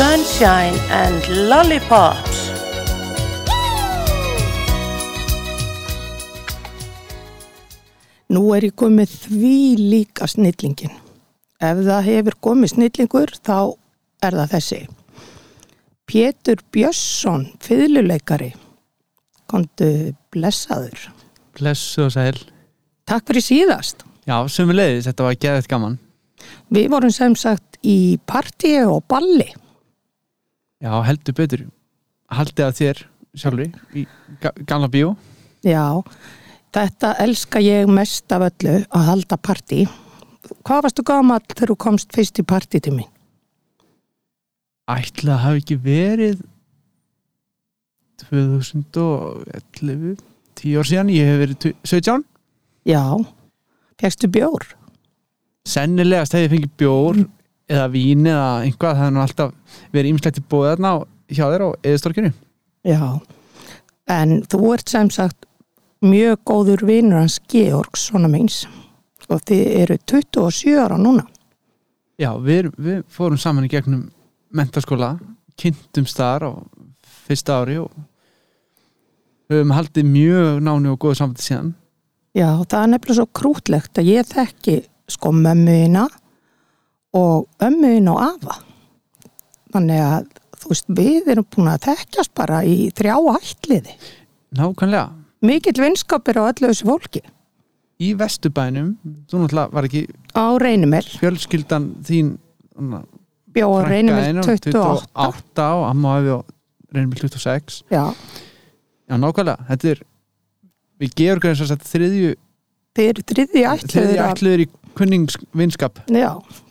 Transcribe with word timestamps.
Sunshine 0.00 0.78
and 0.88 1.26
Lollipops. 1.28 2.38
Nú 8.32 8.46
er 8.56 8.64
ég 8.70 8.78
komið 8.80 9.12
því 9.26 9.52
líka 9.76 10.24
snillingin. 10.24 10.96
Ef 11.60 11.84
það 11.84 12.08
hefur 12.08 12.38
komið 12.48 12.72
snillingur 12.72 13.36
þá 13.44 13.58
er 14.24 14.40
það 14.40 14.56
þessi. 14.56 14.80
Pétur 16.08 16.64
Björnsson, 16.72 17.50
fiðluleikari, 17.60 18.54
kontu 19.52 19.92
blessaður. 20.32 21.10
Blessu 21.60 22.06
og 22.08 22.14
sæl. 22.16 22.38
Takk 23.04 23.28
fyrir 23.28 23.50
síðast. 23.52 24.08
Já, 24.24 24.38
sömu 24.48 24.80
leiðis, 24.80 25.12
þetta 25.12 25.28
var 25.28 25.42
geðið 25.44 25.74
gaman. 25.76 26.04
Við 26.72 26.94
vorum 26.96 27.12
sem 27.12 27.36
sagt 27.36 27.76
í 27.84 28.16
partíi 28.24 28.78
og 28.88 29.04
balli. 29.04 29.52
Já, 30.80 30.92
heldur 31.04 31.34
betur. 31.36 31.64
Haldið 32.32 32.64
að 32.66 32.76
þér 32.80 33.00
sjálfri 33.40 33.66
í 34.00 34.04
ga 34.42 34.52
gamla 34.66 34.88
bíó. 34.92 35.10
Já, 35.66 35.82
þetta 36.74 37.14
elska 37.24 37.60
ég 37.62 37.90
mest 37.90 38.32
af 38.32 38.46
öllu 38.48 38.76
að 38.88 39.08
halda 39.10 39.36
partí. 39.36 39.82
Hvað 40.64 40.84
varstu 40.86 41.02
gamall 41.06 41.42
þegar 41.50 41.72
þú 41.74 41.76
komst 41.84 42.14
fyrst 42.16 42.40
í 42.40 42.44
partí 42.48 42.80
til 42.82 42.94
mín? 42.96 43.10
Ætla 44.90 45.36
að 45.36 45.42
hafa 45.44 45.60
ekki 45.60 45.76
verið 45.84 46.40
2011, 48.24 50.16
10 50.60 50.78
ár 50.80 50.86
síðan, 50.88 51.12
ég 51.14 51.24
hef 51.28 51.38
verið 51.44 51.58
tu- 51.62 51.76
17. 51.84 52.24
Já, 52.88 53.02
fegstu 54.00 54.26
bjór? 54.32 54.64
Sennilegast 55.68 56.32
hef 56.32 56.42
ég 56.48 56.52
fengið 56.56 56.72
bjór 56.80 57.20
eða 57.70 57.86
vín 57.92 58.26
eða 58.26 58.48
einhvað, 58.64 58.96
það 58.96 59.00
hefur 59.00 59.14
nú 59.14 59.22
alltaf 59.24 59.78
verið 59.94 60.12
ýmislegt 60.12 60.40
í 60.40 60.46
bóðið 60.50 60.72
þarna 60.72 60.92
hjá 61.30 61.44
þér 61.44 61.64
á 61.64 61.68
eðistorkinu. 61.90 62.32
Já, 62.88 63.02
en 64.10 64.36
þú 64.50 64.60
ert 64.74 64.92
sem 64.92 65.10
sagt 65.14 65.46
mjög 66.02 66.40
góður 66.48 66.86
vinur 66.88 67.20
hans 67.20 67.38
Georgs, 67.50 68.08
svona 68.08 68.30
meins 68.32 68.64
og 69.30 69.42
þið 69.46 69.66
eru 69.84 69.98
27 70.10 70.78
ára 70.80 70.98
núna. 70.98 71.26
Já, 72.20 72.32
við, 72.42 72.72
við 72.76 73.02
fórum 73.08 73.38
saman 73.40 73.68
í 73.68 73.70
gegnum 73.72 74.08
mentaskóla, 74.52 75.14
kynntumst 75.60 76.18
þar 76.18 76.48
á 76.48 76.52
fyrsta 77.28 77.60
ári 77.62 77.78
og 77.80 77.92
höfum 79.50 79.74
haldið 79.76 80.08
mjög 80.10 80.64
nánu 80.66 80.94
og 80.94 80.98
góðu 81.02 81.20
samvætti 81.20 81.46
síðan. 81.46 81.70
Já, 82.34 82.48
það 82.66 82.82
er 82.82 82.90
nefnilega 82.92 83.18
svo 83.18 83.28
krútlegt 83.34 84.00
að 84.00 84.10
ég 84.10 84.28
þekki 84.30 84.76
sko 85.10 85.32
mömmuina 85.34 86.06
og 87.16 87.46
ömmuina 87.62 88.14
og 88.14 88.20
afa. 88.26 88.58
Þannig 89.74 90.02
að 90.04 90.28
þú 90.60 90.72
veist, 90.72 90.88
við 91.00 91.30
erum 91.34 91.46
búin 91.54 91.70
að 91.72 91.84
þekkjast 91.88 92.32
bara 92.36 92.62
í 92.66 92.76
þrjá 92.96 93.16
ætliði. 93.36 93.96
Nákvæmlega, 94.58 95.08
Mikill 95.46 95.78
vinskapir 95.80 96.36
á 96.36 96.50
öllu 96.50 96.68
þessu 96.68 96.88
fólki. 96.90 97.22
í 98.00 98.14
vesturbænum, 98.16 98.94
þú 99.28 99.42
náttúrulega 99.42 99.72
var 99.76 99.86
ekki 99.88 100.06
Á 100.32 100.44
reynumel, 100.60 101.04
fjölskyldan 101.20 101.90
þín 102.06 102.34
frænka 103.52 103.88
reynumel 103.88 104.22
þín 104.24 104.40
á 104.40 104.44
28. 104.46 104.84
28 105.16 105.66
og 105.76 105.84
amma 105.90 106.14
hafi 106.16 106.32
á 106.32 106.38
reynumil 106.94 107.20
26. 107.20 107.82
Já, 107.92 108.04
Já, 109.10 109.16
nákvæmlega, 109.18 109.66
þetta 109.68 109.90
er 109.90 110.02
við 111.00 111.14
gerum 111.18 111.44
þess 111.44 111.74
að 111.74 111.84
þriðju 111.90 112.32
þið 112.96 113.08
eru 113.10 113.24
þriði 113.30 113.64
ætliður 113.70 113.92
þriðju 113.94 114.20
af 114.24 114.32
ætluður 114.34 114.62
í 114.64 114.66
kunningsvinskap. 114.98 116.02
Já, 116.12 116.30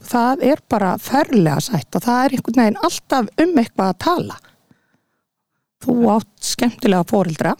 það 0.09 0.45
er 0.51 0.61
bara 0.71 0.93
ferlega 1.01 1.59
sætt 1.63 1.95
og 1.97 2.05
það 2.05 2.21
er 2.23 2.37
einhvern 2.37 2.61
veginn 2.63 2.81
alltaf 2.87 3.29
um 3.45 3.61
eitthvað 3.61 3.93
að 3.93 3.99
tala. 4.05 4.39
Þú 5.79 5.95
átt 6.15 6.49
skemmtilega 6.49 7.07
fóreldra. 7.07 7.55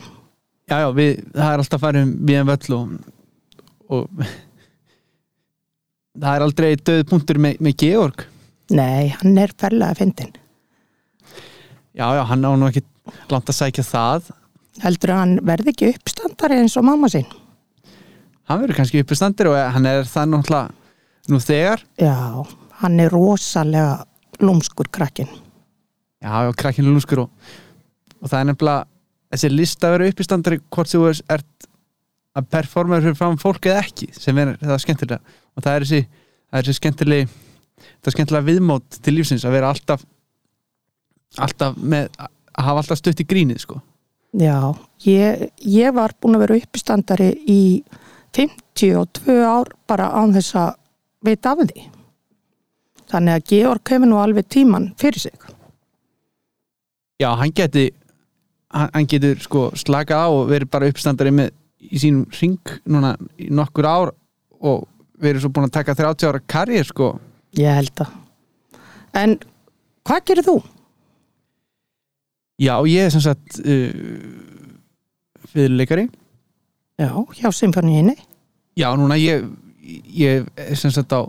Já, 0.70 0.76
já, 0.84 0.90
við, 0.94 1.24
það 1.34 1.54
er 1.54 1.64
alltaf 1.64 1.82
farið 1.82 2.06
um 2.06 2.12
við 2.30 2.42
en 2.42 2.50
völl 2.50 2.76
og, 2.78 2.92
og 3.90 4.26
það 6.22 6.34
er 6.34 6.46
aldrei 6.46 6.70
döð 6.76 7.08
punktur 7.10 7.42
með, 7.42 7.64
með 7.64 7.80
Georg 7.86 8.28
Nei, 8.70 9.10
hann 9.18 9.38
er 9.42 9.50
ferlega 9.58 9.98
fyndin. 9.98 10.36
Já, 11.98 12.06
já, 12.14 12.22
hann 12.30 12.46
á 12.46 12.54
nú 12.54 12.68
ekki 12.70 12.84
langt 13.32 13.50
að 13.50 13.58
sækja 13.58 13.86
það 13.88 14.30
Heldur 14.84 15.12
að 15.12 15.22
hann 15.24 15.40
verði 15.48 15.74
ekki 15.74 15.90
uppstandari 15.96 16.60
eins 16.62 16.78
og 16.80 16.86
mamma 16.88 17.10
sín? 17.12 17.26
Hann 18.50 18.62
verður 18.64 18.80
kannski 18.80 19.04
uppistandir 19.04 19.52
og 19.52 19.58
hann 19.76 19.88
er 19.90 20.08
það 20.10 20.34
náttúrulega 20.34 21.34
nú 21.34 21.42
þegar. 21.44 21.84
Já, 22.02 22.16
hann 22.82 23.00
er 23.04 23.14
rosalega 23.14 24.06
lúmskur 24.42 24.90
krakkin. 24.92 25.30
Já, 26.20 26.32
já, 26.46 26.52
krakkinu 26.60 26.94
lúskur 26.96 27.26
og, 27.26 27.52
og 28.20 28.32
það 28.32 28.40
er 28.40 28.50
nefnilega 28.50 28.88
þessi 29.30 29.52
lista 29.54 29.90
að 29.90 29.96
vera 29.96 30.14
uppistandari 30.14 30.62
hvort 30.68 30.92
þú 30.92 31.04
ert 31.12 31.70
að 32.40 32.50
performa 32.54 33.00
fyrir 33.02 33.18
fram 33.18 33.38
fólk 33.42 33.70
eða 33.70 33.84
ekki 33.84 34.10
sem 34.16 34.38
er 34.42 34.56
það 34.62 34.82
skemmtilega. 34.86 35.38
Og 35.56 35.66
það 35.66 35.76
er 35.76 35.86
þessi, 35.86 36.02
það 36.50 36.60
er 36.60 36.68
þessi 36.68 36.82
skemmtilegi 36.82 37.30
það 37.80 38.10
er 38.10 38.16
skemmtilega 38.16 38.48
viðmót 38.48 39.00
til 39.04 39.16
lífsins 39.16 39.46
að 39.48 39.56
vera 39.58 39.72
alltaf 39.74 40.04
alltaf 41.40 41.78
með 41.78 42.10
að 42.20 42.66
hafa 42.66 42.84
alltaf 42.84 43.00
stutt 43.00 43.22
í 43.22 43.28
grínið 43.30 43.64
sko. 43.64 43.80
Já, 44.40 44.74
ég, 45.06 45.48
ég 45.66 45.94
var 45.96 46.14
búin 46.22 46.38
að 46.38 46.46
vera 46.46 46.60
uppstandari 46.60 47.30
í 47.50 47.62
52 48.36 49.38
ár 49.46 49.72
bara 49.90 50.12
án 50.16 50.34
þess 50.36 50.58
að 50.60 50.76
vita 51.26 51.54
af 51.54 51.64
því. 51.64 51.86
Þannig 53.10 53.38
að 53.38 53.48
Georg 53.52 53.86
kemur 53.90 54.12
nú 54.12 54.20
alveg 54.22 54.50
tíman 54.54 54.92
fyrir 55.00 55.24
sig. 55.26 55.48
Já, 57.20 57.34
hann 57.36 57.52
geti 57.56 57.90
hann, 58.72 59.08
getur 59.10 59.40
sko 59.44 59.70
slakað 59.78 60.24
á 60.24 60.28
og 60.30 60.46
verið 60.52 60.72
bara 60.72 60.90
uppstandari 60.92 61.34
með 61.36 61.56
í 61.80 62.00
sínum 62.00 62.28
ring 62.40 62.74
núna 62.86 63.16
í 63.40 63.50
nokkur 63.50 63.88
ár 63.88 64.14
og 64.60 64.86
verið 65.20 65.44
svo 65.44 65.52
búin 65.56 65.68
að 65.68 65.78
taka 65.80 65.96
30 65.98 66.30
ára 66.30 66.42
karriér 66.48 66.88
sko 66.88 67.14
Ég 67.58 67.74
held 67.74 68.04
að. 68.04 68.12
En 69.18 69.32
hvað 70.06 70.26
gerir 70.30 70.46
þú? 70.46 70.56
Já, 72.62 72.76
ég 72.86 73.08
er 73.08 73.14
sem 73.14 73.24
sagt 73.24 73.58
uh, 73.64 73.90
fyrirleikari 75.50 76.06
Já, 77.00 77.12
hjá 77.40 77.52
symfóníinni. 77.56 78.16
Já, 78.76 78.90
núna 79.00 79.16
ég, 79.20 79.46
ég 80.12 80.48
er 80.60 80.76
sem 80.80 80.92
sagt 80.92 81.14
á 81.16 81.24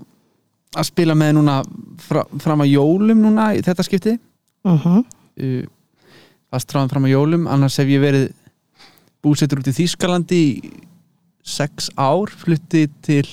að 0.76 0.86
spila 0.86 1.14
með 1.18 1.36
núna 1.38 1.60
fra, 2.02 2.24
fram 2.42 2.62
að 2.64 2.72
jólum 2.74 3.22
núna 3.24 3.52
í 3.58 3.62
þetta 3.66 3.86
skipti 3.86 4.18
Uh 4.60 4.76
-huh. 4.84 5.04
uh, 5.40 5.64
fast 6.52 6.68
tráðum 6.68 6.90
fram 6.90 7.04
að 7.08 7.14
jólum 7.14 7.46
annars 7.48 7.78
hef 7.80 7.88
ég 7.88 8.02
verið 8.02 8.26
búsettur 9.24 9.62
út 9.62 9.70
í 9.70 9.72
Þýskalandi 9.72 10.36
í 10.36 10.72
sex 11.42 11.88
ár 11.96 12.28
flutti 12.28 12.90
til 13.00 13.24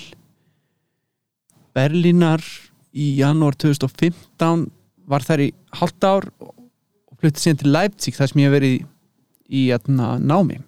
Berlínar 1.75 2.41
í 2.95 3.17
janúar 3.19 3.57
2015 3.59 4.69
var 5.07 5.21
þær 5.21 5.43
í 5.47 5.49
halvt 5.79 6.03
ár 6.07 6.29
og 6.39 7.19
flutti 7.19 7.43
síðan 7.43 7.59
til 7.61 7.71
Leipzig 7.75 8.15
þar 8.15 8.31
sem 8.31 8.41
ég 8.41 8.47
hef 8.47 8.55
verið 8.55 8.73
í, 8.77 8.85
í 9.49 9.61
atna, 9.75 10.17
námi 10.19 10.61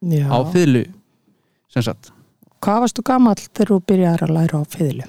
Já. 0.00 0.30
á 0.30 0.38
fyrlu 0.52 0.84
sem 1.72 1.84
sagt 1.84 2.12
Hvað 2.58 2.80
varstu 2.82 3.02
gamall 3.06 3.38
þegar 3.38 3.68
þú 3.70 3.76
byrjar 3.86 4.22
að 4.26 4.32
læra 4.34 4.58
á 4.58 4.62
fiðlu? 4.66 5.04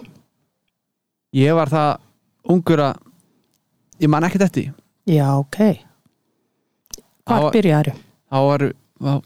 ég 1.34 1.56
var 1.58 1.70
það 1.72 1.90
ungur 2.53 2.81
að 2.84 3.00
ég 4.02 4.09
man 4.09 4.24
ekkert 4.28 4.46
eftir 4.47 4.64
því. 4.64 4.74
Já, 5.09 5.28
ok. 5.38 5.58
Hvað 7.30 7.48
byrjar? 7.56 7.90
þá 8.30 8.38
var, 8.46 8.64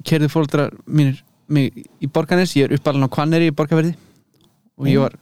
kerði 0.08 0.30
fóldrar 0.32 0.72
mínir 0.88 1.20
mig 1.52 1.84
í 2.00 2.08
Borganes, 2.08 2.54
ég 2.56 2.70
er 2.70 2.78
uppalinn 2.78 3.04
á 3.06 3.12
Kvanneri 3.12 3.50
í 3.52 3.56
Borgaverði 3.56 3.94
og 4.80 4.88
ég 4.88 5.02
var 5.04 5.16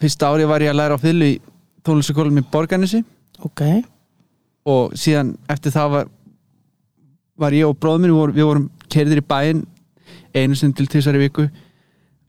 fyrsta 0.00 0.30
ári 0.30 0.46
var 0.48 0.62
ég 0.62 0.70
að 0.70 0.78
læra 0.78 0.94
á 0.98 1.02
fyllu 1.02 1.32
í 1.34 1.40
tónlistakólum 1.86 2.38
í 2.38 2.44
Borganesi 2.52 3.02
Ok. 3.44 3.62
og 4.66 4.94
síðan 4.98 5.34
eftir 5.50 5.74
það 5.74 5.90
var 5.96 6.08
var 7.38 7.54
ég 7.54 7.66
og 7.68 7.76
bróðum 7.78 8.02
minn, 8.06 8.12
við 8.14 8.18
vorum, 8.18 8.34
við 8.38 8.46
vorum 8.48 8.68
kerðir 8.90 9.20
í 9.22 9.26
bæinn 9.26 9.64
einu 10.34 10.56
sinni 10.56 10.76
til 10.76 10.88
tísari 10.90 11.20
viku. 11.22 11.48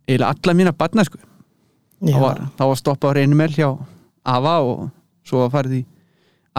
Eiginlega 0.08 0.34
alla 0.34 0.56
mína 0.58 0.74
barna 0.76 1.06
sko. 1.06 1.20
Þá 2.00 2.20
var, 2.24 2.44
þá 2.56 2.64
var 2.70 2.80
stoppað 2.80 3.16
reynumel 3.18 3.52
hjá 3.52 3.70
Ava 4.30 4.60
og 4.64 4.86
svo 5.28 5.44
var 5.44 5.54
farið 5.58 5.82
í 5.82 5.86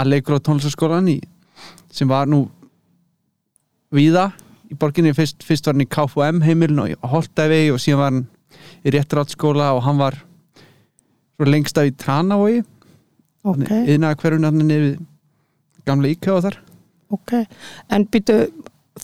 Allegro 0.01 0.39
tónlistaskólan 0.41 1.09
sem 1.93 2.09
var 2.09 2.29
nú 2.29 2.45
víða 3.93 4.31
í 4.71 4.77
borginni. 4.79 5.15
Fyrst, 5.17 5.43
fyrst 5.45 5.67
var 5.67 5.77
hann 5.77 5.87
í 5.87 5.91
KFM 5.91 6.43
heimilin 6.45 6.83
og 6.85 6.93
í 6.93 6.99
Holtavegi 7.13 7.73
og 7.75 7.81
síðan 7.83 8.01
var 8.01 8.13
hann 8.13 8.27
í 8.85 8.95
réttarátskóla 8.95 9.73
og 9.77 9.85
hann 9.87 10.01
var 10.01 10.21
lengst 11.49 11.79
af 11.81 11.89
í 11.89 11.97
Tranavogi. 11.97 12.61
Ok, 13.41 13.65
yðnaða 13.65 14.19
hverjum 14.21 14.45
hann 14.45 14.67
nefið 14.69 14.99
gamla 15.89 16.11
íkja 16.13 16.35
og 16.37 16.45
þar. 16.45 16.59
Ok. 17.17 17.33
En 17.91 18.05
býtu, 18.13 18.37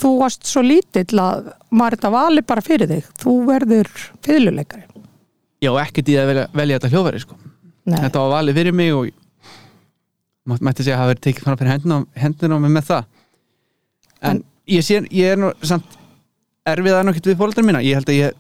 þú 0.01 0.11
varst 0.21 0.47
svo 0.49 0.63
lítill 0.65 1.21
að 1.23 1.51
maður 1.71 1.97
þetta 1.97 2.11
vali 2.15 2.43
bara 2.47 2.65
fyrir 2.65 2.91
þig. 2.91 3.11
Þú 3.23 3.35
verður 3.49 3.91
fiðluleikari. 4.27 4.87
já 5.65 5.71
ekkert 5.83 6.09
í 6.13 6.17
að 6.21 6.27
velja, 6.31 6.47
velja 6.53 6.79
þetta 6.79 6.91
hljóðveri 6.93 7.21
sko. 7.23 7.37
Þetta 7.87 8.21
var 8.23 8.31
valið 8.37 8.59
fyrir 8.61 8.75
mig 8.77 8.93
og 8.95 9.11
mætti 10.63 10.85
segja 10.85 10.97
að 10.97 11.01
hafa 11.03 11.13
verið 11.15 11.25
tekið 11.27 11.47
fram 11.47 11.57
fyrir 11.59 11.73
hendina, 11.73 11.99
hendina 12.15 12.59
á 12.59 12.63
mig 12.63 12.75
með 12.77 12.85
það. 12.91 13.05
En, 14.21 14.31
En- 14.31 14.45
ég 14.69 14.85
sé, 14.87 15.01
ég 15.11 15.33
er 15.33 15.41
nú 15.41 15.53
samt 15.67 15.97
erfið 16.67 16.97
að 16.99 17.05
nokkert 17.09 17.27
við 17.31 17.39
fóldar 17.41 17.67
mína. 17.67 17.83
Ég 17.83 17.95
held 17.99 18.11
að 18.11 18.21
ég 18.21 18.33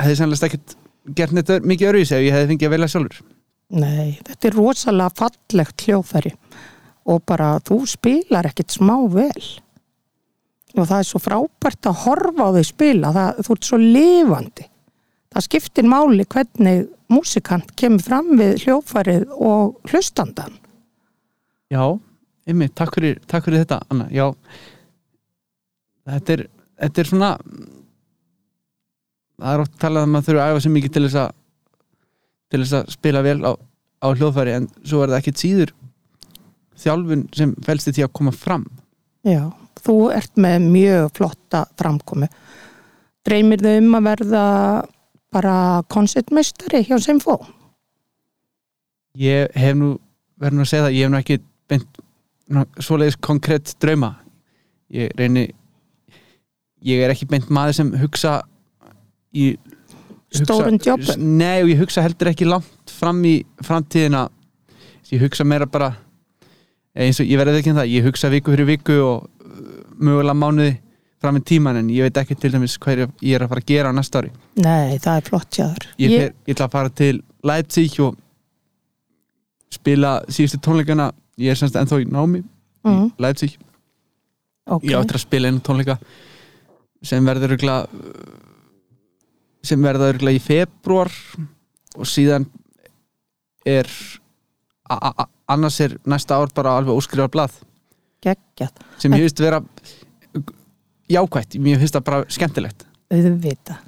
hefði 0.00 0.16
sannlega 0.20 0.46
ekkert 0.50 0.76
gert 1.16 1.32
neitt 1.36 1.52
mikið 1.64 1.88
öruvísi 1.92 2.16
ef 2.16 2.24
ég 2.26 2.34
hefði 2.36 2.50
fengið 2.54 2.68
að 2.68 2.74
velja 2.76 2.88
sjálfur. 2.94 3.22
Nei, 3.70 4.18
þetta 4.26 4.48
er 4.50 4.56
rosalega 4.58 5.14
fallegt 5.16 5.84
hljóðfæri 5.86 6.32
og 7.10 7.22
bara 7.26 7.52
þú 7.64 7.78
spilar 7.88 8.48
ekkit 8.50 8.74
smá 8.74 8.96
vel 9.12 9.44
og 10.76 10.86
það 10.86 10.98
er 10.98 11.08
svo 11.08 11.20
frábært 11.22 11.88
að 11.90 12.02
horfa 12.04 12.46
á 12.46 12.54
þau 12.56 12.66
spila, 12.68 13.12
það, 13.16 13.40
þú 13.46 13.56
ert 13.56 13.68
svo 13.68 13.78
lifandi. 13.80 14.66
Það 15.30 15.46
skiptir 15.46 15.86
máli 15.86 16.26
hvernig 16.26 16.88
músikant 17.10 17.70
kemur 17.78 18.02
fram 18.02 18.34
við 18.38 18.64
hljóðfærið 18.64 19.30
og 19.34 19.90
hlustandan 19.90 20.56
Já, 21.70 21.82
einmitt, 22.50 22.74
takk 22.74 22.96
takk 23.30 23.44
fyrir 23.46 23.62
þetta 23.62 23.80
Anna, 23.90 24.08
já. 24.10 24.32
Þetta 26.10 26.32
er, 26.34 26.46
þetta 26.82 27.02
er 27.02 27.10
svona 27.10 27.30
það 29.40 29.52
er 29.52 29.62
oft 29.64 29.76
talað 29.80 30.08
um 30.08 30.18
að 30.18 30.26
þurfa 30.28 30.46
að 30.46 30.54
æfa 30.54 30.64
sér 30.64 30.74
mikið 30.76 30.94
til 30.96 31.04
þess 31.06 31.20
að 31.22 31.36
til 32.50 32.62
þess 32.64 32.76
að 32.80 32.90
spila 32.96 33.22
vel 33.22 33.38
á, 33.46 33.52
á 33.54 34.06
hljóðfæri 34.10 34.56
en 34.56 34.66
svo 34.82 35.04
er 35.04 35.12
það 35.12 35.20
ekkit 35.20 35.42
síður 35.44 35.74
þjálfun 36.80 37.26
sem 37.36 37.54
felst 37.62 37.90
í 37.90 37.94
því 37.94 38.06
að 38.06 38.14
koma 38.16 38.32
fram. 38.34 38.64
Já, 39.28 39.52
þú 39.84 39.96
ert 40.14 40.40
með 40.40 40.66
mjög 40.70 41.14
flotta 41.18 41.64
framkomi 41.80 42.28
dreymir 43.26 43.62
þau 43.64 43.76
um 43.78 43.96
að 43.98 44.10
verða 44.10 44.44
bara 45.30 45.56
koncertmeistari 45.92 46.84
hjá 46.88 46.96
Simfó 47.02 47.38
ég 49.18 49.50
hef 49.58 49.76
nú 49.76 49.94
verið 50.40 50.56
nú 50.56 50.64
að 50.64 50.70
segja 50.70 50.86
það, 50.86 50.96
ég 50.96 51.04
hef 51.04 51.12
nú 51.12 51.20
ekki 51.20 51.38
beint 51.70 52.00
svoleiðis 52.82 53.18
konkrétt 53.22 53.74
drauma. 53.82 54.14
Ég 54.90 55.12
reyni 55.18 55.50
ég 56.86 57.02
er 57.04 57.12
ekki 57.12 57.28
beint 57.30 57.50
maður 57.52 57.80
sem 57.80 57.92
hugsa 58.00 58.40
í 59.30 59.52
Stórum 60.30 60.76
hugsa, 60.76 60.92
jobbum? 60.92 61.24
Nei, 61.40 61.62
og 61.64 61.72
ég 61.72 61.80
hugsa 61.82 62.04
heldur 62.04 62.30
ekki 62.30 62.46
langt 62.46 62.92
fram 62.94 63.18
í 63.26 63.40
framtíðina. 63.66 64.28
Ég 65.10 65.22
hugsa 65.24 65.46
meira 65.46 65.66
bara 65.66 65.90
eins 66.94 67.18
og 67.22 67.26
ég 67.26 67.38
verði 67.38 67.60
ekki 67.60 67.72
um 67.72 67.80
það, 67.80 67.90
ég 67.90 68.06
hugsa 68.06 68.30
viku 68.30 68.54
fyrir 68.54 68.68
viku 68.68 68.98
og 69.02 69.39
mögulega 69.98 70.36
mánuði 70.38 70.72
fram 71.20 71.36
í 71.36 71.42
tíman 71.44 71.80
en 71.80 71.90
ég 71.92 72.06
veit 72.08 72.20
ekki 72.22 72.36
til 72.40 72.52
dæmis 72.54 72.78
hvað 72.80 73.02
ég 73.04 73.14
ég 73.28 73.36
er 73.36 73.44
að 73.44 73.52
fara 73.52 73.64
að 73.64 73.70
gera 73.70 73.92
á 73.92 73.96
næsta 73.96 74.22
ári. 74.22 74.30
Nei, 74.56 74.98
það 74.98 75.16
er 75.16 75.26
flott 75.28 75.58
jáður 75.58 75.88
ég, 76.00 76.14
fer, 76.14 76.34
ég 76.46 76.54
ætla 76.54 76.68
að 76.68 76.76
fara 76.76 76.92
til 77.00 77.16
Leipzig 77.50 77.98
og 78.04 78.16
spila 79.70 80.14
síðustu 80.28 80.60
tónleikana. 80.64 81.10
Ég 81.40 81.52
er 81.52 81.60
semst 81.60 81.76
ennþá 81.78 82.00
í 82.02 82.08
námi 82.08 82.42
mm, 82.42 83.04
í 83.12 83.24
Leipzig. 83.24 83.56
Ok, 84.70 84.86
ég 84.88 84.96
áttur 84.96 85.20
að 85.20 85.26
spila 85.26 85.50
einu 85.50 85.62
tónleika 85.64 85.98
sem 87.04 87.24
verður 87.24 87.56
örgulega 87.56 87.88
sem 89.64 89.82
verður 89.84 90.14
örgulega 90.14 90.40
í 90.40 90.44
februar 90.44 91.12
og 91.96 92.08
síðan 92.08 92.46
er 93.68 93.88
annars 95.50 95.80
er 95.84 95.96
næsta 96.08 96.38
ár 96.40 96.52
bara 96.54 96.78
alveg 96.78 96.96
óskrifar 96.96 97.32
blað 97.32 97.58
geggjað. 98.24 98.84
Sem 99.00 99.16
ég 99.16 99.26
finnst 99.26 99.42
vera 99.42 99.62
jákvætt, 101.10 101.58
mér 101.62 101.80
finnst 101.80 101.96
það 101.96 102.06
bara 102.10 102.28
skemmtilegt. 102.30 102.86
Auðvita 103.10 103.80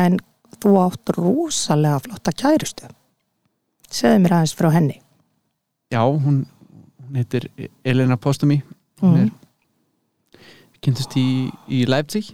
en 0.00 0.18
þú 0.60 0.74
átt 0.82 1.12
rosalega 1.16 2.00
flotta 2.06 2.34
kærustu. 2.36 2.90
Segðu 3.90 4.24
mér 4.24 4.36
aðeins 4.38 4.56
frá 4.58 4.70
henni. 4.74 5.00
Já, 5.90 6.02
hún, 6.06 6.44
hún 7.02 7.18
heitir 7.18 7.48
Elena 7.84 8.16
Postumi 8.20 8.60
hún 9.00 9.16
mm. 9.16 9.24
er 9.24 10.78
kynntist 10.84 11.16
í, 11.18 11.48
í 11.68 11.84
Leipzig. 11.88 12.32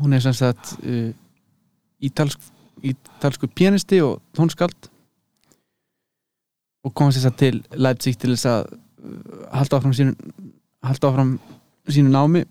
Hún 0.00 0.16
er 0.16 0.22
sem 0.24 0.34
sagt 0.36 0.74
uh, 0.80 1.10
ítalsk, 2.02 2.40
ítalsku 2.82 3.50
pianisti 3.52 4.00
og 4.04 4.20
tónskald 4.36 4.90
og 6.80 6.94
kom 6.96 7.12
sagt 7.12 7.38
til 7.42 7.60
Leipzig 7.76 8.16
til 8.18 8.32
þess 8.32 8.48
að 8.48 8.70
halda 9.52 9.80
áfram 9.80 9.94
sínu 9.96 10.14
halda 10.86 11.10
áfram 11.10 11.34
sínu 11.90 12.12
námi 12.12 12.44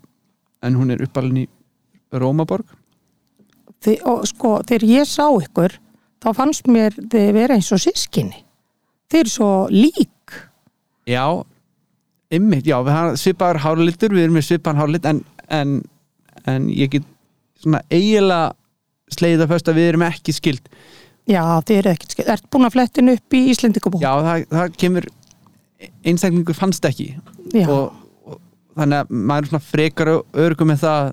en 0.66 0.76
hún 0.76 0.92
er 0.94 1.04
uppalinn 1.06 1.44
í 1.44 1.48
Rómaborg. 2.12 2.66
Þi, 3.80 4.00
og 4.10 4.26
sko, 4.28 4.58
þegar 4.68 4.86
ég 4.90 5.08
sá 5.08 5.28
ykkur 5.30 5.78
þá 6.20 6.30
fannst 6.36 6.68
mér 6.68 6.96
þið 7.00 7.30
vera 7.38 7.56
eins 7.56 7.70
og 7.72 7.80
sískinni 7.84 8.44
þið 9.10 9.22
eru 9.22 9.34
svo 9.34 9.52
lík. 9.72 10.36
Já, 11.10 11.26
ymmit, 12.36 12.68
já 12.68 12.78
við 12.86 13.16
svipaður 13.22 13.64
hárlitur, 13.64 14.14
við 14.14 14.28
erum 14.28 14.38
með 14.38 14.50
svipaðan 14.50 14.82
hárlit 14.84 15.08
en, 15.10 15.22
en, 15.48 15.78
en 16.46 16.68
ég 16.70 16.92
get 16.94 17.08
svona 17.60 17.82
eiginlega 17.90 18.54
slegið 19.14 19.46
að 19.46 19.54
föst 19.54 19.70
að 19.72 19.80
við 19.80 19.92
erum 19.92 20.06
ekki 20.06 20.36
skild 20.36 20.68
já, 21.30 21.42
þið 21.66 21.80
eru 21.80 21.92
ekkert 21.94 22.16
skil, 22.16 22.26
ert 22.34 22.50
búin 22.52 22.68
að 22.68 22.76
flettin 22.76 23.14
upp 23.14 23.38
í 23.38 23.42
Íslendingabú 23.54 24.02
Já, 24.02 24.12
það, 24.26 24.46
það 24.54 24.78
kemur 24.84 25.08
einstaklingur 25.80 26.58
fannst 26.58 26.86
ekki 26.90 27.14
og, 27.66 27.94
og 28.28 28.40
þannig 28.78 29.04
að 29.04 29.14
maður 29.14 29.46
er 29.46 29.52
svona 29.52 29.68
frekar 29.70 30.12
örgum 30.46 30.72
með 30.72 30.84
það 30.84 31.12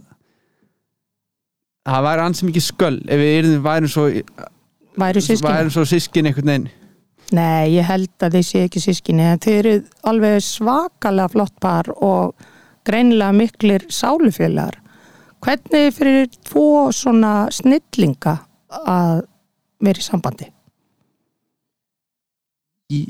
það 1.87 2.09
væri 2.09 2.25
ansi 2.25 2.49
mikið 2.49 2.67
sköll 2.67 2.99
ef 3.05 3.23
við 3.23 3.37
erum 3.37 3.63
værum 3.67 3.93
svo, 3.93 4.09
væru 4.99 5.23
sískinni 5.23 5.53
værum 5.53 5.77
svo 5.77 5.87
sískin 5.89 6.31
einhvern 6.31 6.53
veginn 6.53 6.69
Nei, 7.35 7.75
ég 7.75 7.83
held 7.89 8.23
að 8.23 8.37
þið 8.37 8.45
sé 8.47 8.61
ekki 8.69 8.81
sískinni 8.85 9.31
þið 9.43 9.57
eru 9.61 9.73
alveg 10.07 10.37
svakalega 10.47 11.33
flott 11.33 11.57
par 11.59 11.89
og 11.97 12.45
greinilega 12.87 13.35
miklir 13.35 13.89
sálufélagar. 13.91 14.77
Hvernig 15.43 15.89
er 15.89 15.97
fyrir 15.97 16.29
tvo 16.47 16.93
svona 16.95 17.49
snillinga 17.51 18.37
að 18.71 19.25
vera 19.83 20.05
í 20.05 20.07
sambandi? 20.07 20.47
í, 22.93 23.01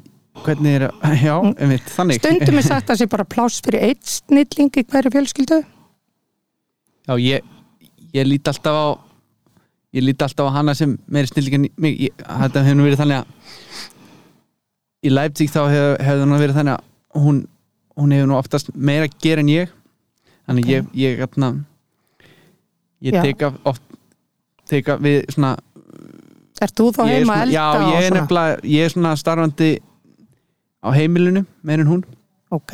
hvernig 0.44 0.76
er 0.78 0.86
já, 1.26 1.34
einmitt, 1.56 1.88
þannig. 1.92 2.20
Stundum 2.20 2.60
er 2.60 2.66
sagt 2.72 2.92
að 2.92 3.00
sé 3.02 3.08
bara 3.10 3.26
pláss 3.28 3.62
fyrir 3.64 3.88
eitt 3.90 4.04
snilling 4.10 4.70
í 4.72 4.84
hverju 4.84 5.12
fjölskyldu. 5.14 5.60
Já, 7.06 7.14
ég, 7.22 7.46
ég 8.16 8.26
lít 8.26 8.50
alltaf 8.50 8.76
á 8.76 8.86
ég 9.96 10.04
lít 10.04 10.22
alltaf 10.22 10.50
á 10.50 10.56
hana 10.58 10.74
sem 10.76 10.96
meiri 11.06 11.30
snilling 11.30 11.60
en 11.60 11.68
mig, 11.80 12.00
ég, 12.08 12.24
þetta 12.26 12.64
hefur 12.66 12.78
nú 12.80 12.88
verið 12.88 13.02
þannig 13.04 13.22
að 13.22 13.26
í 15.06 15.12
Leipzig 15.12 15.52
þá 15.52 15.62
hefur, 15.70 15.96
hefur 16.08 16.28
nú 16.28 16.40
verið 16.42 16.60
þannig 16.60 16.76
að 16.76 17.22
hún, 17.22 17.42
hún 17.96 18.16
hefur 18.16 18.30
nú 18.32 18.38
oftast 18.40 18.72
meira 18.74 19.08
að 19.08 19.18
gera 19.22 19.44
en 19.44 19.52
ég. 19.52 19.74
Þannig 20.46 20.68
ég, 20.70 20.90
ég 20.94 21.22
atna, 21.24 21.54
ég 23.02 23.16
Já. 23.16 23.22
teka 23.24 23.50
oft 23.66 23.82
teka 24.70 24.98
við 25.02 25.24
svona 25.34 25.56
Er 26.62 26.72
þú 26.72 26.86
þá 26.96 27.02
ég 27.04 27.18
heima 27.20 27.40
elda 27.44 27.52
já, 27.52 27.64
ég 27.92 28.06
er 28.06 28.14
nefnilega 28.16 28.60
ég 28.72 28.86
er 28.86 28.92
svona 28.94 29.12
starfandi 29.20 29.70
á 30.84 30.88
heimilinu 30.96 31.44
meir 31.62 31.80
en 31.80 31.86
hún 31.90 32.04
Ok, 32.50 32.72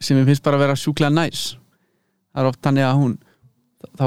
sem 0.00 0.18
ég 0.18 0.26
finnst 0.26 0.42
bara 0.42 0.56
að 0.58 0.64
vera 0.66 0.76
sjúklega 0.76 1.12
næs 1.14 1.56
það 2.34 2.42
er 2.42 2.48
oft 2.50 2.62
þannig 2.64 2.84
að 2.88 2.96
hún 3.00 3.18
þá 3.96 4.06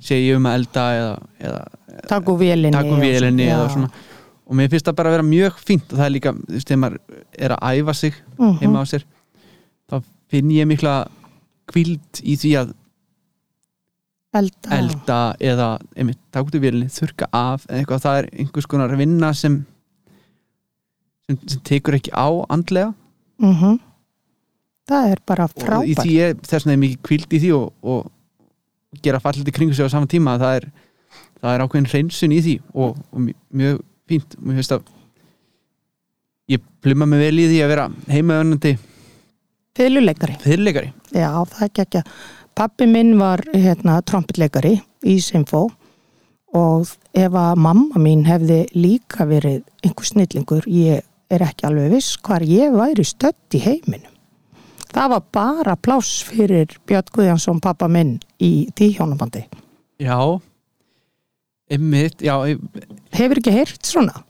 sé 0.00 0.16
ég 0.22 0.36
um 0.38 0.46
að 0.48 0.54
elda 0.58 0.84
eða, 0.98 1.16
eða 1.40 1.60
takk 2.08 2.30
úr 2.32 2.38
vélinni. 2.40 2.72
taka 2.72 2.94
og 2.96 3.02
vélinni 3.02 3.48
eða 3.50 3.68
svona 3.74 3.90
og 4.48 4.56
mér 4.56 4.70
finnst 4.72 4.86
það 4.88 4.96
bara 4.96 5.10
að 5.10 5.16
vera 5.18 5.28
mjög 5.28 5.58
fínt 5.60 5.92
og 5.92 5.98
það 5.98 6.06
er 6.06 6.14
líka, 6.14 6.32
þú 6.32 6.54
veist, 6.56 6.68
þegar 6.70 6.80
maður 6.80 6.98
er 7.38 7.54
að 7.58 7.82
æfa 7.82 7.94
sig 7.94 8.14
Mhm. 8.38 8.58
heima 8.62 8.80
á 8.80 8.84
sér 8.88 9.04
þá 9.90 10.02
finn 10.30 10.50
ég 10.50 10.66
mikla 10.66 10.94
kvíld 11.68 12.22
í 12.24 12.36
því 12.40 12.52
að 12.62 12.72
Elda. 14.38 14.70
elda 14.76 15.18
eða, 15.40 15.66
einmitt, 15.96 16.18
í 16.32 16.60
vélinni 16.60 16.88
þurka 16.92 17.28
af 17.32 17.66
eða 17.66 17.78
eitthvað, 17.82 18.02
það 18.04 18.18
er 18.18 18.26
einhvers 18.38 18.66
konar 18.68 18.96
vinna 18.96 19.30
sem 19.34 19.66
sem, 21.28 21.38
sem 21.46 21.60
tekur 21.68 21.98
ekki 21.98 22.10
á 22.16 22.26
andlega 22.48 22.94
Mm 23.38 23.78
Það 24.88 25.10
er 25.12 25.18
bara 25.28 25.44
frábært. 25.52 25.84
þess 26.48 26.64
vegna 26.64 26.72
er 26.72 26.78
mikið 26.80 27.00
kvíld 27.04 27.34
í 27.36 27.38
því 27.42 27.50
og, 27.52 27.66
og 27.84 29.02
gera 29.04 29.20
fallið 29.20 29.50
í 29.50 29.52
kringu 29.52 29.74
sig 29.76 29.84
á 29.84 29.92
sama 29.92 30.08
tíma 30.08 30.38
það 30.40 30.54
er, 30.62 30.66
það 31.42 31.52
er 31.54 31.64
ákveðin 31.66 31.88
hreinsun 31.92 32.32
í 32.32 32.38
því 32.46 32.54
og, 32.72 32.96
og 33.12 33.20
mj- 33.26 33.36
mjög 33.52 33.82
fínt 34.08 34.36
og 34.38 34.46
mér 34.48 34.56
finnst 34.62 34.72
að 34.78 34.88
ég 36.54 36.62
pluma 36.80 37.04
mig 37.10 37.20
vel 37.20 37.36
í 37.42 37.46
því 37.50 37.58
að 37.66 37.72
vera 37.74 37.84
heimaðunandi 38.08 38.72
Fyluleikari. 39.78 40.38
fyrirleikari 40.42 40.88
Já, 41.14 41.28
það 41.44 41.60
er 41.60 41.68
ekki 41.68 41.84
ekki. 41.84 42.02
Pappi 42.58 42.86
minn 42.90 43.12
var 43.20 43.44
hérna, 43.52 44.00
trompetleikari 44.02 44.72
í 45.06 45.18
Simfó 45.22 45.66
og 46.56 46.88
ef 47.12 47.36
að 47.36 47.60
mamma 47.60 48.00
mín 48.02 48.24
hefði 48.26 48.62
líka 48.74 49.28
verið 49.28 49.60
einhver 49.84 50.08
snillingur, 50.08 50.64
ég 50.66 51.04
er 51.30 51.44
ekki 51.44 51.66
alveg 51.68 51.90
viss 51.92 52.16
hvar 52.24 52.44
ég 52.46 52.72
væri 52.76 53.04
stödd 53.04 53.56
í 53.56 53.60
heiminum. 53.64 54.14
Það 54.88 55.10
var 55.12 55.24
bara 55.36 55.74
pláss 55.76 56.22
fyrir 56.24 56.72
Björn 56.88 57.10
Guðjansson, 57.12 57.60
pappa 57.60 57.88
minn, 57.92 58.16
í 58.40 58.68
því 58.76 58.88
hjónabandi. 58.96 59.44
já 60.00 60.16
einmitt, 61.70 62.22
já 62.24 62.34
e- 62.48 62.58
Hefur 63.12 63.36
ekki 63.42 63.52
heyrt 63.52 63.84
svona? 63.84 64.22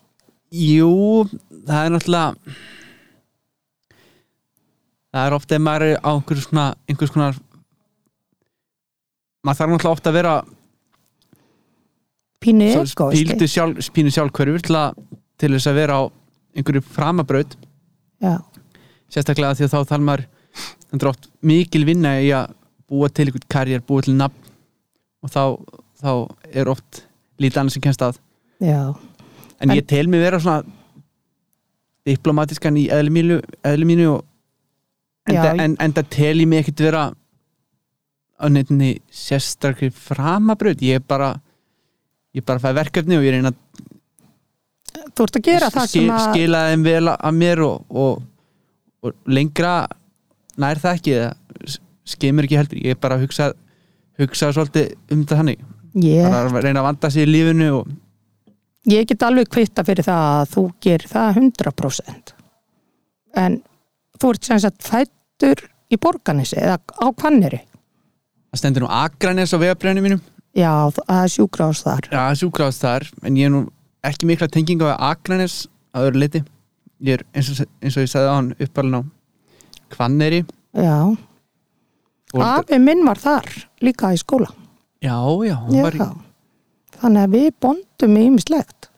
jú, 0.50 1.28
það 1.68 1.84
er 1.84 1.90
náttúrulega 1.92 2.34
það 5.12 5.26
er 5.26 5.36
ofta 5.36 5.54
ef 5.54 5.60
maður 5.62 5.84
er 5.86 5.98
á 6.02 6.10
einhverju 6.14 6.42
svona 6.46 6.64
einhvers 6.88 7.12
konar 7.14 7.36
maður 9.44 9.58
þarf 9.60 9.70
náttúrulega 9.74 9.92
ofta 9.96 10.10
að 10.10 10.16
vera 10.18 10.34
pínu 12.44 12.70
svo 12.72 12.84
egoisti 12.86 13.24
píldu 13.28 13.48
sjálf, 13.50 13.90
pínu 13.94 14.12
sjálfkörfur 14.14 14.64
til, 14.66 14.80
til 15.38 15.52
þess 15.54 15.70
að 15.70 15.78
vera 15.82 16.00
á 16.00 16.02
einhverju 16.56 16.82
framabraut. 16.84 17.56
Já, 18.22 18.38
sérstaklega 19.12 19.54
því 19.58 19.66
að 19.68 19.74
þá 19.74 19.80
þarf 19.92 20.04
maður 20.08 20.24
er 20.98 21.10
oft 21.10 21.28
mikil 21.44 21.84
vinna 21.88 22.16
í 22.24 22.30
að 22.34 22.54
búa 22.88 23.08
til 23.12 23.28
einhvern 23.28 23.48
karriér, 23.52 23.84
búa 23.86 24.02
til 24.04 24.16
nafn. 24.18 24.48
Og 25.22 25.30
þá, 25.34 25.42
þá 26.00 26.10
er 26.54 26.70
oft 26.72 27.02
lítið 27.42 27.60
annars 27.62 27.76
sem 27.76 27.84
kemst 27.84 28.02
að. 28.06 28.18
Já, 28.62 28.80
en, 29.60 29.70
En- 29.70 29.76
ég 29.76 29.86
tel 29.90 30.08
mig 30.10 30.22
vera 30.22 30.40
svona 30.40 30.64
diplomatískan 32.08 32.78
í 32.80 32.86
eðli 32.94 33.12
mínu, 33.12 33.38
eðli 33.68 33.86
mínu 33.88 34.06
og 34.14 34.24
en, 35.28 35.34
Já, 35.36 35.50
en, 35.60 35.74
en 35.82 35.92
það 35.92 36.06
tel 36.14 36.36
ég 36.40 36.48
mig 36.48 36.62
ekkert 36.62 36.80
vera 36.86 37.02
á 38.38 38.46
nefnni 38.48 38.94
sérstakri 39.12 39.90
framabraut. 39.92 40.80
Ég 40.80 41.02
er 41.02 41.04
bara 41.04 41.34
ég 42.36 42.44
bara 42.46 42.62
fæ 42.62 42.70
verkefni 42.78 43.18
og 43.18 43.26
ég 43.26 43.34
reyna 43.36 43.52
að 43.52 43.58
þú 45.16 45.26
ert 45.26 45.38
að 45.40 45.46
gera 45.48 45.70
það 45.74 45.86
sem 45.92 46.10
að 46.14 46.24
skila 46.32 46.62
þeim 46.70 46.84
vel 46.86 47.04
að 47.14 47.32
mér 47.38 47.62
og, 47.66 47.84
og, 47.90 48.22
og 49.04 49.14
lengra 49.38 49.72
nær 50.58 50.80
það 50.82 50.98
ekki 50.98 51.14
eða 51.18 51.30
s- 51.68 51.78
skemur 52.08 52.46
ekki 52.48 52.58
heldur, 52.60 52.80
ég 52.82 52.96
er 52.96 53.00
bara 53.02 53.18
að 53.18 53.26
hugsa 53.26 53.50
hugsa 54.18 54.48
svolítið 54.56 54.94
um 55.14 55.22
þetta 55.24 55.38
hannig 55.42 55.60
ég, 56.02 56.24
bara 56.26 56.48
að 56.50 56.62
reyna 56.64 56.80
að 56.82 56.88
vanda 56.88 57.10
sig 57.14 57.26
í 57.26 57.30
lífinu 57.30 57.68
og 57.82 57.90
ég 58.88 59.06
get 59.10 59.22
alveg 59.26 59.50
kvitta 59.52 59.84
fyrir 59.86 60.06
það 60.06 60.24
að 60.40 60.52
þú 60.54 60.64
gerir 60.86 61.10
það 61.12 61.40
100% 61.44 62.34
en 63.44 63.60
þú 64.18 64.32
ert 64.34 64.48
sem 64.48 64.62
sagt 64.64 64.82
fættur 64.88 65.62
í 65.92 65.98
borganessi 66.00 66.58
eða 66.58 66.78
á 66.80 67.06
kvanneri 67.14 67.60
það 68.48 68.62
stendur 68.62 68.86
nú 68.86 68.90
Akranes 68.96 69.52
á 69.52 69.60
vegabrjánu 69.60 70.02
mínum. 70.02 70.20
Já, 70.56 70.72
það 70.96 71.18
er 71.22 71.28
sjúkrás 71.30 71.82
þar. 71.84 72.06
Já, 72.10 72.22
sjúkráðast 72.40 72.80
þar, 72.82 73.04
en 73.28 73.36
ég 73.38 73.46
er 73.46 73.52
nú 73.52 73.60
ekki 74.06 74.28
mikla 74.28 74.48
tengingu 74.52 74.88
á 74.90 74.96
Akranes 75.12 75.66
að 75.96 76.10
öðru 76.10 76.22
leiti 76.22 76.44
ég 77.04 77.18
er 77.18 77.24
eins 77.32 77.50
og, 77.52 77.66
eins 77.82 77.96
og 77.96 78.04
ég 78.04 78.10
sagði 78.12 78.30
á 78.30 78.34
hann 78.34 78.52
uppalinn 78.58 78.98
á 78.98 79.02
Hvanneri 79.94 80.42
já, 80.76 81.16
afi 82.44 82.78
minn 82.82 83.06
var 83.06 83.20
þar 83.20 83.46
líka 83.84 84.12
í 84.12 84.18
skóla. 84.20 84.50
Já, 85.00 85.16
já, 85.46 85.56
já, 85.72 85.86
í, 85.94 86.08
þannig 86.98 87.24
að 87.24 87.34
við 87.36 87.48
bondum 87.62 88.16
í 88.18 88.24
ýmislegt. 88.28 88.88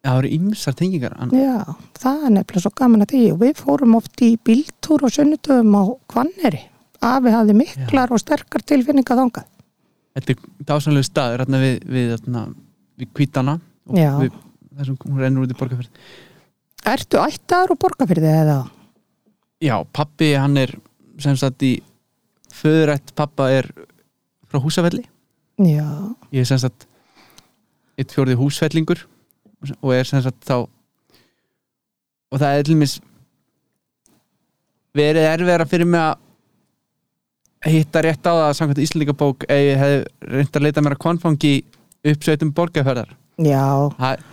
Það 0.00 0.16
voru 0.16 0.32
ýmsar 0.32 0.76
tengingar 0.78 1.16
hann, 1.18 1.32
já, 1.36 1.74
það 2.00 2.22
er 2.24 2.34
nefnilega 2.38 2.64
svo 2.64 2.72
gaman 2.80 3.04
að 3.04 3.12
því. 3.12 3.22
Og 3.34 3.40
við 3.42 3.58
fórum 3.60 3.96
oft 3.98 4.22
í 4.24 4.30
bíltúr 4.48 5.04
og 5.04 5.12
sunnutöfum 5.12 5.76
á 5.76 5.84
kvanneri 6.08 6.62
afi 7.04 7.32
hafði 7.34 7.56
miklar 7.58 8.12
og 8.12 8.22
sterkar 8.22 8.64
tilfinninga 8.64 9.16
þangað. 9.18 9.48
Þetta 10.16 10.32
er 10.32 10.46
dásanlegu 10.70 11.06
staður 11.06 11.44
við, 11.52 11.76
við, 11.84 12.14
við 13.00 13.12
kvítana 13.12 13.58
Já. 13.58 13.69
Við, 13.94 14.34
þessum 14.78 14.98
hún 15.04 15.22
rennur 15.22 15.46
út 15.46 15.54
í 15.54 15.58
borgarferð 15.58 15.90
Ertu 16.90 17.20
ættaður 17.20 17.74
og 17.74 17.80
borgarfyrði 17.82 18.30
eða? 18.32 18.58
Já, 19.60 19.74
pappi 19.92 20.32
hann 20.32 20.56
er 20.56 20.72
sem 21.20 21.36
sagt 21.36 21.60
í 21.66 21.74
föðurætt 22.56 23.12
pappa 23.16 23.50
er 23.52 23.68
frá 24.50 24.58
húsafelli. 24.62 25.04
Já, 25.60 25.84
ég 26.32 26.42
er 26.42 26.48
sem 26.48 26.60
sagt 26.62 26.86
eitt 28.00 28.14
fjórði 28.14 28.38
húsfellingur 28.40 29.04
og 29.82 29.92
er 29.92 30.08
sem 30.08 30.22
sagt 30.24 30.40
þá 30.48 30.64
og 32.30 32.40
það 32.40 32.56
er 32.56 32.66
til 32.66 32.78
mis 32.80 32.96
verið 34.96 35.28
erfiðara 35.28 35.68
fyrir 35.68 35.90
mig 35.90 36.00
að 36.00 37.74
hitta 37.74 38.02
rétt 38.06 38.24
á 38.24 38.32
það 38.32 38.54
samkvæmt 38.56 38.82
Íslandingabók 38.86 39.44
ef 39.44 39.60
ég 39.66 39.82
hef 39.82 40.30
reynd 40.32 40.56
að 40.56 40.64
leita 40.64 40.84
mér 40.84 40.96
að 40.96 41.04
konfangi 41.04 41.52
uppsveitum 42.00 42.54
borgarferðar 42.56 43.12
já, 43.40 43.64
það, 43.98 44.24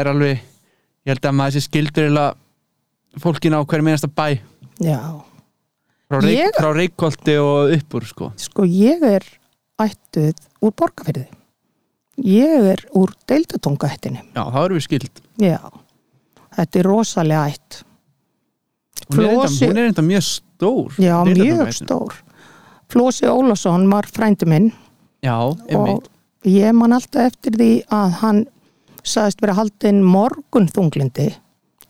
er 0.00 0.10
alveg 0.12 0.34
ég 0.38 1.12
held 1.12 1.28
að 1.30 1.38
maður 1.38 1.56
sé 1.56 1.64
skildur 1.64 2.18
fólkin 3.18 3.56
á 3.56 3.60
hverjum 3.64 3.88
einasta 3.90 4.08
bæ. 4.08 4.38
Já. 4.84 5.00
Frá, 6.08 6.20
reik, 6.22 6.38
Ég- 6.38 6.56
frá 6.56 6.70
reikkolti 6.72 7.34
og 7.42 7.72
uppur 7.76 8.06
sko. 8.08 8.30
Sko 8.40 8.64
ég 8.64 9.02
er 9.04 9.24
ættuð 9.78 10.38
úr 10.64 10.72
borgarfyrði 10.72 11.26
Ég 12.18 12.64
er 12.72 12.80
úr 12.98 13.12
deildatungaættinni 13.30 14.22
já, 14.34 14.42
þá 14.42 14.58
erum 14.64 14.78
við 14.78 14.86
skild 14.88 15.20
Já, 15.38 15.58
þetta 16.56 16.80
er 16.80 16.88
rosalega 16.88 17.44
ætt. 17.52 17.82
Hún 19.12 19.22
er, 19.28 19.78
er 19.78 19.84
enda 19.84 20.02
mjög 20.02 20.24
stór 20.26 20.96
Já, 20.98 21.20
mjög 21.28 21.70
stór. 21.76 22.16
Flósi 22.88 23.28
Ólafsson 23.28 23.84
var 23.92 24.08
frændi 24.08 24.48
minn. 24.48 24.72
Já, 25.22 25.36
einmitt. 25.68 26.08
og 26.08 26.17
ég 26.46 26.76
man 26.76 26.94
alltaf 26.96 27.32
eftir 27.32 27.56
því 27.58 27.72
að 27.94 28.14
hann 28.22 28.44
sagðist 29.02 29.42
vera 29.42 29.56
haldinn 29.58 30.04
morgun 30.04 30.68
þunglindi 30.70 31.32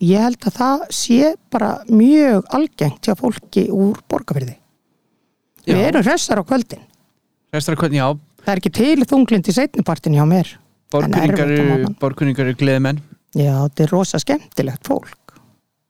ég 0.04 0.22
held 0.22 0.46
að 0.46 0.56
það 0.60 0.86
sé 0.94 1.34
bara 1.50 1.74
mjög 1.90 2.46
algengt 2.54 3.04
hjá 3.04 3.16
fólki 3.18 3.66
úr 3.74 3.98
borgarfyrði 4.08 4.56
við 5.68 5.84
erum 5.90 6.04
hressar 6.06 6.40
á 6.40 6.44
kvöldin. 6.48 6.82
Restar, 7.52 7.76
hvernig, 7.80 8.00
já, 8.00 8.08
það 8.44 8.52
er 8.52 8.60
ekki 8.62 8.72
til 8.76 9.06
þunglind 9.08 9.48
í 9.48 9.54
seinnipartin 9.56 10.16
hjá 10.16 10.24
mér. 10.28 10.52
Á 10.92 10.96
eru 10.96 12.54
gleðimenn. 12.56 13.00
Já, 13.36 13.52
þetta 13.66 13.84
er 13.84 13.92
rosa 13.92 14.20
skemmtilegt 14.22 14.88
fólk. 14.88 15.34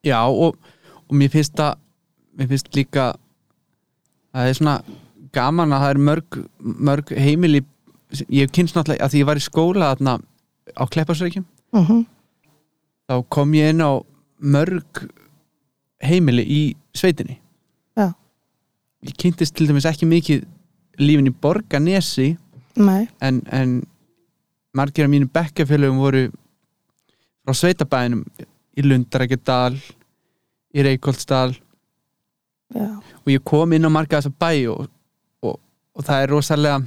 Já, 0.06 0.20
og, 0.26 0.58
og 1.06 1.14
mér 1.14 1.30
finnst 1.32 1.54
það 1.58 1.78
mér 2.38 2.50
finnst 2.52 2.70
líka 2.74 3.04
að 3.10 3.18
það 4.38 4.50
er 4.50 4.58
svona 4.58 4.76
gaman 5.34 5.74
að 5.74 5.84
það 5.84 5.92
er 5.94 6.00
mörg, 6.08 6.38
mörg 6.58 7.12
heimili 7.18 7.62
ég 8.28 8.52
kynst 8.54 8.76
náttúrulega 8.76 9.04
að 9.04 9.14
því 9.14 9.22
ég 9.22 9.28
var 9.28 9.40
í 9.40 9.44
skóla 9.44 9.90
þarna 9.92 10.18
á 10.76 10.84
Klepparsreikjum 10.88 11.46
mm 11.72 12.06
þá 13.08 13.24
kom 13.32 13.54
ég 13.56 13.72
inn 13.72 13.80
á 13.80 13.92
mörg 14.38 15.06
heimili 16.04 16.44
í 16.44 16.62
sveitinni. 16.94 17.38
Já. 17.96 18.12
ég 19.02 19.14
kynntist 19.16 19.54
til 19.56 19.66
dæmis 19.66 19.86
ekki 19.88 20.06
mikið 20.06 20.44
lífin 21.00 21.30
í 21.30 21.34
Borganesi 21.34 22.36
en, 23.20 23.40
en 23.50 23.80
margir 24.76 25.06
af 25.06 25.10
mínu 25.10 25.30
bekkjafélögum 25.32 26.02
voru 26.02 26.28
frá 27.42 27.56
sveitabæðinum 27.56 28.26
í 28.78 28.84
Lundarækjadal 28.84 29.78
í 30.74 30.84
Reykjóldsdal 30.86 31.56
og 32.76 33.32
ég 33.32 33.42
kom 33.46 33.72
inn 33.72 33.88
á 33.88 33.90
marga 33.90 34.20
þessa 34.20 34.34
bæ 34.36 34.68
og, 34.74 34.86
og, 35.42 35.58
og 35.96 36.06
það 36.06 36.22
er 36.22 36.34
rosalega 36.34 36.82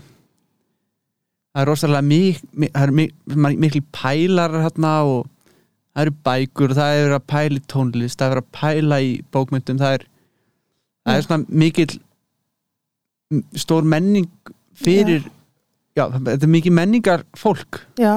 það 1.51 1.62
er 1.63 1.67
rosalega 1.72 2.01
mik, 2.08 2.41
mik, 2.53 2.72
er 2.75 2.91
mik, 2.96 3.13
miklu 3.60 3.81
pælar 3.96 4.53
hérna 4.63 4.91
og 5.08 5.25
það 5.91 6.05
eru 6.05 6.13
bækur 6.27 6.74
það 6.77 7.00
er 7.01 7.15
að 7.17 7.25
pæla 7.34 7.60
í 7.60 7.65
tónlist 7.74 8.22
það 8.22 8.31
er 8.38 8.41
að 8.43 8.50
pæla 8.60 9.00
í 9.03 9.12
bókmyndum 9.36 9.81
það 9.81 9.98
er, 9.98 10.05
það 11.05 11.17
er 11.20 11.25
svona 11.27 11.60
mikil 11.65 11.89
stór 13.60 13.84
menning 13.88 14.27
fyrir 14.81 15.24
já, 15.98 16.05
þetta 16.12 16.38
er 16.48 16.51
mikil 16.51 16.74
menningar 16.75 17.24
fólk 17.39 17.81
já, 18.00 18.13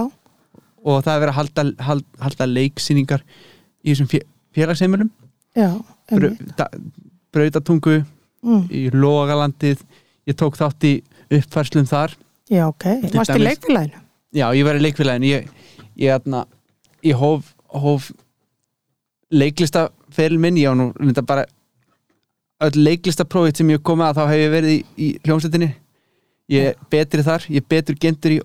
og 0.85 1.03
það 1.07 1.13
er 1.17 1.23
verið 1.25 1.33
að 1.35 1.39
halda, 1.41 1.65
halda, 1.89 2.23
halda 2.29 2.49
leiksýningar 2.51 3.23
í 3.85 3.93
þessum 3.93 4.09
fé- 4.11 4.27
félagsheimilum. 4.57 5.11
Já 5.59 5.71
brautatungu 7.35 7.97
mm, 8.45 8.67
í 8.71 8.83
Logalandið. 8.95 9.81
Ég 10.29 10.37
tók 10.41 10.57
þátt 10.59 10.87
í 10.89 10.93
uppfærslum 11.35 11.87
þar 11.91 12.15
já, 12.51 12.67
ok, 12.69 12.85
varst 13.15 13.31
í 13.31 13.35
dæmis- 13.35 13.47
leikfélaginu? 13.49 14.03
Já, 14.35 14.47
ég 14.55 14.65
var 14.65 14.75
í 14.77 14.83
leikfélaginu. 14.83 15.27
Ég, 15.27 15.49
ég, 15.97 16.11
ég, 16.29 16.45
ég 17.03 17.15
hóf, 17.17 17.55
hóf 17.69 18.11
leiklistaferil 19.31 20.39
minn. 20.39 20.57
Ég 20.57 20.69
á 20.69 20.75
nú 20.75 20.93
bara 21.27 21.45
öll 22.61 22.83
leiklistaprófið 22.85 23.57
sem 23.57 23.71
ég 23.71 23.83
komið 23.83 24.11
að 24.11 24.19
þá 24.19 24.29
hef 24.31 24.43
ég 24.43 24.51
verið 24.51 24.71
í, 24.75 24.85
í 24.97 25.09
hljómsveitinni. 25.25 25.71
Ég 26.53 26.71
er 26.71 26.77
betri 26.91 27.23
þar, 27.25 27.47
ég 27.49 27.63
er 27.63 27.69
betur 27.69 27.97
gentur 28.01 28.31
í 28.37 28.41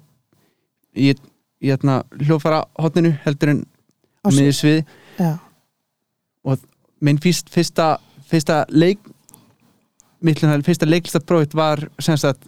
í, 0.96 1.14
í 1.14 1.68
hérna, 1.70 2.04
hljófara 2.24 2.64
hotninu 2.80 3.14
heldur 3.26 3.54
en 3.54 3.66
Á 4.26 4.28
miður 4.36 4.56
sviði. 4.56 4.84
Já, 5.20 5.38
minn 7.00 7.20
fyrst, 7.24 7.48
fyrsta, 7.54 7.94
fyrsta 8.28 8.66
leik 8.70 9.00
mittlun, 10.26 10.64
fyrsta 10.66 10.88
leiklistaprófið 10.90 11.56
var 11.56 11.86
sem 12.04 12.18
sagt 12.20 12.44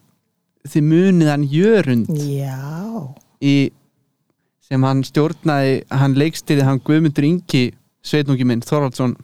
þið 0.69 0.87
munið 0.87 1.31
hann 1.31 1.45
Jörund. 1.49 2.11
Já, 2.29 2.57
í, 3.41 3.71
sem 4.67 4.85
hann 4.87 5.03
stjórnaði 5.07 5.81
hann 5.89 6.17
leikstýrði 6.19 6.67
hann 6.67 6.81
Guðmundur 6.85 7.27
Ingi 7.27 7.63
sveitnungi 8.05 8.47
minn, 8.47 8.63
Þorvaldsson 8.65 9.15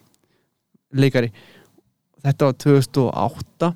leikari. 0.98 1.32
Þetta 2.26 2.50
var 2.50 2.58
2008 2.64 3.72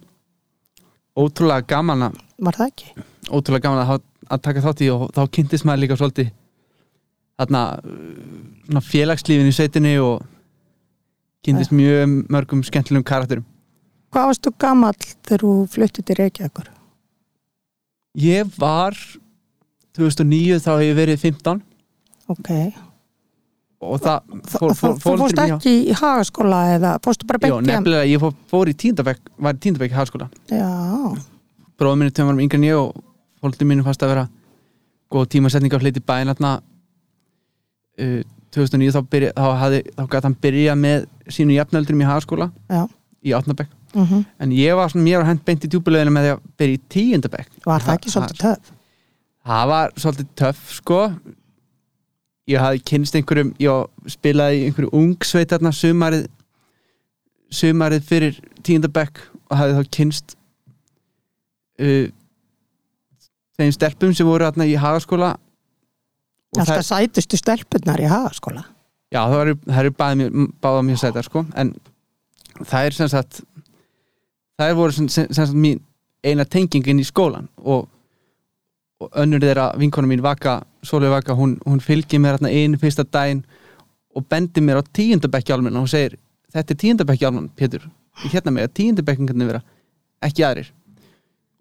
ótrúlega 1.21 1.67
gaman 1.69 2.07
að 2.09 2.19
var 2.41 2.57
það 2.57 2.71
ekki? 2.71 3.05
ótrúlega 3.29 3.67
gaman 3.67 3.83
að, 3.85 4.03
að 4.31 4.43
taka 4.47 4.63
þátt 4.65 4.83
í 4.85 4.89
og 4.93 5.07
þá 5.15 5.21
kynntist 5.37 5.67
maður 5.67 5.83
líka 5.83 5.97
svolítið 5.99 6.31
þarna 7.41 8.81
félagslífin 8.85 9.49
í 9.49 9.55
sveitinni 9.55 9.95
og 10.01 10.21
kynntist 11.45 11.73
mjög 11.73 12.19
mörgum 12.31 12.61
skemmtilegum 12.65 13.05
karakterum. 13.07 13.47
Hvað 14.11 14.29
varstu 14.29 14.53
gamall 14.61 14.97
þegar 14.99 15.45
þú 15.45 15.53
fluttið 15.71 16.07
til 16.07 16.17
Reykjavíkur? 16.19 16.69
Ég 18.19 18.47
var 18.59 18.95
2009 19.95 20.59
þá 20.63 20.71
hef 20.75 20.87
ég 20.87 20.97
verið 20.97 21.21
15 21.21 21.61
Ok. 22.31 22.49
og 23.81 23.99
það 24.03 24.19
Þú 24.51 24.71
þú- 24.77 24.97
þú 25.01 25.13
fórst 25.19 25.39
ekki 25.41 25.73
í 25.89 25.93
hagaskóla 25.97 26.59
eða 26.77 26.91
fórstu 27.03 27.25
bara 27.27 27.39
í 27.39 27.51
nefnilega, 27.65 28.05
ég 28.07 28.19
fór, 28.21 28.33
fór 28.51 28.67
í 28.71 28.75
tíndabæk 28.75 29.19
var 29.39 29.53
í 29.55 29.61
tíndabæk 29.63 29.91
í 29.91 29.95
Já, 30.51 30.69
bróðum 31.77 31.97
minni 31.99 32.11
tveim 32.11 32.27
varum 32.27 32.39
yngri 32.43 32.59
en 32.59 32.67
ég 32.67 32.77
og 32.77 32.95
fólkið 33.41 33.67
mínu 33.67 33.83
fast 33.83 34.03
að 34.03 34.13
vera 34.13 34.29
góð 35.11 35.27
tímasetning 35.33 35.73
á 35.73 35.79
hluti 35.81 35.99
bæinn 35.99 36.27
hérna 36.29 36.61
uh, 37.99 38.21
2009 38.51 38.91
þá, 38.91 39.01
byrja, 39.09 39.31
þá, 39.35 39.47
hafði, 39.59 39.81
þá 39.95 40.03
gæti 40.11 40.23
hann 40.27 40.37
byrja 40.41 40.75
með 40.75 41.05
sínu 41.31 41.55
jafnöldurum 41.55 42.01
í 42.03 42.09
hagaskóla 42.11 42.51
í 43.23 43.31
átnabæk 43.33 43.67
Mm 43.93 44.25
en 44.39 44.51
ég 44.55 44.75
var 44.75 44.89
svona, 44.89 45.03
mér 45.03 45.17
var 45.21 45.27
hent 45.31 45.45
beint 45.45 45.65
í 45.65 45.69
djúpuleginu 45.71 46.11
með 46.15 46.23
því 46.27 46.31
að 46.35 46.43
byrja 46.57 46.77
í 46.77 46.81
tíundabæk 46.95 47.47
Var 47.65 47.81
það 47.85 47.97
ekki 47.97 48.13
svolítið 48.13 48.37
töf? 48.45 48.71
það 49.45 49.67
var 49.71 49.91
svolítið 49.97 50.27
töff 50.37 50.73
sko. 50.77 50.99
Ég 52.47 52.59
hafði 52.61 52.81
kynst 52.91 53.15
einhverjum 53.15 53.51
ég 53.59 54.09
spilaði 54.15 54.65
einhverju 54.67 54.89
ungsveit 54.97 55.51
þarna 55.53 55.71
sumarið 55.75 56.27
sumarið 57.51 58.07
fyrir 58.07 58.39
tíundabæk 58.63 59.21
og 59.49 59.57
hafði 59.59 59.77
þá 59.77 59.91
kynst 59.97 60.35
uh, 61.81 62.07
þeim 63.59 63.71
stelpum 63.75 64.13
sem 64.15 64.27
voru 64.27 64.47
þarna 64.47 64.67
í 64.69 64.77
hagaskóla. 64.79 65.35
Alltaf 66.57 66.83
sætustu 66.87 67.37
stelpunnar 67.39 67.99
í 68.03 68.07
hagaskóla. 68.11 68.63
já, 69.11 69.21
það 69.27 69.79
eru, 69.83 69.91
báða 69.99 70.83
mér 70.87 70.99
sætar 70.99 71.27
sko. 71.27 71.45
En 71.55 71.73
það 72.63 72.85
er 72.85 72.95
sem 72.95 73.09
sagt 73.11 73.41
það 74.61 74.77
voru 74.79 74.95
sem, 74.95 75.09
sem, 75.11 75.27
sem 75.33 75.57
mín 75.57 75.81
eina 76.25 76.45
tengingin 76.45 77.01
í 77.01 77.05
skólan 77.07 77.47
og, 77.57 77.87
og 79.01 79.17
önnur 79.23 79.41
þeirra 79.41 79.71
vinkona 79.81 80.09
mín 80.09 80.23
Vaka, 80.23 80.61
Sólveig 80.85 81.13
Vaka, 81.15 81.35
hún, 81.37 81.57
hún 81.65 81.81
fylgir 81.81 82.21
mér 82.21 82.37
hérna 82.37 82.51
einu 82.53 82.79
fyrsta 82.81 83.05
daginn 83.07 83.43
og 84.15 84.27
bendir 84.29 84.63
mér 84.65 84.81
á 84.81 84.83
tíundabekki 84.83 85.55
almenna 85.55 85.81
og 85.81 85.87
hún 85.87 85.93
segir, 85.93 86.17
þetta 86.53 86.75
er 86.75 86.81
tíundabekki 86.83 87.27
almenna, 87.27 87.53
Pétur. 87.55 87.87
Ég 88.21 88.35
hérna 88.35 88.53
með 88.53 88.67
að 88.67 88.75
tíundabekkingarnir 88.79 89.49
vera 89.53 89.61
ekki 90.21 90.45
aðrir. 90.45 90.73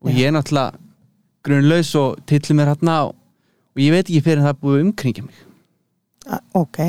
Og 0.03 0.11
ég 0.17 0.29
er 0.29 0.35
náttúrulega 0.35 0.81
grunlaus 1.47 1.95
og 1.97 2.21
tillir 2.29 2.59
mér 2.59 2.75
hérna 2.75 2.99
og, 3.09 3.15
og 3.77 3.85
ég 3.85 3.95
veit 3.95 4.05
ekki 4.05 4.25
fyrir 4.27 4.45
það 4.45 4.61
búið 4.65 4.85
umkringja 4.89 5.25
mig. 5.25 5.41
Ok. 6.59 6.83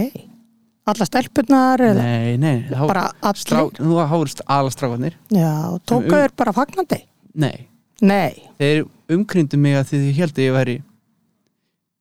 Alla 0.91 1.05
stelpunnar 1.07 1.81
eða 1.87 2.03
nei, 2.03 2.37
nei, 2.41 2.55
þá 2.69 2.83
nú 3.85 3.97
hárist 4.11 4.41
alastrákarnir 4.47 5.13
Já, 5.31 5.51
tóku 5.87 6.11
Um- 6.11 6.35
bara 6.37 6.53
fagnandi? 6.55 7.01
nei, 7.35 7.67
Nei. 8.01 8.33
þeir 8.59 8.85
umkringdu 9.13 9.57
mig 9.61 9.75
að 9.77 9.91
því 9.91 9.99
þið 10.05 10.17
held 10.21 10.33
að 10.39 10.43
ég 10.47 10.55
væri 10.57 10.75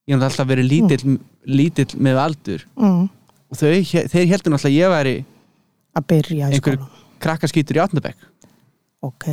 ég 0.09 0.16
hef 0.16 0.25
alltaf 0.30 0.49
verið 0.50 0.70
lítill 0.73 1.18
lítill 1.47 1.92
með 2.00 2.18
aldur 2.25 2.64
Mm. 2.76 3.04
og 3.50 3.56
þau, 3.56 3.70
þeir 4.11 4.26
heldur 4.32 4.52
að 4.59 4.75
ég 4.78 4.90
væri 4.90 5.14
Að 5.97 6.06
byrja 6.06 6.50
í 6.50 6.59
skóla. 6.61 6.88
krakkaskýtur 7.20 7.76
í 7.78 7.85
átnabæk 7.87 8.26
Ok. 9.02 9.25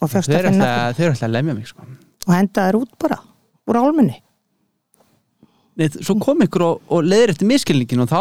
Og 0.00 0.08
fyrst 0.08 0.30
að 0.32 0.46
finna 0.48 0.64
alltaf, 0.64 0.96
þeir 0.96 1.04
eru 1.04 1.12
alltaf 1.12 1.28
að 1.28 1.32
lemja 1.34 1.54
mig 1.54 1.66
sko. 1.68 1.82
og 2.26 2.34
henda 2.34 2.62
þér 2.70 2.76
út 2.80 2.92
bara 2.98 3.18
úr 3.68 3.76
álmunni. 3.76 4.16
Nei, 5.76 5.88
svo 6.00 6.14
kom 6.20 6.40
ykkur 6.44 6.62
og, 6.66 6.80
og 6.88 7.04
leiðir 7.04 7.32
eftir 7.34 7.48
miskilningin 7.48 8.00
og 8.04 8.08
þá, 8.08 8.20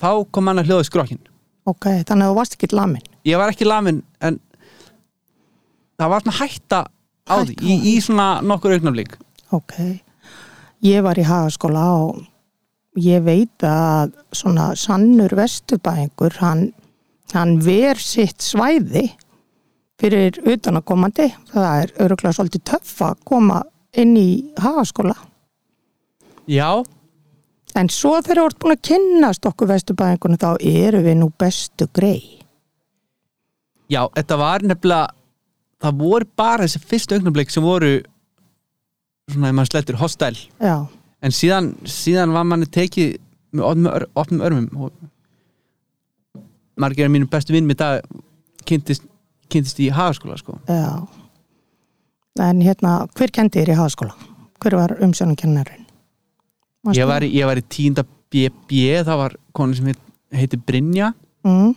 þá 0.00 0.10
kom 0.32 0.48
hann 0.50 0.62
að 0.62 0.70
hljóða 0.70 0.88
skrokkin 0.90 1.20
Ok, 1.68 1.84
þannig 2.08 2.24
að 2.24 2.30
þú 2.32 2.36
varst 2.40 2.54
ekki 2.56 2.70
lamin. 2.74 3.02
ég 3.28 3.36
var 3.38 3.52
ekki 3.52 3.66
lamin 3.68 4.02
en 4.24 4.40
það 6.00 6.12
var 6.14 6.24
svona 6.24 6.38
hætta 6.40 6.80
á 7.30 7.34
því 7.44 7.56
í, 7.60 7.74
í 7.92 7.94
svona 8.02 8.28
nokkur 8.42 8.76
augnaflík 8.78 9.16
Ok. 9.50 9.74
Ég 10.86 11.02
var 11.02 11.18
í 11.18 11.24
hagaskóla 11.26 11.82
og 12.04 12.20
ég 13.02 13.22
veit 13.26 13.64
að 13.66 14.12
svona 14.34 14.68
sannur 14.78 15.34
vesturbæðingur, 15.36 16.36
hann, 16.40 16.62
hann 17.34 17.56
ver 17.62 17.98
sitt 18.00 18.38
svæði 18.46 19.08
fyrir 20.00 20.38
utanakomandi. 20.48 21.26
Það 21.50 21.66
er 21.82 21.92
öruglega 22.06 22.36
svolítið 22.38 22.62
töff 22.70 22.94
að 23.04 23.18
koma 23.28 23.58
inn 23.98 24.14
í 24.16 24.28
hagaskóla. 24.62 25.16
já, 26.46 26.70
En 27.78 27.88
svo 27.92 28.16
þegar 28.22 28.40
þú 28.40 28.46
ert 28.50 28.58
búin 28.62 28.74
að 28.74 28.82
kynnast 28.88 29.46
okkur 29.46 29.68
vesturbæðingunum 29.70 30.40
þá 30.42 30.50
eru 30.60 31.02
við 31.04 31.16
nú 31.20 31.28
bestu 31.38 31.86
grei. 31.94 32.38
já, 33.90 34.02
þetta 34.14 34.36
var 34.38 34.62
nefnilega 34.62 35.08
það 35.80 35.96
voru 35.98 36.26
bara 36.36 36.66
þessi 36.66 36.80
fyrstu 36.86 37.14
augnaflík 37.16 37.50
sem 37.50 37.62
voru 37.64 37.92
svona 39.30 39.48
ef 39.48 39.54
maður 39.54 39.70
slettur 39.70 39.96
hostæl 40.00 40.36
Já, 40.60 40.86
en 41.22 41.30
síðan, 41.34 41.72
síðan 41.86 42.34
var 42.34 42.44
manni 42.44 42.66
tekið 42.66 43.16
með 43.52 43.64
opnum, 43.66 43.88
ör, 43.92 44.06
opnum 44.14 44.44
örmum 44.46 44.90
margir 46.80 47.06
af 47.08 47.12
mínum 47.14 47.28
bestu 47.30 47.52
vinn 47.54 47.66
með 47.68 47.80
dag 47.82 48.04
kynntist, 48.66 49.02
kynntist 49.50 49.80
í 49.82 49.88
hagaskóla 49.90 50.36
sko. 50.38 50.58
já. 50.68 51.06
En 52.40 52.60
hérna, 52.62 53.06
hver 53.18 53.30
kendi 53.34 53.58
þér 53.60 53.72
í 53.74 53.78
hagaskóla? 53.80 54.14
Hver 54.62 54.76
var 54.78 54.94
umsjónakennarinn? 55.02 55.79
Ég 56.96 57.06
var, 57.06 57.20
í- 57.22 57.32
ég 57.34 57.44
var 57.46 57.56
í 57.60 57.64
tíunda 57.68 58.04
BB 58.30 59.02
það 59.04 59.16
var 59.20 59.34
konu 59.52 59.74
sem 59.74 59.86
heit, 59.90 59.98
heiti 60.32 60.56
Brynja 60.56 61.12
Mm. 61.44 61.74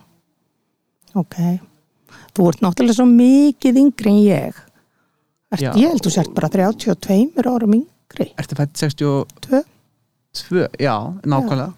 Ok. 1.16 1.36
Þú 2.36 2.48
ert 2.50 2.60
náttúrulega 2.66 2.96
svo 2.98 3.06
mikið 3.08 3.78
yngri 3.80 4.10
en 4.12 4.18
ég. 4.28 4.56
Ert, 5.54 5.62
Já. 5.62 5.72
ég 5.78 5.88
held 5.88 6.02
þú 6.04 6.12
sért 6.12 6.34
bara 6.36 6.50
32 6.50 7.46
árum 7.48 7.74
yngri. 7.78 8.34
Ertu 8.38 8.56
fætt 8.58 8.74
62? 8.76 9.64
Tvö. 10.34 10.68
Já, 10.82 11.14
nákvæmlega 11.24 11.74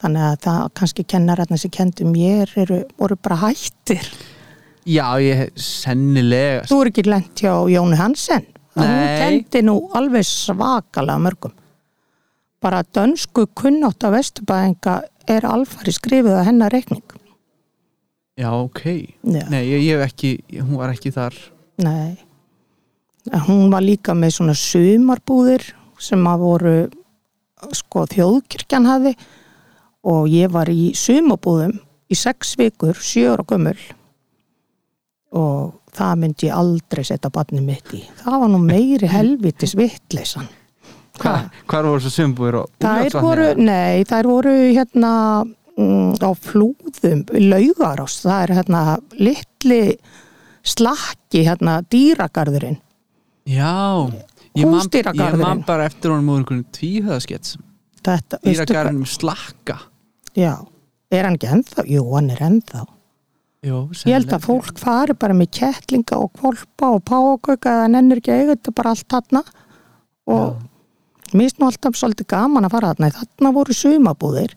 Þannig 0.00 0.22
að 0.26 0.36
það 0.46 0.68
kannski 0.74 1.04
kennararnir 1.06 1.58
sem 1.58 1.70
kendi 1.70 2.04
mér 2.04 2.48
eru, 2.56 2.84
voru 2.98 3.16
bara 3.22 3.36
hættir. 3.36 4.02
Já, 4.86 5.18
ég 5.20 5.50
sennilega 5.54 6.66
Þú 6.66 6.80
er 6.82 6.90
ekki 6.90 7.04
lent 7.06 7.34
hjá 7.42 7.52
Jónu 7.68 7.96
Hansen. 7.96 8.46
Hún 8.74 8.86
Nei. 8.86 9.18
kendi 9.42 9.62
nú 9.66 9.88
alveg 9.94 10.22
svakalega 10.24 11.18
mörgum. 11.18 11.52
Bara 12.62 12.82
dönsku 12.82 13.46
kunnátt 13.54 14.02
af 14.04 14.16
vesturbæðinga 14.16 15.00
er 15.30 15.46
alfari 15.46 15.94
skrifið 15.94 16.40
að 16.40 16.46
hennar 16.48 16.74
reikning. 16.74 17.04
Já, 18.38 18.52
ok 18.54 18.84
Já. 18.86 19.42
Nei, 19.50 19.64
ég, 19.66 19.82
ég 19.82 19.98
hef 19.98 20.12
ekki, 20.12 20.30
hún 20.62 20.78
var 20.78 20.92
ekki 20.94 21.10
þar 21.10 21.34
Nei. 21.82 22.18
Hún 23.48 23.68
var 23.70 23.82
líka 23.84 24.14
með 24.16 24.36
svona 24.36 24.54
sumarbúðir 24.56 25.64
sem 26.02 26.22
að 26.26 26.44
voru 26.44 26.76
sko 27.74 28.04
þjóðkirkjan 28.10 28.86
hafi 28.88 29.12
og 30.06 30.30
ég 30.30 30.50
var 30.54 30.70
í 30.70 30.92
sumarbúðum 30.96 31.74
í 32.08 32.16
sex 32.16 32.54
vikur, 32.58 32.94
sjö 32.94 33.34
ára 33.34 33.44
gömul 33.46 33.76
og 35.38 35.74
það 35.98 36.14
myndi 36.22 36.48
ég 36.48 36.56
aldrei 36.56 37.02
setja 37.04 37.30
barni 37.34 37.60
mitt 37.62 37.90
í. 37.94 38.04
Það 38.22 38.38
var 38.44 38.52
nú 38.54 38.62
meiri 38.62 39.10
helvitis 39.16 39.74
vittleysan. 39.78 40.48
Hva, 41.18 41.34
Hvar 41.68 41.88
voru 41.88 42.02
svo 42.04 42.12
sumbúir 42.14 42.58
og 42.60 42.72
Þær 42.82 43.18
voru, 43.24 43.50
nei, 43.58 44.04
þær 44.08 44.30
voru 44.30 44.54
hérna 44.76 45.12
mm, 45.44 46.18
á 46.22 46.30
flúðum, 46.34 47.24
laugarás, 47.34 48.20
það 48.24 48.42
er 48.44 48.54
hérna 48.60 48.82
litli 49.18 49.82
slakki, 50.68 51.44
hérna 51.46 51.80
dýragarðurinn. 51.90 52.80
Já 53.48 54.08
Ég 54.58 54.66
man, 54.66 54.88
ég 54.90 55.38
man 55.38 55.60
bara 55.66 55.86
eftir 55.86 56.10
honum 56.10 56.32
úr 56.32 56.40
einhvern 56.40 56.64
tvíhöðaskets 56.74 57.58
hvað? 58.08 58.38
Dýragarðinum 58.44 59.08
slakka. 59.08 59.78
Já, 60.38 60.54
er 61.12 61.26
hann 61.26 61.36
ekki 61.38 61.50
ennþá? 61.52 61.84
Jú, 61.90 62.04
hann 62.14 62.30
er 62.34 62.42
ennþá. 62.48 62.84
Jó, 63.66 63.78
Ég 64.06 64.14
held 64.14 64.32
að 64.32 64.44
fólk 64.46 64.78
fari 64.78 65.16
bara 65.18 65.34
með 65.34 65.50
kettlinga 65.58 66.20
og 66.22 66.30
kvolpa 66.38 66.92
og 66.94 67.02
págauka 67.08 67.72
eða 67.72 67.88
nennir 67.90 68.20
ekki 68.20 68.34
eiga 68.36 68.54
þetta 68.54 68.74
bara 68.78 68.92
allt 68.94 69.08
þarna. 69.10 69.42
Og 70.30 70.44
mér 71.34 71.48
finnst 71.48 71.60
nú 71.60 71.68
alltaf 71.68 71.98
svolítið 71.98 72.30
gaman 72.32 72.66
að 72.68 72.74
fara 72.76 72.94
þarna. 72.94 73.12
Þarna 73.18 73.52
voru 73.56 73.76
sumabúðir 73.76 74.56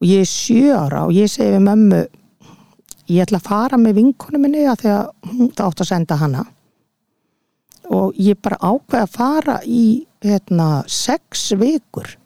og 0.00 0.08
ég 0.08 0.24
er 0.24 0.30
sjö 0.30 0.76
ára 0.76 1.06
og 1.06 1.14
ég 1.16 1.30
segi 1.32 1.54
við 1.54 1.64
mömmu 1.66 2.02
ég 3.12 3.22
ætla 3.22 3.40
að 3.40 3.48
fara 3.48 3.78
með 3.80 4.00
vinkonu 4.00 4.40
minni 4.42 4.66
að 4.66 4.84
hún 5.30 5.50
það 5.54 5.66
átt 5.68 5.82
að 5.84 5.90
senda 5.90 6.20
hana. 6.20 6.44
Og 7.94 8.16
ég 8.18 8.38
bara 8.42 8.58
ákveð 8.58 9.02
að 9.04 9.12
fara 9.14 9.58
í 9.62 10.06
hérna, 10.24 10.82
sex 10.90 11.52
vikur. 11.58 12.16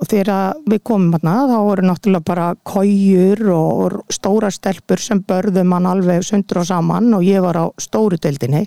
Og 0.00 0.08
þegar 0.08 0.60
við 0.68 0.82
komum 0.84 1.14
hérna 1.14 1.46
þá 1.48 1.56
voru 1.64 1.86
náttúrulega 1.88 2.28
bara 2.28 2.50
kójur 2.64 3.42
og 3.54 3.96
stóra 4.12 4.50
stelpur 4.52 5.00
sem 5.00 5.20
börðu 5.24 5.64
mann 5.68 5.88
alveg 5.88 6.24
sundur 6.24 6.62
og 6.62 6.68
saman 6.68 7.14
og 7.16 7.24
ég 7.24 7.44
var 7.44 7.60
á 7.60 7.66
stóru 7.80 8.20
deildinni 8.20 8.66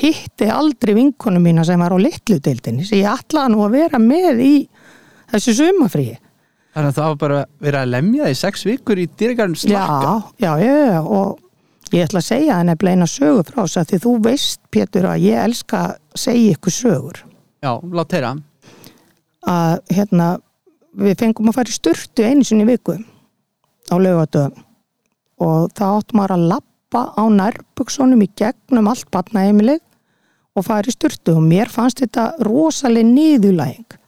hitti 0.00 0.48
aldrei 0.50 0.94
vinkonu 0.96 1.40
mína 1.42 1.64
sem 1.66 1.80
var 1.80 1.94
á 1.94 1.98
litlu 2.00 2.40
deildinni 2.42 2.86
sem 2.86 3.00
ég 3.02 3.10
ætlaði 3.12 3.54
nú 3.54 3.64
að 3.66 3.76
vera 3.78 4.00
með 4.02 4.42
í 4.44 4.54
þessu 5.32 5.56
sumafríi 5.60 6.18
Þannig 6.74 6.90
að 6.90 6.96
það 6.96 7.06
var 7.06 7.18
bara 7.20 7.40
verið 7.62 7.80
að 7.84 7.90
lemja 7.92 8.26
því 8.26 8.36
sex 8.40 8.64
vikur 8.66 8.98
í 8.98 9.04
dýragarðinum 9.06 9.60
slakka? 9.62 10.14
já, 10.42 10.52
já, 10.58 10.72
já, 10.74 11.00
og 11.06 11.36
Ég 11.94 12.08
ætla 12.08 12.18
að 12.18 12.26
segja 12.26 12.56
henni 12.58 12.74
bleina 12.80 13.06
sögur 13.06 13.46
frá 13.46 13.60
þess 13.60 13.78
að 13.78 13.90
því 13.90 13.98
þú 14.02 14.12
veist, 14.24 14.60
Pétur, 14.74 15.06
að 15.06 15.26
ég 15.28 15.42
elska 15.44 15.82
að 15.84 15.92
segja 16.18 16.54
ykkur 16.56 16.74
sögur. 16.74 17.20
Já, 17.62 17.70
lát 17.94 18.14
heyra. 18.16 18.30
Að 19.46 19.74
hérna, 19.94 20.28
við 21.04 21.18
fengum 21.20 21.50
að 21.52 21.58
fara 21.60 21.70
í 21.70 21.76
sturtu 21.76 22.26
einu 22.26 22.46
sinni 22.46 22.64
í 22.66 22.70
viku 22.72 22.96
á 23.92 23.94
laugadöðum 24.00 24.64
og 25.44 25.70
það 25.76 25.98
áttum 26.00 26.18
maður 26.18 26.34
að 26.34 26.44
lappa 26.94 27.14
á 27.18 27.24
nærbuksonum 27.26 28.22
í 28.22 28.30
gegnum 28.38 28.88
allt 28.88 29.10
batnaheimilið 29.10 29.82
og 30.54 30.64
fara 30.64 30.86
í 30.86 30.94
sturtu. 30.94 31.34
Og 31.34 31.42
mér 31.42 31.68
fannst 31.68 32.00
þetta 32.00 32.34
rosaleg 32.46 33.06
niðurlæging 33.06 33.98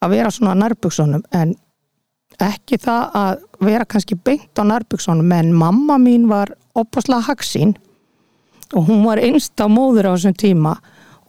að 0.00 0.10
vera 0.10 0.30
svona 0.30 0.56
á 0.58 0.60
nærbuksonum 0.64 1.22
en 1.30 1.54
ekki 2.40 2.80
það 2.80 3.16
að 3.20 3.42
vera 3.60 3.84
kannski 3.84 4.16
beint 4.16 4.58
á 4.58 4.64
nærbuksonum 4.64 5.32
en 5.36 5.52
mamma 5.54 5.98
mín 6.00 6.26
var 6.28 6.54
opaslega 6.74 7.28
haksín 7.28 7.76
og 8.74 8.88
hún 8.88 9.04
var 9.04 9.20
einsta 9.20 9.68
móður 9.68 10.10
á 10.10 10.12
þessum 10.14 10.38
tíma 10.40 10.74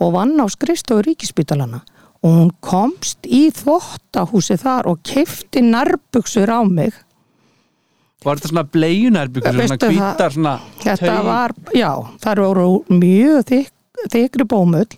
og 0.02 0.13
vann 0.15 0.39
á 0.39 0.46
skrifstofu 0.50 1.04
ríkispítalana 1.04 1.82
og 2.24 2.30
hún 2.32 2.52
komst 2.63 3.28
í 3.28 3.50
þvottahúsi 3.52 4.56
þar 4.62 4.88
og 4.94 5.02
keifti 5.04 5.65
nærbuksur 5.65 6.48
á 6.48 6.63
mig 6.63 6.96
Var 8.21 8.38
þetta 8.38 8.51
svona 8.51 8.63
bleiunærbyggur, 8.69 9.55
svona 9.57 9.77
hvítar 9.89 10.34
svona 10.36 10.55
Þetta 10.81 11.07
taug? 11.07 11.25
var, 11.25 11.53
já, 11.73 11.89
það 12.21 12.41
voru 12.45 12.65
mjög 12.93 13.47
þyk, 13.49 13.71
þykri 14.13 14.45
bómull 14.51 14.91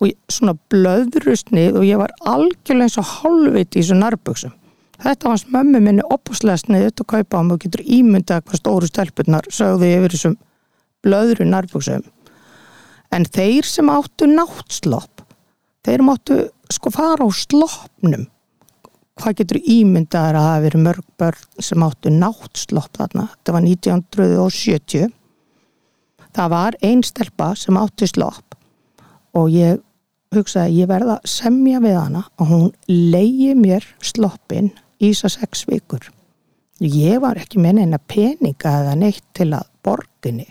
og 0.00 0.14
svona 0.32 0.54
blöðrustnið 0.72 1.76
og 1.76 1.84
ég 1.84 2.00
var 2.00 2.14
algjörlega 2.24 2.86
eins 2.88 2.96
og 3.02 3.10
hálfviti 3.18 3.78
í 3.78 3.82
þessum 3.82 4.00
nærbuksum. 4.00 4.54
Þetta 5.00 5.28
var 5.32 5.44
mömmu 5.56 5.80
minni 5.84 6.06
opuslega 6.12 6.60
sniðut 6.60 7.00
að 7.04 7.10
kaupa 7.12 7.40
á 7.40 7.42
mig 7.44 7.56
og 7.58 7.62
getur 7.66 7.84
ímyndað 7.84 8.42
hvað 8.48 8.60
stóru 8.62 8.88
stelpunar 8.88 9.48
sögðu 9.52 9.88
yfir 9.88 10.16
þessum 10.16 10.38
blöðru 11.04 11.46
nærbuksum. 11.48 12.02
En 13.12 13.24
þeir 13.28 13.68
sem 13.68 13.88
áttu 13.92 14.28
náttslopp, 14.28 15.24
þeir 15.84 16.04
máttu 16.06 16.42
sko 16.72 16.92
fara 16.94 17.24
á 17.24 17.28
sloppnum. 17.28 18.28
Hvað 19.20 19.36
getur 19.42 19.58
ímyndaðar 19.60 20.38
að 20.38 20.46
hafi 20.48 20.64
verið 20.64 20.84
mörg 20.86 21.08
börn 21.20 21.64
sem 21.66 21.82
áttu 21.84 22.12
náttslopp 22.14 22.96
þarna? 22.96 23.26
Þetta 23.34 23.54
var 23.56 23.66
1970. 23.66 25.10
Það 26.30 26.52
var 26.54 26.78
ein 26.86 27.02
stelpa 27.04 27.50
sem 27.58 27.78
átti 27.80 28.08
slopp 28.08 28.56
og 29.36 29.50
ég 29.52 29.82
hugsaði 30.34 30.70
að 30.70 30.78
ég 30.78 30.88
verða 30.90 31.18
að 31.18 31.28
semja 31.32 31.82
við 31.82 31.98
hana 31.98 32.22
og 32.38 32.48
hún 32.48 32.70
leiði 32.88 33.52
mér 33.58 33.86
sloppin 34.02 34.70
í 35.00 35.10
þess 35.10 35.26
að 35.26 35.36
sex 35.36 35.66
vikur. 35.68 36.06
Ég 36.80 37.20
var 37.20 37.40
ekki 37.40 37.60
með 37.60 37.80
neina 37.80 38.00
peninga 38.00 38.78
eða 38.84 38.96
neitt 38.96 39.26
til 39.36 39.50
að 39.52 39.68
borginni 39.84 40.48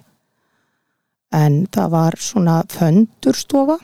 en 1.35 1.65
það 1.73 1.91
var 1.93 2.17
svona 2.21 2.59
föndurstofa 2.69 3.77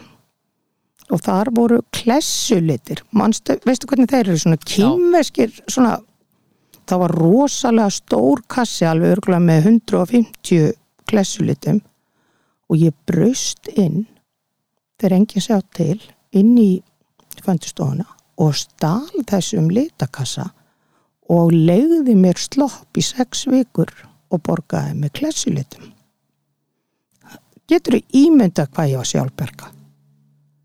og 1.13 1.21
þar 1.21 1.51
voru 1.55 1.79
klessulitir. 1.93 3.03
Manstu, 3.13 3.59
veistu 3.65 3.89
hvernig 3.89 4.09
þeir 4.11 4.31
eru? 4.31 4.41
Svona 4.41 4.61
kýmveskir 4.61 5.53
svona 5.67 5.99
það 6.85 7.01
var 7.01 7.15
rosalega 7.19 7.93
stór 7.93 8.41
kassi 8.51 8.87
alveg 8.89 9.17
örgulega 9.17 9.43
með 9.45 9.69
150 9.71 10.73
klessulitum. 11.09 11.81
Og 12.69 12.81
ég 12.81 12.95
braust 13.05 13.69
inn 13.75 14.05
þegar 14.97 15.17
enginn 15.19 15.45
sjá 15.45 15.59
til 15.75 15.99
inn 16.35 16.55
í 16.57 16.71
föndustofuna 17.45 18.07
og 18.41 18.55
stál 18.57 19.25
þessum 19.29 19.69
litakassa 19.71 20.49
og 21.31 21.53
leiði 21.53 22.15
mér 22.17 22.39
slopp 22.41 22.97
í 22.97 23.03
sex 23.05 23.45
vikur 23.49 23.91
og 24.33 24.41
borgaði 24.45 24.97
með 24.97 25.13
klessulitum. 25.19 25.91
Getur 27.69 27.97
þú 27.97 28.25
ímynda 28.25 28.67
hvað 28.69 28.91
ég 28.91 29.01
var 29.01 29.09
sjálfberga 29.09 29.74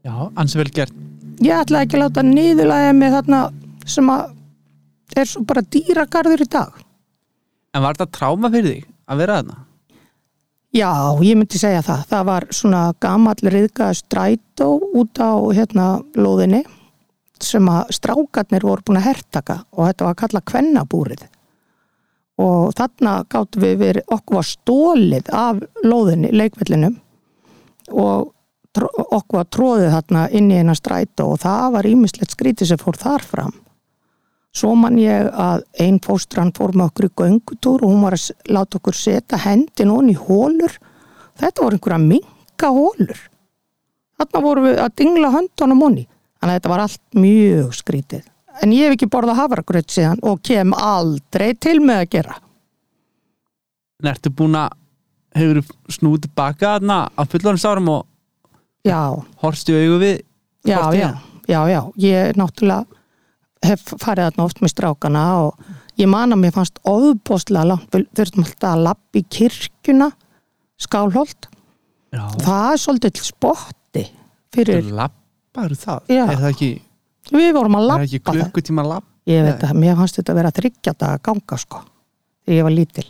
Já, 0.06 0.14
ansi 0.34 0.60
vel 0.60 0.70
gert 0.74 0.94
ég 1.40 1.56
ætla 1.56 1.84
ekki 1.84 1.98
að 1.98 2.06
láta 2.06 2.26
niðurlæða 2.26 2.92
mig 2.96 3.16
þarna 3.16 3.40
sem 3.88 4.12
að 4.12 4.28
er 5.18 5.26
svo 5.26 5.42
bara 5.48 5.66
dýragarður 5.66 6.44
í 6.44 6.48
dag 6.52 6.78
En 7.74 7.84
var 7.84 7.94
þetta 7.94 8.18
tráma 8.18 8.50
fyrir 8.50 8.72
þig 8.74 8.86
að 9.10 9.20
vera 9.22 9.40
þarna? 9.40 9.58
Já, 10.70 10.90
ég 11.26 11.34
myndi 11.38 11.58
segja 11.58 11.82
það. 11.82 12.02
Það 12.12 12.26
var 12.28 12.46
svona 12.54 12.80
gamall 13.02 13.50
riðgaða 13.54 13.96
strætó 13.98 14.68
út 15.00 15.18
á 15.18 15.34
hérna 15.54 15.86
lóðinni 16.14 16.62
sem 17.42 17.66
að 17.72 17.94
strákarnir 17.96 18.66
voru 18.66 18.84
búin 18.86 19.00
að 19.00 19.08
hertaka 19.08 19.56
og 19.72 19.88
þetta 19.88 20.06
var 20.06 20.14
að 20.14 20.20
kalla 20.22 20.42
kvennabúrið. 20.50 21.24
Og 22.40 22.74
þarna 22.78 23.14
gáttu 23.30 23.62
við 23.62 23.78
verið, 23.80 24.06
okkur 24.14 24.46
stólið 24.46 25.32
af 25.34 25.62
lóðinni, 25.84 26.30
leikvellinum 26.34 27.00
og 27.90 28.30
okkur 28.78 29.40
var 29.40 29.48
tróðið 29.50 29.94
þarna 29.96 30.28
inn 30.36 30.50
í 30.52 30.60
eina 30.60 30.76
strætó 30.78 31.32
og 31.32 31.40
það 31.42 31.72
var 31.74 31.88
ímislegt 31.90 32.36
skrítið 32.36 32.70
sem 32.70 32.80
fór 32.80 32.98
þar 33.00 33.24
fram. 33.26 33.56
Svo 34.54 34.74
man 34.74 34.98
ég 34.98 35.28
að 35.30 35.62
einn 35.78 36.00
fóstran 36.02 36.52
fór 36.54 36.74
með 36.74 36.90
okkur 36.90 37.06
í 37.06 37.12
göngutúr 37.20 37.84
og 37.84 37.92
hún 37.92 38.02
var 38.02 38.16
að 38.16 38.30
láta 38.50 38.78
okkur 38.80 38.96
setja 38.98 39.38
hendin 39.44 39.92
onni 39.94 40.16
í 40.16 40.18
hólur. 40.18 40.74
Þetta 41.38 41.62
voru 41.62 41.78
einhverja 41.78 42.00
minka 42.02 42.72
hólur. 42.74 43.20
Þarna 44.18 44.42
vorum 44.44 44.66
við 44.66 44.82
að 44.82 44.96
dingla 45.00 45.30
höndunum 45.36 45.86
onni. 45.86 46.04
Þannig 46.40 46.52
að 46.52 46.58
þetta 46.58 46.72
var 46.72 46.84
allt 46.84 47.02
mjög 47.14 47.72
skrítið. 47.78 48.26
En 48.60 48.74
ég 48.74 48.88
hef 48.88 48.96
ekki 48.96 49.08
borðað 49.10 49.38
hafragröð 49.38 49.86
síðan 49.94 50.22
og 50.26 50.42
kem 50.44 50.74
aldrei 50.74 51.54
til 51.54 51.78
með 51.80 52.02
að 52.02 52.10
gera. 52.16 52.36
En 54.00 54.10
ertu 54.10 54.32
búin 54.34 54.58
að 54.58 54.76
hefur 55.38 55.62
snúið 55.92 56.26
tilbaka 56.26 56.78
á 56.82 57.22
fullorins 57.30 57.66
árum 57.68 57.92
og 57.94 58.06
Já, 58.86 59.00
horfst 59.42 59.68
í 59.68 59.76
augu 59.76 59.98
við 60.00 60.14
já, 60.64 60.80
já, 60.96 61.10
já, 61.50 61.60
já. 61.68 61.80
Ég 62.00 62.38
náttúrulega 62.40 62.86
hef 63.66 63.82
farið 64.00 64.30
þarna 64.30 64.46
oft 64.46 64.62
með 64.64 64.72
strákana 64.72 65.24
og 65.44 65.70
ég 66.00 66.08
man 66.08 66.32
að 66.32 66.40
mér 66.46 66.54
fannst 66.54 66.80
óðbóðslega 66.88 67.66
langt, 67.68 67.90
við 67.92 68.06
þurftum 68.16 68.46
alltaf 68.46 68.70
að 68.70 68.84
lappa 68.86 69.20
í 69.20 69.24
kirkjuna, 69.36 70.10
skálholt. 70.80 71.50
Já, 72.10 72.24
Það 72.40 72.72
er 72.72 72.80
svolítið 72.82 73.20
spotti 73.22 74.06
fyrir, 74.54 74.88
lappar 74.96 75.76
það 75.78 76.10
Já. 76.10 76.24
Er 76.24 76.40
það 76.40 76.48
ekki, 76.54 76.70
við 77.36 77.52
vorum 77.54 77.76
að 77.78 77.84
er 77.84 77.92
það 77.92 78.06
ekki 78.08 78.18
lappa 78.18 78.32
það. 78.32 78.40
klukkutíma 78.40 78.86
lapp? 78.88 79.06
Ég 79.30 79.44
veit 79.46 79.64
að 79.68 79.76
mér 79.78 79.98
fannst 80.00 80.16
þetta 80.18 80.32
að 80.32 80.40
vera 80.40 80.56
þryggjata 80.56 81.10
að 81.14 81.22
ganga 81.28 81.58
sko, 81.60 81.82
þegar 82.48 82.56
ég 82.56 82.66
var 82.66 82.74
lítil. 82.74 83.06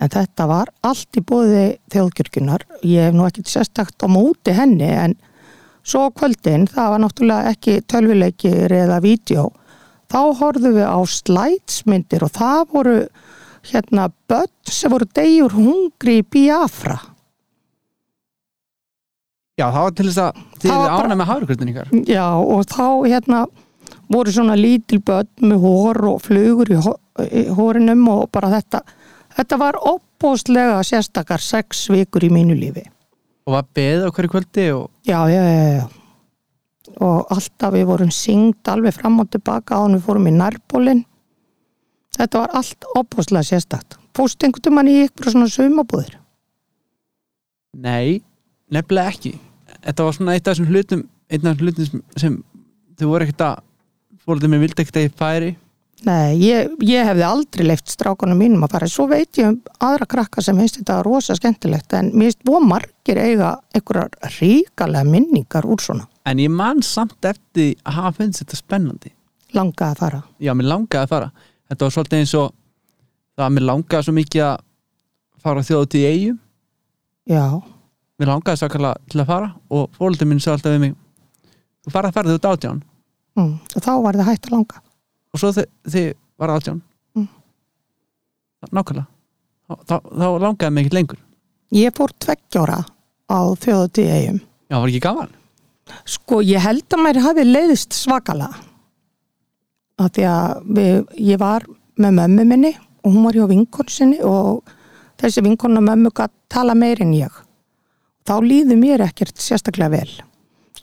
En 0.00 0.12
þetta 0.12 0.46
var 0.48 0.70
allt 0.86 1.18
í 1.18 1.22
bóði 1.24 1.64
þjóðkirkjunar. 1.92 2.64
Ég 2.88 3.10
hef 3.10 3.16
nú 3.16 3.26
ekki 3.26 3.44
sérstakt 3.48 4.00
á 4.00 4.08
móti 4.08 4.54
henni 4.56 4.88
en 4.88 5.16
svo 5.84 6.06
kvöldin, 6.16 6.66
það 6.70 6.94
var 6.94 7.02
náttúrulega 7.04 7.52
ekki 7.54 7.80
tölvileikir 7.90 8.72
eða 8.80 9.00
vídeo. 9.04 9.50
Þá 10.10 10.20
horfðum 10.40 10.78
við 10.78 10.88
á 10.88 11.00
slætsmyndir 11.06 12.24
og 12.26 12.32
það 12.34 12.62
voru 12.72 12.96
hérna 13.70 14.08
börn 14.30 14.72
sem 14.72 14.92
voru 14.92 15.06
degjur 15.14 15.54
hungri 15.54 16.20
í 16.22 16.26
Biafra. 16.26 16.96
Já, 19.60 19.66
það 19.68 19.82
var 19.84 19.96
til 19.96 20.06
þess 20.08 20.22
að 20.24 20.38
þið 20.62 20.70
erum 20.74 20.94
ánæg 20.96 21.18
með 21.20 21.72
ykkar 21.72 21.90
Já, 22.08 22.26
og 22.40 22.62
þá 22.70 22.86
hérna 23.10 23.40
voru 24.10 24.32
svona 24.32 24.56
lítil 24.56 25.00
börn 25.04 25.50
með 25.50 25.66
hór 25.66 26.00
og 26.14 26.22
flugur 26.24 26.70
í 26.72 26.78
hórinum 27.58 28.06
og 28.14 28.22
bara 28.32 28.54
þetta 28.54 28.82
þetta 29.36 29.58
var 29.60 29.78
opbóðslega 29.80 30.80
sérstakar 30.86 31.42
sex 31.44 31.86
vikur 31.92 32.24
í 32.26 32.30
mínu 32.32 32.56
lífi. 32.58 32.84
og 33.46 33.54
var 33.56 33.66
beðið 33.74 34.06
á 34.06 34.14
hverju 34.14 34.30
kvöldi 34.34 34.66
og 34.76 34.90
Já, 35.06 35.20
já, 35.30 35.42
já, 35.42 35.66
já. 35.78 35.86
Og 37.00 37.26
alltaf 37.30 37.72
við 37.72 37.84
vorum 37.86 38.10
syngt 38.10 38.68
alveg 38.68 38.94
fram 38.94 39.20
og 39.22 39.30
tilbaka 39.30 39.78
á 39.78 39.82
hann 39.82 39.94
við 39.94 40.04
fórum 40.08 40.26
í 40.26 40.32
nærbólin. 40.34 41.04
Þetta 42.18 42.38
var 42.42 42.50
allt 42.58 42.84
opbóðslega 42.98 43.46
sérstakt. 43.46 43.96
Fórst 44.16 44.42
einhvern 44.42 44.74
mann 44.74 44.90
í 44.90 45.04
ykkur 45.06 45.30
svona 45.32 45.48
sumabúðir? 45.48 46.16
nei, 47.76 48.20
nefnilega 48.72 49.12
ekki 49.14 49.30
þetta 49.84 50.06
var 50.06 50.16
svona 50.16 50.34
eitt 50.34 50.48
af 50.48 50.56
þessum 50.56 50.70
hlutum 50.72 51.02
einn 51.30 51.46
af 51.46 51.52
þessum 51.54 51.66
hlutum 51.66 51.86
sem, 51.86 52.02
sem 52.18 52.38
þau 52.98 53.06
voru 53.12 53.26
ekkert 53.26 53.44
að 53.46 53.60
fólkið 54.26 54.50
mér 54.50 54.62
vildi 54.64 54.82
ekkert 54.82 54.98
að 54.98 55.06
ég 55.06 55.14
færi 55.20 55.50
Nei, 56.06 56.38
ég, 56.40 56.70
ég 56.88 57.04
hefði 57.04 57.24
aldrei 57.26 57.66
leift 57.66 57.90
strákunum 57.92 58.38
mínum 58.40 58.62
að 58.64 58.76
fara. 58.76 58.88
Svo 58.88 59.04
veit 59.10 59.36
ég 59.36 59.50
um 59.50 59.58
aðra 59.84 60.06
krakka 60.08 60.44
sem 60.44 60.56
finnst 60.56 60.78
þetta 60.80 61.02
rosa 61.04 61.36
skemmtilegt 61.36 61.92
en 61.98 62.08
mér 62.14 62.30
finnst 62.30 62.46
búið 62.48 62.70
margir 62.70 63.20
eiga 63.20 63.50
einhverjar 63.74 64.36
ríkalega 64.38 65.04
minningar 65.04 65.68
úr 65.68 65.82
svona 65.84 66.08
en 66.24 66.40
ég 66.42 66.52
man 66.52 66.82
samt 66.84 67.24
eftir 67.24 67.74
að 67.84 67.96
hafa 67.96 68.12
finnst 68.20 68.42
þetta 68.42 68.58
spennandi 68.58 69.12
langa 69.56 69.90
að 69.90 70.02
fara. 70.02 70.22
já, 70.38 70.52
mér 70.54 70.70
langaði 70.70 71.02
að 71.02 71.12
fara 71.14 71.30
þetta 71.70 71.84
var 71.84 71.94
svolítið 71.96 72.18
eins 72.18 72.34
og 72.38 72.52
það 73.36 73.46
að 73.46 73.54
mér 73.56 73.66
langaði 73.70 74.06
svo 74.06 74.14
mikið 74.18 74.46
að 74.46 74.56
fara 75.40 75.66
þjóðu 75.66 75.90
til 75.94 76.04
eigu 76.06 76.36
Já, 77.30 77.44
mér 78.18 78.32
langaði 78.32 78.60
sakalega 78.60 79.10
til 79.10 79.22
að 79.22 79.30
fara 79.30 79.50
og 79.70 79.90
fólkið 79.96 80.30
minn 80.30 80.42
sagði 80.42 80.56
alltaf 80.56 80.76
við 80.76 80.84
mig 80.84 80.94
þú 81.80 81.94
farið 81.94 82.10
að 82.10 82.16
fara 82.18 82.30
þau 82.30 82.38
út 82.38 82.48
átján 82.50 82.80
mm. 83.38 83.52
og 83.74 83.84
þá 83.86 83.92
var 84.04 84.20
það 84.20 84.30
hægt 84.30 84.48
að 84.48 84.56
langa. 84.56 84.82
Og 85.34 85.40
svo 85.42 85.52
þið, 85.56 86.14
var 86.38 86.54
átján 86.56 86.80
Mm. 87.16 87.26
nákvæmlega 88.70 89.06
þá, 89.88 89.96
þá, 89.98 90.26
langaði 90.42 90.72
mig 90.74 90.86
ekki 90.86 90.96
lengur 90.98 91.18
Ég 91.70 91.94
fór 91.94 92.10
tveggjóra 92.18 92.80
á 93.30 93.38
þjóðutíð 93.62 94.08
eigum. 94.10 94.40
Já, 94.66 94.74
var 94.74 94.88
ekki 94.90 95.02
gaman? 95.04 95.28
Sko, 96.02 96.40
ég 96.42 96.58
held 96.64 96.96
að 96.96 97.02
mér 97.04 97.20
hafi 97.22 97.44
leiðist 97.46 97.94
svakalega. 97.94 98.58
Af 100.00 100.10
því 100.16 100.24
að 100.26 100.64
við, 100.78 100.96
ég 101.30 101.38
var 101.38 101.66
með 102.00 102.16
mömmu 102.18 102.46
minni 102.50 102.72
og 103.04 103.12
hún 103.14 103.28
var 103.28 103.38
hjá 103.38 103.46
vinkonu 103.52 103.92
sinni 103.94 104.18
og 104.26 104.66
þessi 105.22 105.44
vinkonu 105.46 105.82
mömmu 105.84 106.10
gætt 106.10 106.34
tala 106.50 106.74
meir 106.74 107.02
en 107.04 107.14
ég. 107.14 107.30
Þá 108.26 108.34
líði 108.42 108.78
mér 108.80 109.06
ekkert 109.06 109.38
sérstaklega 109.38 109.94
vel. 109.94 110.10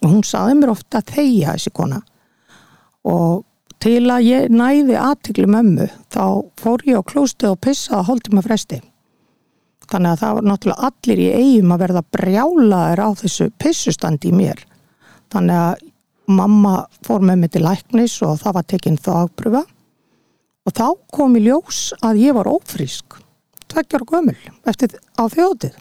Og 0.00 0.08
hún 0.08 0.24
saði 0.24 0.56
mér 0.56 0.72
ofta 0.72 1.02
að 1.02 1.12
þegja 1.18 1.52
þessi 1.58 1.74
kona. 1.76 2.00
Og 3.04 3.44
til 3.82 4.04
að 4.10 4.26
ég 4.26 4.52
næði 4.52 4.96
aðtikli 4.98 5.46
mömmu 5.50 5.88
þá 6.12 6.24
fór 6.58 6.84
ég 6.88 6.98
á 6.98 7.08
klóstið 7.08 7.52
og 7.52 7.60
pissaði 7.62 8.00
að 8.00 8.08
holdi 8.10 8.34
maður 8.34 8.48
fresti. 8.50 8.80
Þannig 9.88 10.10
að 10.10 10.22
það 10.22 10.34
var 10.36 10.48
náttúrulega 10.48 10.88
allir 10.90 11.22
í 11.22 11.28
eigum 11.32 11.72
að 11.72 11.82
verða 11.84 12.02
brjálaðir 12.16 13.00
á 13.00 13.08
þessu 13.22 13.46
pissustandi 13.56 14.28
í 14.28 14.36
mér. 14.36 14.60
Þannig 15.32 15.62
að 15.62 15.86
mamma 16.28 16.74
fór 17.06 17.24
með 17.24 17.40
mig 17.42 17.54
til 17.54 17.64
læknis 17.64 18.18
og 18.26 18.36
það 18.42 18.58
var 18.58 18.68
tekinn 18.68 19.00
þá 19.00 19.12
ápröfa 19.24 19.64
og 20.68 20.76
þá 20.76 20.86
kom 21.16 21.36
í 21.38 21.44
ljós 21.46 21.94
að 22.04 22.20
ég 22.26 22.36
var 22.36 22.50
ófrísk 22.50 23.16
tveggjar 23.68 24.04
og 24.04 24.12
gömul 24.12 24.36
eftir 24.68 24.96
á 25.16 25.24
þjóðið. 25.32 25.76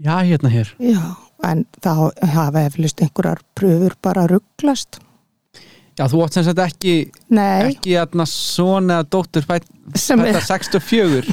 Já, 0.00 0.14
hérna 0.24 0.48
hér 0.52 0.68
Já, 0.80 1.16
en 1.44 1.66
þá 1.84 2.12
hafa 2.32 2.64
eflust 2.68 3.00
einhverjar 3.04 3.42
pröfur 3.56 3.96
bara 4.00 4.26
rugglast. 4.28 5.00
Já, 6.00 6.06
þú 6.08 6.20
átt 6.24 6.36
sem 6.38 6.44
sagt 6.46 6.60
ekki 6.64 6.92
Nei, 7.36 7.74
ekki 7.74 7.92
aðna 8.00 8.24
svona 8.30 9.02
dóttur 9.04 9.44
fætt, 9.44 9.66
Sem 10.00 10.20
er- 10.24 10.38
fætta 10.38 10.56
64 10.56 11.26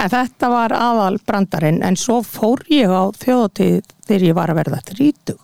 en 0.00 0.08
þetta 0.14 0.48
var 0.52 0.72
aðal 0.72 1.18
brandarinn 1.28 1.82
en 1.84 1.98
svo 2.00 2.20
fór 2.24 2.62
ég 2.72 2.88
á 2.88 3.12
þjóðið 3.20 3.82
þegar 4.08 4.24
ég 4.30 4.36
var 4.38 4.52
að 4.52 4.58
verða 4.62 4.78
þrítug. 4.88 5.40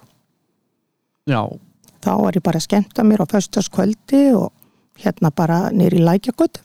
Já, 1.28 1.42
Þá 2.06 2.10
var 2.22 2.36
ég 2.38 2.44
bara 2.46 2.60
að 2.60 2.64
skemmta 2.68 3.02
mér 3.04 3.24
á 3.24 3.26
föstaskvöldi 3.26 4.22
og 4.38 4.52
hérna 5.02 5.32
bara 5.34 5.56
nýri 5.74 5.98
lækjagutt 6.00 6.60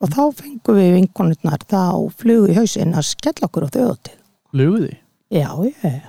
og 0.00 0.12
þá 0.14 0.20
fengum 0.40 0.76
við 0.78 0.92
vinkonurnar 1.00 1.64
þá 1.66 1.80
flugu 2.20 2.52
í 2.52 2.56
hausinn 2.56 2.94
að 2.96 3.08
skella 3.10 3.48
okkur 3.50 3.66
á 3.66 3.74
þjóðið. 3.76 4.12
löguði 4.56 4.92
Já, 5.34 5.48
ég. 5.82 6.02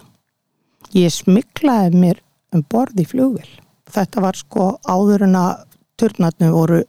Ég 0.94 1.12
smiklaði 1.12 1.98
mér 1.98 2.20
um 2.54 2.62
borð 2.70 3.02
í 3.02 3.08
flugvél. 3.10 3.50
Þetta 3.94 4.24
var 4.24 4.38
sko 4.38 4.68
áður 4.88 5.26
en 5.28 5.38
að 5.40 5.64
turnarnir 5.98 6.54
voru 6.54 6.82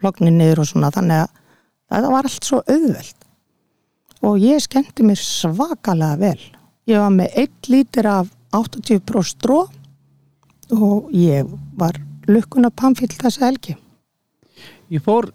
flognir 0.00 0.34
niður 0.34 0.64
og 0.64 0.70
svona 0.70 0.90
þannig 0.94 1.24
að 1.24 1.34
þetta 1.90 2.12
var 2.14 2.28
allt 2.28 2.48
svo 2.48 2.60
auðveld. 2.64 3.26
Og 4.28 4.40
ég 4.42 4.60
skemmti 4.64 5.06
mér 5.06 5.20
svakalega 5.20 6.18
vel. 6.20 6.40
Ég 6.90 7.00
var 7.00 7.14
með 7.14 7.38
1 7.44 7.70
lítir 7.72 8.08
af 8.10 8.28
80% 8.56 9.30
stró 9.30 9.62
og 10.74 11.08
ég 11.14 11.48
var 11.78 11.96
lukkuna 12.28 12.70
pannfíl 12.74 13.10
þessa 13.14 13.46
helgi. 13.46 13.76
Ég 14.90 15.02
fór 15.04 15.30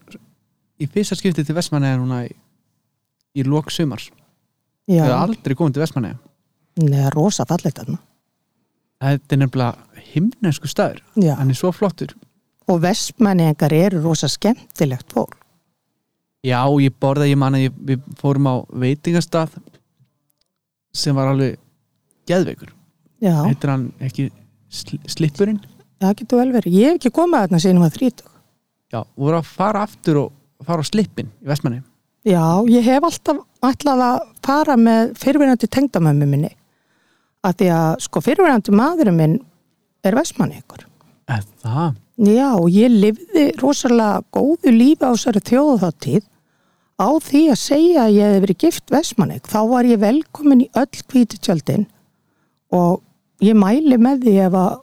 í 0.80 0.88
fyrsta 0.91 1.17
skipti 1.17 1.45
til 1.47 1.56
Vestmanneja 1.56 1.97
núna 1.97 2.25
í, 2.28 2.32
í 3.39 3.45
lok 3.47 3.71
sumars 3.71 4.10
Ég 4.91 5.01
hef 5.01 5.15
aldrei 5.15 5.56
komið 5.58 5.78
til 5.78 5.86
Vestmanneja 5.86 6.19
neða 6.82 7.12
rosa 7.13 7.45
fallegt 7.47 7.80
þarna. 7.80 7.99
Þetta 9.03 9.36
er 9.36 9.41
nefnilega 9.41 10.03
himnesku 10.13 10.69
staður 10.71 11.01
Já, 11.19 11.34
Hann 11.36 11.51
er 11.51 11.58
svo 11.60 11.71
flottur 11.75 12.15
og 12.65 12.79
vestmenningar 12.81 13.73
eru 13.77 13.99
rosa 14.01 14.25
skemmtilegt 14.31 15.12
fólk. 15.13 15.36
Já, 16.45 16.62
ég 16.81 16.93
borða, 17.01 17.27
ég 17.29 17.38
man 17.38 17.58
að 17.58 17.67
ég, 17.67 17.75
við 17.77 18.01
fórum 18.17 18.49
á 18.49 18.55
veitingastað 18.69 19.53
sem 20.95 21.15
var 21.17 21.31
alveg 21.34 21.60
geðveikur 22.29 22.71
Já. 23.23 23.38
Heitir 23.47 23.71
hann 23.71 23.86
ekki 24.03 24.27
sl 24.69 24.99
Slippurinn? 25.10 25.62
Það 26.03 26.15
getur 26.19 26.41
vel 26.41 26.51
verið. 26.53 26.73
Ég 26.75 26.89
hef 26.89 26.97
ekki 26.99 27.12
komað 27.15 27.45
þarna 27.45 27.62
síðan 27.63 27.86
að 27.86 27.93
þrítug. 27.95 28.31
Já, 28.93 28.99
voru 29.17 29.39
að 29.39 29.47
fara 29.49 29.84
aftur 29.88 30.19
og 30.25 30.65
fara 30.67 30.84
á 30.84 30.89
Slippin 30.89 31.29
í 31.41 31.49
Vestmanneja 31.49 31.86
Já, 32.25 32.41
ég 32.69 32.86
hef 32.86 33.05
alltaf 33.05 33.41
ætlað 33.65 34.01
að 34.01 34.19
fara 34.45 34.75
með 34.81 35.12
fyrirverandi 35.21 35.69
tengdamömmu 35.69 36.27
minni. 36.29 36.49
Að 37.45 37.60
því 37.60 37.69
að 37.75 37.91
sko 38.05 38.21
fyrirverandi 38.25 38.73
maðurinn 38.75 39.19
minn 39.19 39.36
er 40.05 40.17
vestmanni 40.17 40.62
ykkur. 40.62 40.86
Eða? 41.29 41.91
Já, 42.15 42.47
og 42.55 42.69
ég 42.71 42.93
lifði 42.93 43.49
rosalega 43.60 44.23
góðu 44.34 44.71
lífi 44.71 45.03
á 45.03 45.12
þessari 45.12 45.41
þjóðháttíð 45.49 46.23
á 46.95 47.10
því 47.19 47.41
að 47.51 47.60
segja 47.60 48.05
að 48.05 48.15
ég 48.15 48.31
hef 48.31 48.43
verið 48.45 48.62
gift 48.63 48.93
vestmanni. 48.93 49.41
Þá 49.43 49.60
var 49.71 49.89
ég 49.89 50.01
velkomin 50.03 50.63
í 50.63 50.69
öll 50.79 51.01
hvíti 51.12 51.39
tjöldin 51.43 51.88
og 52.71 53.01
ég 53.43 53.58
mæli 53.60 53.99
með 53.99 54.23
því 54.25 54.36
ef 54.45 54.58
að 54.62 54.77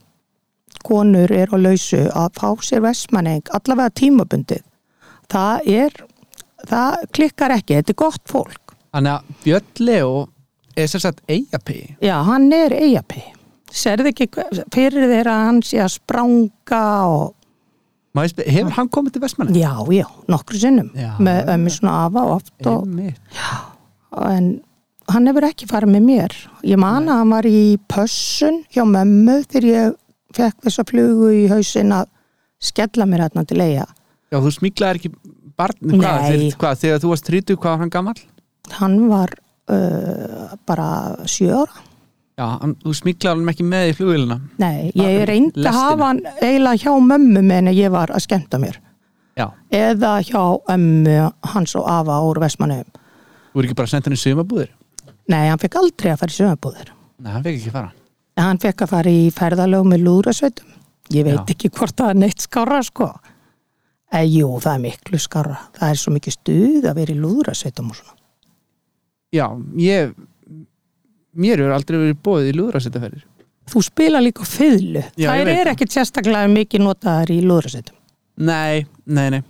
konur 0.83 1.33
er 1.33 1.53
á 1.55 1.57
lausu 1.57 2.03
að 2.11 2.37
fá 2.37 2.48
sér 2.66 2.85
vestmanni 2.85 3.38
allavega 3.55 3.94
tímabundið. 3.96 4.62
Það 5.33 5.68
er, 5.72 5.96
það 6.68 7.07
klikkar 7.16 7.55
ekki, 7.57 7.79
þetta 7.79 7.94
er 7.94 8.01
gott 8.03 8.25
fólk. 8.29 8.77
Þannig 8.92 9.14
að 9.14 9.37
Björn 9.44 9.85
Leo 9.87 10.12
er 10.77 10.89
sem 10.91 11.01
sagt 11.03 11.23
eigapi 11.29 11.97
Já, 12.03 12.17
hann 12.27 12.51
er 12.53 12.75
eigapi. 12.77 13.23
Serðu 13.73 14.11
ekki 14.13 14.27
fyrir 14.75 15.07
þeirra 15.09 15.37
að 15.39 15.47
hann 15.49 15.63
sé 15.65 15.81
að 15.81 15.95
spranga 15.99 16.83
og 17.09 17.33
Hefur 18.13 18.75
hann 18.77 18.91
komið 18.93 19.15
til 19.15 19.23
Vestmanneja? 19.23 19.71
já, 19.73 20.03
já, 20.03 20.05
nokkru 20.29 20.59
sinnum 20.61 20.91
Já. 20.93 21.15
með 21.17 21.49
ömmu 21.55 21.71
svona 21.73 21.95
afa 22.05 22.25
oft 22.35 22.67
og, 22.69 22.83
Einmitt. 22.85 23.17
en 24.13 24.51
hann 25.09 25.27
hefur 25.31 25.47
ekki 25.49 25.69
farið 25.71 25.95
með 25.95 26.05
mér. 26.11 26.35
Ég 26.69 26.77
man 26.81 27.09
að 27.09 27.23
hann 27.23 27.33
var 27.33 27.49
í 27.49 27.63
pössun 27.89 28.61
hjá 28.69 28.85
mömmu 28.85 29.39
þegar 29.49 29.69
ég 29.71 29.97
fekk 30.37 30.61
þessa 30.69 30.85
flugu 30.89 31.31
í 31.33 31.47
hausinn 31.49 31.95
að 31.97 32.11
skella 32.61 33.09
mér 33.09 33.25
hérna 33.27 33.47
til 33.49 33.61
eiga. 33.65 33.87
Já, 34.29 34.39
þú 34.45 34.53
smíklaðir 34.59 35.01
ekki 35.01 35.15
barn 35.57 35.97
hvað, 35.97 36.77
þegar, 36.85 37.01
þú 37.03 37.15
varst 37.15 37.29
30, 37.33 37.57
hvað 37.57 37.73
var 37.75 37.83
hann 37.83 37.93
gamall? 37.97 38.21
Hann 38.77 38.99
var 39.09 39.33
uh, 39.70 40.55
bara 40.66 40.88
sjö 41.31 41.53
ára. 41.62 41.83
Já, 42.38 42.46
hann, 42.62 42.72
þú 42.83 42.94
smíklaði 42.96 43.42
hann 43.42 43.53
ekki 43.53 43.64
með 43.68 43.90
í 43.90 43.94
flugvélina 43.98 44.38
Nei, 44.59 44.90
ég 44.96 45.18
reyndi 45.29 45.53
að 45.61 45.66
lestina. 45.66 45.83
hafa 45.85 46.07
hann 46.09 46.20
eiginlega 46.40 46.81
hjá 46.81 46.94
mömmu 47.12 47.42
meðan 47.44 47.75
ég 47.77 47.92
var 47.92 48.09
að 48.16 48.25
skemmta 48.25 48.59
mér. 48.59 48.79
Já, 49.37 49.46
eða 49.72 50.14
hjá 50.25 50.40
ömmu 50.72 51.16
hans 51.53 51.75
og 51.77 51.87
afa 51.88 52.16
úr 52.25 52.40
Vestmannaugum. 52.40 52.88
þú 53.53 53.61
er 53.61 53.68
ekki 53.68 53.77
bara 53.77 53.87
að 53.87 53.92
senda 53.92 54.09
hann 54.11 54.16
í 54.16 54.22
sumabúðir 54.22 54.70
Nei, 55.29 55.48
hann 55.48 55.61
fekk 55.61 55.77
aldrei 55.79 56.11
að 56.12 56.18
fara 56.25 56.33
í 56.33 56.38
sömabúðir. 56.40 56.88
Nei, 57.22 57.31
hann 57.33 57.44
fekk 57.44 57.59
ekki 57.61 57.70
fara 57.77 57.92
En 58.37 58.44
hann 58.48 58.59
fekk 58.64 58.83
að 58.87 58.88
fara 58.96 59.12
í 59.12 59.29
ferðalög 59.31 59.85
með 59.92 60.03
lúðrasveitum. 60.07 60.70
Ég 61.12 61.25
veit 61.29 61.37
Já. 61.37 61.53
ekki 61.53 61.68
hvort 61.77 61.94
það 62.01 62.09
er 62.14 62.18
neitt 62.22 62.40
skára, 62.40 62.79
sko. 62.83 63.11
E, 64.09 64.22
jú, 64.25 64.48
það 64.57 64.72
er 64.72 64.81
miklu 64.87 65.20
skára. 65.20 65.59
Það 65.77 65.90
er 65.92 66.01
svo 66.01 66.12
mikið 66.14 66.37
stuð 66.38 66.88
að 66.88 66.96
vera 66.96 67.12
í 67.12 67.18
lúðrasveitum 67.20 67.90
og 67.92 67.98
svona. 68.01 68.16
Já, 69.33 69.47
ég 69.81 70.12
mér 71.33 71.62
hefur 71.62 71.75
aldrei 71.77 71.99
verið 71.99 72.18
bóðið 72.27 72.51
í 72.51 72.57
lúðrasettaferðir 72.59 73.29
Þú 73.73 73.81
spila 73.87 74.21
líka 74.21 74.45
ég 75.38 75.47
það. 75.47 75.61
er 75.62 75.71
ekkit 75.73 75.95
sérstaklega 75.95 76.49
mikið 76.51 76.83
notaðar 76.83 77.31
í 77.31 77.38
lúðrasveitum. 77.47 77.95
Nei, 78.42 78.83
nei, 79.07 79.29
nei. 79.37 79.42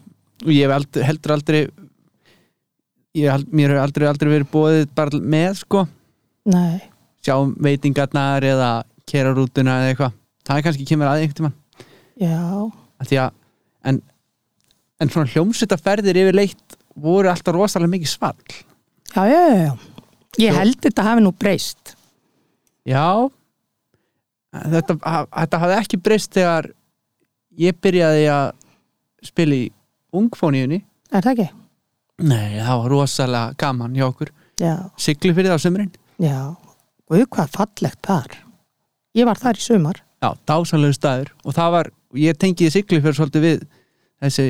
Og 0.45 0.53
ég 0.53 0.67
hef 0.67 0.75
aldrei, 0.77 1.07
heldur 1.09 1.35
aldrei 1.37 1.61
ég, 3.17 3.47
mér 3.51 3.73
hefur 3.73 3.83
aldrei, 3.83 4.07
aldrei 4.11 4.33
verið 4.35 4.51
bóðið 4.53 4.85
bara 4.99 5.23
með, 5.35 5.63
sko. 5.63 5.85
Nei, 6.53 6.83
sjá 7.25 7.37
veitingarnar 7.65 8.47
eða 8.47 8.71
kera 9.09 9.33
rútuna 9.37 9.79
eða 9.81 9.93
eitthvað. 9.95 10.17
Það 10.43 10.59
er 10.61 10.67
kannski 10.67 10.89
kemur 10.93 11.11
að 11.11 11.25
tímann. 11.39 11.57
Já, 12.21 12.39
Af 13.03 13.09
því 13.11 13.19
að 13.25 13.33
en, 13.91 14.03
en 15.03 15.11
svona 15.11 15.33
hljómsveitaferðir 15.33 16.21
yfirleitt 16.23 16.77
voru 17.03 17.31
alltaf 17.33 17.57
rosalega 17.57 17.97
mikið 17.97 18.13
svall 18.13 18.61
já, 19.15 19.23
já, 19.29 19.43
já. 19.67 19.73
Ég 20.41 20.55
held 20.57 20.79
þetta 20.81 21.05
hafi 21.05 21.23
nú 21.25 21.33
breyst. 21.37 21.95
já 22.89 23.05
þetta, 24.53 24.97
þetta 25.33 25.59
hafði 25.63 25.77
ekki 25.81 25.99
breyst 26.03 26.33
þegar 26.37 26.71
ég 27.63 27.77
byrjaði 27.85 28.25
að 28.33 28.47
spila 29.29 29.59
í 29.61 29.67
ungfóníunni 30.17 30.81
Er 31.13 31.21
það 31.25 31.33
ekki? 31.35 31.49
nei, 32.23 32.59
það 32.63 32.79
var 32.83 32.91
rosalega 32.93 33.55
gaman 33.61 33.95
hjá 33.97 34.07
okkur 34.09 34.33
Já, 34.63 34.75
siglu 35.01 35.33
fyrir 35.35 35.51
það 35.53 35.59
á 35.61 35.65
sömurinn 35.65 35.93
já. 36.23 36.39
Guð, 37.11 37.23
hvað 37.35 37.49
fallegt 37.57 37.99
þar. 38.07 38.35
Ég 39.17 39.27
var 39.29 39.37
þar 39.41 39.59
í 39.59 39.63
sumar. 39.65 39.99
já, 40.23 40.29
dásanlegu 40.49 40.95
staður 40.97 41.33
og 41.45 41.55
það 41.57 41.73
var, 41.77 41.91
ég 42.17 42.37
tengiði 42.41 42.71
siglu 42.77 43.01
fyrir 43.03 43.17
svolítið 43.19 43.43
við 43.47 43.65
þessi 44.23 44.47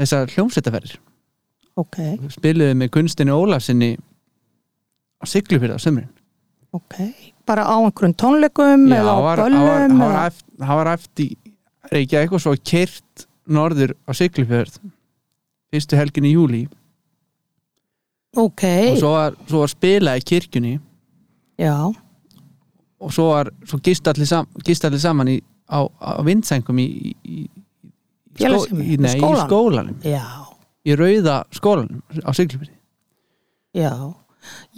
þessar 0.00 0.30
hljómsveitaferðir 0.34 0.98
Ok, 1.76 1.96
spiluðu 2.34 2.74
með 2.80 2.90
Gunstinu 2.96 3.36
Ólafsinni 3.38 3.92
á 5.20 5.24
siglu 5.28 5.60
fyrir 5.60 5.76
það 5.76 5.78
á 5.78 5.84
sömurinn 5.86 6.10
ok. 6.72 6.96
Bara 7.46 7.64
á 7.66 7.74
einhverjum 7.82 8.14
tónleikum 8.14 8.88
Já, 8.90 8.98
eða 9.00 9.14
á 9.14 9.18
böllum? 9.40 9.60
það 9.60 9.68
var, 9.70 9.94
var, 10.00 10.16
eða- 10.16 10.24
eftir 10.94 11.36
Reykjavík 11.90 12.32
og 12.36 12.40
svo 12.44 12.54
kyrt 12.62 13.24
norður 13.50 13.94
á 14.06 14.10
Siglufjörð 14.14 14.76
fyrstu 15.70 15.96
helgin 15.98 16.28
í 16.28 16.34
júli 16.34 16.64
ok, 18.36 18.62
og 18.92 18.98
svo 19.00 19.10
var, 19.16 19.34
svo 19.48 19.62
var 19.64 19.72
spila 19.72 20.12
í 20.18 20.22
kirkjunni. 20.22 20.76
Já, 21.58 21.74
og 23.00 23.10
svo 23.12 23.26
svo 23.66 23.80
gist 23.82 24.06
allir, 24.08 24.28
sam, 24.28 24.46
saman 25.02 25.28
í, 25.28 25.40
á, 25.66 25.82
á 25.82 26.22
vindsengum 26.24 26.78
í, 26.78 26.86
í, 26.86 27.14
í, 27.26 27.40
skó, 28.38 28.60
í, 28.78 28.96
nei, 29.02 29.16
í 29.16 29.18
Skólanum? 29.18 29.48
skólanum. 29.48 29.96
Já, 30.06 30.22
í 30.86 30.96
rauða 30.96 31.42
skólanum 31.54 32.02
á 32.24 32.30
Siglufirði. 32.36 32.74
Já. 33.76 33.92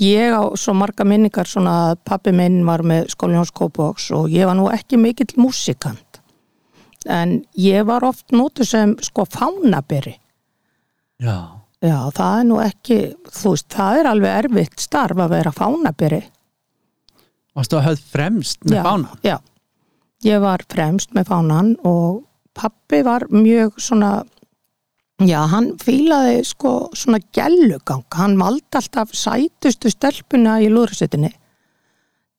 Ég 0.02 0.34
á 0.34 0.42
svo 0.58 0.74
marga 0.74 1.04
minningar 1.06 1.48
svona 1.48 1.74
að 1.92 2.00
pappi 2.08 2.32
minn 2.34 2.64
var 2.66 2.82
með 2.86 3.12
skólinhjós 3.14 3.52
Kópavogs 3.54 4.08
og 4.16 4.32
ég 4.32 4.48
var 4.48 4.58
nú 4.58 4.66
ekki 4.72 4.98
mikill 4.98 5.30
músikant. 5.38 6.20
En 7.06 7.40
ég 7.58 7.86
var 7.86 8.04
oft 8.06 8.34
nótu 8.34 8.66
sem 8.66 8.96
sko 9.02 9.24
fánaberi. 9.26 10.16
Já, 11.22 11.62
já, 11.82 11.96
það 12.14 12.38
er 12.40 12.46
nú 12.48 12.58
ekki 12.62 12.98
þú 13.30 13.54
veist, 13.54 13.68
það 13.70 14.00
er 14.00 14.10
alveg 14.10 14.36
erfitt 14.42 14.82
starf 14.82 15.22
að 15.22 15.34
vera 15.36 15.54
fánaberi. 15.54 16.20
Varstu 17.54 17.78
að 17.78 17.88
höfð 17.90 18.04
fremst 18.16 18.62
með 18.66 18.78
já, 18.78 18.82
fána? 18.86 19.16
já, 19.22 19.36
ég 20.26 20.42
var 20.42 20.66
fremst 20.72 21.14
með 21.14 21.28
fánan 21.30 21.74
og 21.86 22.22
pappi 22.58 23.02
var 23.06 23.26
mjög 23.30 23.78
svona 23.82 24.12
já, 25.20 25.40
hann 25.52 25.72
fílaði 25.82 26.42
sko 26.46 26.72
svona 26.96 27.20
gellugang, 27.34 28.06
hann 28.16 28.38
valdi 28.40 28.78
alltaf 28.78 29.12
sætustu 29.16 29.92
stelpuna 29.92 30.58
í 30.62 30.70
lúðursettinni 30.72 31.32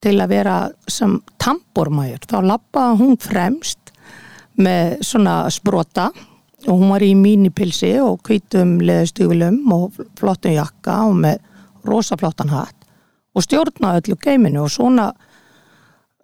til 0.04 0.18
að 0.20 0.34
vera 0.34 0.58
sem 0.92 1.16
tambormæður, 1.40 2.26
þá 2.28 2.38
lappaði 2.44 3.00
hún 3.00 3.18
fremst 3.22 3.94
með 4.60 4.98
svona 5.06 5.44
sprota 5.54 6.10
og 6.68 6.80
hún 6.80 6.92
var 6.94 7.04
í 7.04 7.14
mínipilsi 7.18 7.96
og 8.04 8.22
hvítum 8.28 8.78
leðustugulum 8.84 9.60
og 9.74 10.00
flottum 10.20 10.56
jakka 10.56 11.02
og 11.08 11.18
með 11.24 11.42
rosaflottan 11.88 12.52
hatt 12.54 12.84
og 13.34 13.46
stjórnaði 13.46 14.04
öllu 14.04 14.20
geiminu. 14.22 14.64
Og 14.66 14.72
svona 14.72 15.10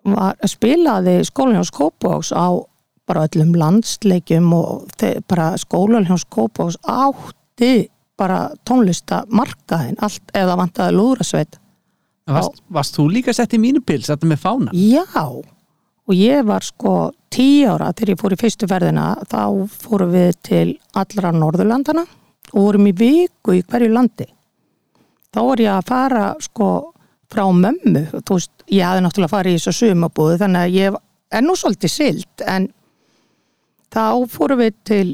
var, 0.07 0.37
spilaði 0.47 1.19
skólanhjós 1.27 1.73
Kópavóks 1.75 2.31
á 2.31 2.47
bara 3.09 3.25
öllum 3.27 3.55
landsleikjum 3.57 4.51
og 4.55 5.05
bara 5.29 5.51
skólanhjós 5.59 6.27
Kópavóks 6.29 6.79
átti 6.85 7.89
bara 8.19 8.49
tónlistamarkaðin 8.67 9.99
allt 10.03 10.35
eða 10.35 10.57
vantaði 10.59 10.97
lúðrasveit 10.97 11.59
varst, 12.29 12.61
varst 12.69 12.99
þú 12.99 13.07
líka 13.15 13.33
sett 13.33 13.55
í 13.55 13.61
mínu 13.61 13.81
pils 13.85 14.11
þetta 14.11 14.29
með 14.29 14.43
fána 14.43 14.75
Já, 14.75 15.25
og 15.25 16.13
ég 16.17 16.45
var 16.45 16.65
sko 16.65 17.11
tíu 17.33 17.69
ára 17.69 17.91
þegar 17.93 18.13
ég 18.13 18.21
fór 18.21 18.35
í 18.35 18.39
fyrstu 18.39 18.69
ferðina 18.69 19.09
þá 19.29 19.41
fórum 19.69 20.13
við 20.13 20.31
til 20.45 20.67
allra 20.97 21.31
Norðurlandana 21.35 22.05
og 22.53 22.63
vorum 22.63 22.87
í 22.89 22.95
viku 22.97 23.55
í 23.57 23.63
hverju 23.65 23.91
landi. 23.93 24.25
Þá 25.29 25.41
var 25.45 25.61
ég 25.61 25.75
að 25.75 25.89
fara 25.91 26.23
sko 26.41 26.69
frá 27.29 27.43
mömmu, 27.53 28.07
þú 28.25 28.39
veist, 28.39 28.53
ég 28.73 28.87
hafði 28.87 29.05
náttúrulega 29.05 29.33
farið 29.35 29.55
í 29.55 29.59
þessu 29.59 29.73
sumabúðu 29.91 30.39
þannig 30.41 30.63
að 30.65 30.77
ég 30.79 30.97
er 31.37 31.45
nú 31.45 31.55
svolítið 31.59 31.93
silt 31.93 32.45
en 32.49 32.71
þá 33.93 34.27
fórum 34.29 34.61
við 34.61 34.77
til 34.87 35.07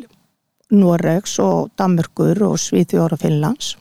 Noregs 0.76 1.38
og 1.44 1.72
Danmörkur 1.80 2.42
og 2.48 2.60
Svíþjóra 2.60 3.18
Finnlands. 3.22 3.76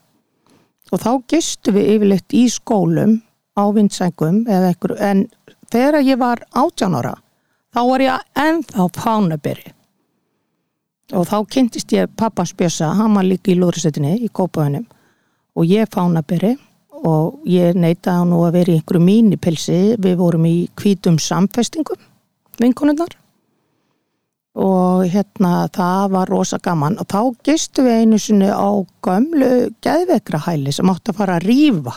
Og 0.93 1.01
þá 1.01 1.11
gistu 1.31 1.73
við 1.75 1.95
yfirleitt 1.97 2.37
í 2.37 2.45
skólum 2.53 3.19
á 3.59 3.65
vindsængum 3.75 4.45
eða 4.51 4.75
ekkur, 4.75 4.97
en 4.99 5.27
þegar 5.73 6.03
ég 6.05 6.21
var 6.21 6.43
18 6.53 6.99
ára 6.99 7.15
þá 7.75 7.81
var 7.89 8.05
ég 8.05 8.29
ennþá 8.39 8.87
fánaberi. 8.95 9.73
Og 11.15 11.27
þá 11.29 11.37
kynntist 11.51 11.93
ég 11.93 12.13
pappans 12.17 12.55
Bjössa, 12.57 12.93
hann 12.97 13.17
var 13.17 13.27
líka 13.27 13.53
í 13.53 13.59
lúðrisettinni 13.59 14.17
í 14.25 14.31
Kópaunum 14.33 14.87
og 15.55 15.67
ég 15.69 15.91
fánaberi 15.93 16.55
og 17.05 17.43
ég 17.51 17.77
neitaði 17.77 18.31
nú 18.31 18.41
að 18.47 18.57
vera 18.59 18.73
í 18.73 18.79
einhverju 18.79 19.05
mínipilsi. 19.05 19.81
Við 20.01 20.17
vorum 20.21 20.47
í 20.49 20.57
hvítum 20.81 21.19
samfestingum 21.21 22.01
vinkonunnar 22.61 23.13
og 24.55 25.05
hérna 25.11 25.67
það 25.75 26.11
var 26.15 26.31
rosa 26.31 26.59
gaman. 26.63 26.99
Og 27.03 27.09
þá 27.11 27.21
gistu 27.47 27.83
við 27.87 28.03
einu 28.05 28.19
sinni 28.23 28.51
á 28.51 28.71
gömlu 29.03 29.53
geðvekrahæli 29.83 30.73
sem 30.73 30.91
átti 30.91 31.11
að 31.11 31.21
fara 31.21 31.39
að 31.39 31.49
rífa. 31.49 31.95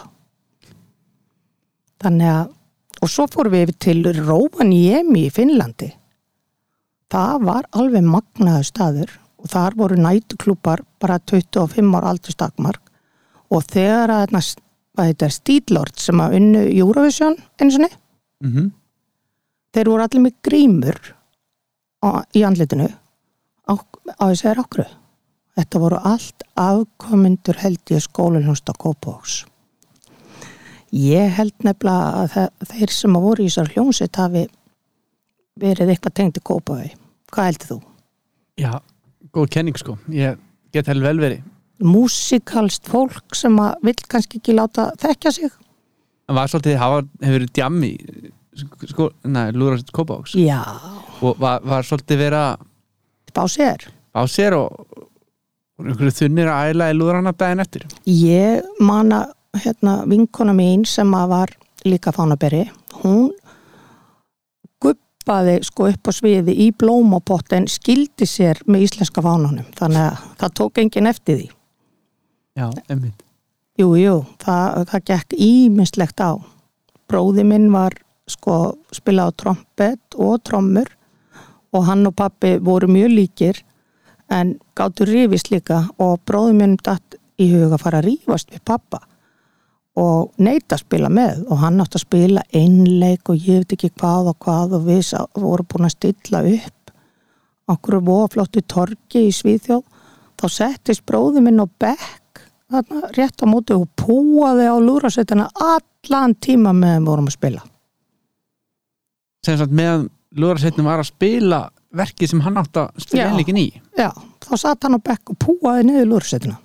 Þannig 2.02 2.34
að 2.34 2.54
og 3.02 3.12
svo 3.12 3.28
fórum 3.30 3.54
við 3.54 3.74
til 3.82 4.00
Rovaniemi 4.18 5.28
í 5.28 5.34
Finnlandi. 5.34 5.92
Það 7.14 7.44
var 7.48 7.68
alveg 7.78 8.06
magnaðu 8.06 8.68
staður 8.68 9.14
og 9.38 9.52
þar 9.52 9.78
voru 9.80 10.00
nætuklúpar 10.02 10.82
bara 11.02 11.20
25 11.20 11.94
ára 11.96 12.12
aldur 12.12 12.36
stakmark 12.36 12.82
og 13.54 13.64
þegar 13.70 14.12
að 14.16 14.34
þetta 14.98 15.28
er 15.28 15.36
Stílord 15.36 16.02
sem 16.02 16.20
að 16.20 16.40
unnu 16.40 16.64
Eurovision 16.74 17.38
og 17.38 17.68
niður 17.68 17.94
mm 18.44 18.52
-hmm. 18.52 18.72
þeir 19.74 19.90
voru 19.90 20.04
allir 20.04 20.22
með 20.26 20.34
grímur 20.44 21.00
í 22.38 22.44
andlitinu 22.48 22.88
á, 23.68 23.74
á 23.74 24.24
þessi 24.30 24.50
er 24.52 24.60
okkur. 24.62 24.86
Þetta 25.58 25.80
voru 25.82 25.98
allt 26.06 26.44
afkomundur 26.56 27.58
held 27.64 27.82
ég 27.90 28.04
skólanhjósta 28.06 28.76
Kópavóks 28.78 29.46
ég 30.94 31.34
held 31.36 31.52
nefnilega 31.66 32.22
að 32.24 32.28
þe- 32.32 32.68
þeir 32.72 32.92
sem 32.96 33.16
að 33.18 33.26
voru 33.26 33.44
í 33.44 33.50
þessar 33.50 33.72
hljómsveit 33.74 34.16
hafi 34.22 34.44
verið 35.60 35.90
eitthvað 35.92 36.14
tengt 36.16 36.38
í 36.40 36.44
Kópaví 36.48 36.92
hvað 37.34 37.50
heldur 37.50 37.68
þú? 37.72 37.78
já, 38.58 38.72
góð 39.36 39.50
kenning 39.52 39.78
sko. 39.78 39.98
Ég 40.10 40.38
get 40.72 40.88
hel 40.88 41.02
vel 41.04 41.18
verið. 41.20 41.42
Músikalst 41.84 42.88
fólk 42.88 43.36
sem 43.36 43.58
að 43.60 43.76
vill 43.84 44.00
kannski 44.10 44.40
ekki 44.40 44.56
láta 44.56 44.92
þekkja 44.98 45.32
sig. 45.36 45.52
Það 46.28 46.36
var 46.40 46.48
svolítið, 46.48 46.78
hafa, 46.82 47.02
hefur 47.22 47.36
verið 47.38 47.52
djammi 47.54 47.92
sko, 48.58 49.10
næ, 49.28 49.52
lúðra 49.56 49.80
kópáks 49.94 50.36
já, 50.38 50.62
og 51.22 51.40
var, 51.42 51.64
var 51.66 51.86
svolítið 51.88 52.22
vera 52.22 52.44
bá 53.36 53.44
sér. 53.52 53.88
á 54.14 54.22
sér 54.30 54.58
og, 54.58 54.72
og 55.78 55.86
einhverju 55.86 56.16
þunnir 56.22 56.52
að 56.52 56.72
æla 56.74 56.92
í 56.92 56.98
lúðrana 56.98 57.34
daginn 57.38 57.64
eftir. 57.64 57.88
Ég 58.06 58.66
mana 58.80 59.26
hérna 59.58 60.00
vinkona 60.10 60.56
mín 60.58 60.86
sem 60.86 61.14
að 61.18 61.34
var 61.34 61.54
líka 61.88 62.14
fánaberi, 62.16 62.66
hún 63.04 63.30
guppaði 64.82 65.60
sko 65.68 65.92
upp 65.92 66.10
á 66.10 66.12
sviði 66.16 66.58
í 66.68 66.72
blómapott 66.74 67.54
en 67.58 67.70
skildi 67.72 68.28
sér 68.30 68.60
með 68.66 68.90
íslenska 68.90 69.24
fánanum. 69.26 69.70
Þannig 69.78 70.10
að 70.10 70.28
það 70.42 70.58
tók 70.62 70.84
enginn 70.84 71.14
eftir 71.14 71.42
því. 71.42 71.48
Já, 72.58 72.70
emmitt 72.90 73.24
Jú, 73.78 73.92
jú, 73.94 74.14
það, 74.42 74.88
það 74.90 75.02
gekk 75.06 75.34
ímislegt 75.38 76.22
á. 76.26 76.42
Bróði 77.08 77.44
minn 77.46 77.68
var 77.70 77.94
sko 78.28 78.78
spilað 78.96 79.34
á 79.34 79.38
trompet 79.44 80.18
og 80.18 80.42
trommur 80.44 80.90
og 81.76 81.86
hann 81.88 82.08
og 82.08 82.16
pappi 82.16 82.58
voru 82.64 82.90
mjög 82.92 83.14
líkir 83.14 83.62
en 84.34 84.58
gáttu 84.76 85.08
rífist 85.08 85.52
líka 85.52 85.86
og 86.04 86.20
bróði 86.28 86.58
minn 86.58 86.78
datt 86.84 87.18
í 87.40 87.50
huga 87.54 87.78
að 87.78 87.84
fara 87.84 88.02
að 88.02 88.10
rífast 88.10 88.52
við 88.52 88.64
pappa 88.68 89.02
og 89.98 90.34
neita 90.38 90.76
að 90.76 90.84
spila 90.84 91.10
með 91.10 91.46
og 91.48 91.62
hann 91.64 91.80
átti 91.82 91.98
að 92.00 92.06
spila 92.06 92.44
einleik 92.54 93.32
og 93.32 93.48
ég 93.48 93.64
veit 93.64 93.78
ekki 93.78 93.94
hvað 93.96 94.34
og 94.34 94.40
hvað 94.46 94.76
og 94.78 94.90
við 94.90 95.14
vorum 95.42 95.70
búin 95.72 95.88
að 95.88 95.96
stilla 95.96 96.44
upp 96.46 96.94
okkur 97.68 98.00
voflóttu 98.08 98.64
torki 98.64 99.26
í 99.28 99.34
Svíþjóð. 99.36 99.84
Þá 100.38 100.46
settist 100.54 101.04
bróði 101.10 101.42
minn 101.44 101.60
á 101.60 101.68
bekk 101.68 102.44
þarna 102.72 103.10
rétt 103.16 103.42
á 103.42 103.46
móti 103.50 103.76
og 103.76 103.88
púaði 103.98 104.68
á 104.70 104.76
lúrasettina 104.78 105.48
allan 105.56 106.36
tíma 106.38 106.76
meðan 106.76 107.08
vorum 107.08 107.32
að 107.32 107.38
spila 107.40 107.64
sagt 109.56 109.72
meðan 109.72 110.10
lúðrasetnum 110.36 110.86
var 110.90 111.00
að 111.00 111.12
spila 111.14 111.60
verkið 111.96 112.30
sem 112.34 112.42
hann 112.44 112.60
átt 112.60 112.78
að 112.78 113.04
spila 113.06 113.30
einleikin 113.32 113.60
í. 113.62 113.68
Já, 113.98 114.12
þá 114.44 114.54
satt 114.60 114.84
hann 114.84 115.00
á 115.00 115.06
bekk 115.08 115.32
og 115.32 115.38
púaði 115.40 115.88
niður 115.88 116.10
lúrasettina 116.12 116.58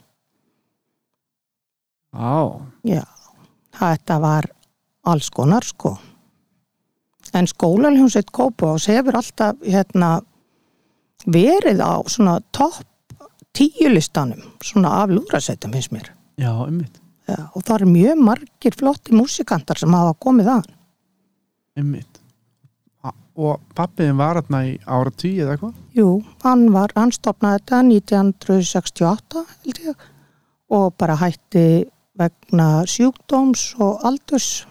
á, 2.13 2.61
Já, 2.85 3.05
þetta 3.79 4.19
var 4.21 4.49
alls 5.09 5.31
konar 5.33 5.65
sko. 5.65 5.97
En 7.33 7.47
skólaljónsveit 7.49 8.29
Kópavás 8.35 8.89
hefur 8.91 9.17
alltaf 9.17 9.63
hérna 9.65 10.19
verið 11.25 11.81
á 11.81 12.03
svona 12.11 12.41
topp 12.53 12.85
tíu 13.57 13.89
listanum 13.89 14.43
svona 14.61 14.99
af 15.03 15.15
lúrasettum 15.15 15.73
finnst 15.73 15.95
mér. 15.95 16.11
Já, 16.37 16.53
emmitt 16.67 16.99
Já, 17.29 17.49
og 17.55 17.63
það 17.63 17.75
eru 17.77 17.91
mjög 17.93 18.23
margir 18.27 18.75
flotti 18.77 19.15
músikantar 19.15 19.79
sem 19.79 19.95
hafa 19.95 20.17
komið 20.19 20.49
að. 20.59 20.71
Emmitt 21.79 22.12
og 23.11 23.63
pappiðin 23.77 24.19
var 24.19 24.39
hérna 24.41 24.63
í 24.69 24.75
ára 24.87 25.13
tíu 25.17 25.45
eða 25.45 25.57
eitthvað? 25.57 25.79
Jú, 25.97 26.09
hann 26.45 26.67
var, 26.75 26.93
hann 26.97 27.15
stopnaði 27.15 27.63
þetta 27.63 27.81
1968 27.89 29.45
held 29.49 29.81
ég 29.87 30.07
og 30.73 30.93
bara 31.01 31.17
hætti 31.21 31.67
vegna 32.21 32.69
sjúkdóms 32.89 33.73
og 33.81 34.05
aldurs. 34.09 34.67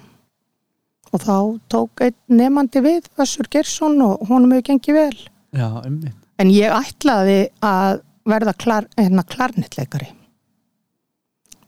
Og 1.12 1.26
þá 1.26 1.38
tók 1.74 2.06
einn 2.06 2.40
nefandi 2.40 2.82
við 2.86 3.10
Össur 3.20 3.50
Gersson 3.52 4.00
og 4.06 4.24
honum 4.30 4.54
hefur 4.56 4.70
gengið 4.70 5.00
vel. 5.02 5.22
Já, 5.52 5.68
emmitt 5.84 6.18
en 6.42 6.50
ég 6.50 6.74
ætlaði 6.74 7.52
að 7.62 8.02
verða 8.26 8.54
klar, 8.58 8.88
hérna 8.98 9.22
klarnitleikari 9.28 10.10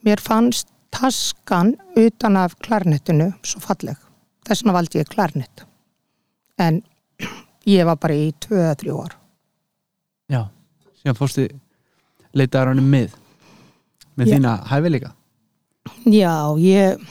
mér 0.03 0.21
fannst 0.21 0.67
taskan 0.93 1.75
utan 1.97 2.37
af 2.37 2.57
klarnettinu 2.59 3.31
svo 3.41 3.61
falleg. 3.63 3.97
Þess 4.43 4.63
vegna 4.63 4.75
valdi 4.75 4.99
ég 4.99 5.09
klarnett. 5.09 5.63
En 6.61 6.81
ég 7.69 7.85
var 7.87 7.97
bara 8.01 8.15
í 8.17 8.31
2-3 8.45 8.93
ár. 8.93 9.17
Já, 10.31 10.41
síðan 11.01 11.17
fórstu 11.17 11.47
leitaðar 12.33 12.71
hann 12.73 12.81
um 12.81 12.89
mið 12.93 13.13
með 14.17 14.27
Já. 14.29 14.33
þína 14.35 14.53
hæfileika 14.69 15.11
Já, 16.07 16.33
ég, 16.63 17.01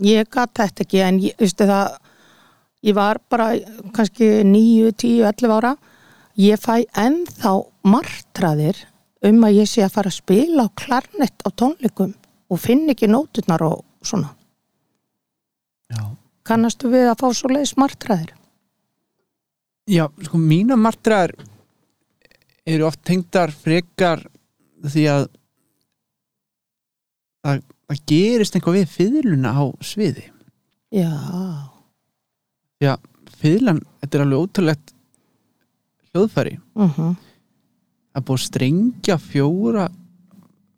ég 0.00 0.28
gat 0.32 0.54
þetta 0.56 0.84
ekki 0.86 1.02
en 1.04 1.18
ég, 1.20 1.34
veistu 1.40 1.66
það, 1.68 1.98
ég 2.88 2.96
var 2.96 3.20
bara 3.32 3.50
kannski 3.92 4.28
9, 4.48 4.92
10, 4.96 5.26
11 5.28 5.52
ára. 5.58 5.74
Ég 6.40 6.60
fæ 6.60 6.86
ennþá 6.96 7.52
martraðir 7.84 8.78
um 9.28 9.42
að 9.44 9.58
ég 9.60 9.68
sé 9.68 9.84
að 9.84 9.94
fara 9.98 10.08
að 10.12 10.16
spila 10.16 10.64
á 10.64 10.68
klarnett 10.80 11.44
á 11.44 11.48
tónleikum 11.52 12.14
og 12.48 12.60
finn 12.60 12.88
ekki 12.92 13.10
nóturnar 13.10 13.64
og 13.68 13.82
svona. 14.04 14.32
Já, 15.92 16.08
Kannastu 16.48 16.88
við 16.90 17.10
að 17.12 17.20
fá 17.20 17.28
svo 17.36 17.52
leiðis 17.52 17.76
martraðir? 17.78 18.32
Já 19.90 20.06
sko 20.22 20.38
mína 20.38 20.76
martraðar 20.78 21.32
eru 22.66 22.86
oft 22.86 23.02
tengdar 23.04 23.50
frekar 23.50 24.22
því 24.86 25.02
að 25.10 25.24
það, 27.42 27.62
það 27.90 28.02
gerist 28.12 28.56
einhvað 28.58 28.76
við 28.78 28.92
fiðluna 28.96 29.52
á 29.58 29.64
sviði. 29.82 30.28
Já, 30.92 31.10
Já, 32.82 32.96
fiðlan, 33.38 33.78
þetta 34.02 34.18
er 34.18 34.22
alveg 34.24 34.40
ótrúlegt 34.42 34.92
hljóðfæri. 36.12 36.56
Mhm, 36.74 37.12
það 37.14 38.18
er 38.20 38.24
búið 38.28 38.38
að 38.38 38.46
strengja 38.46 39.16
fjóra 39.22 39.84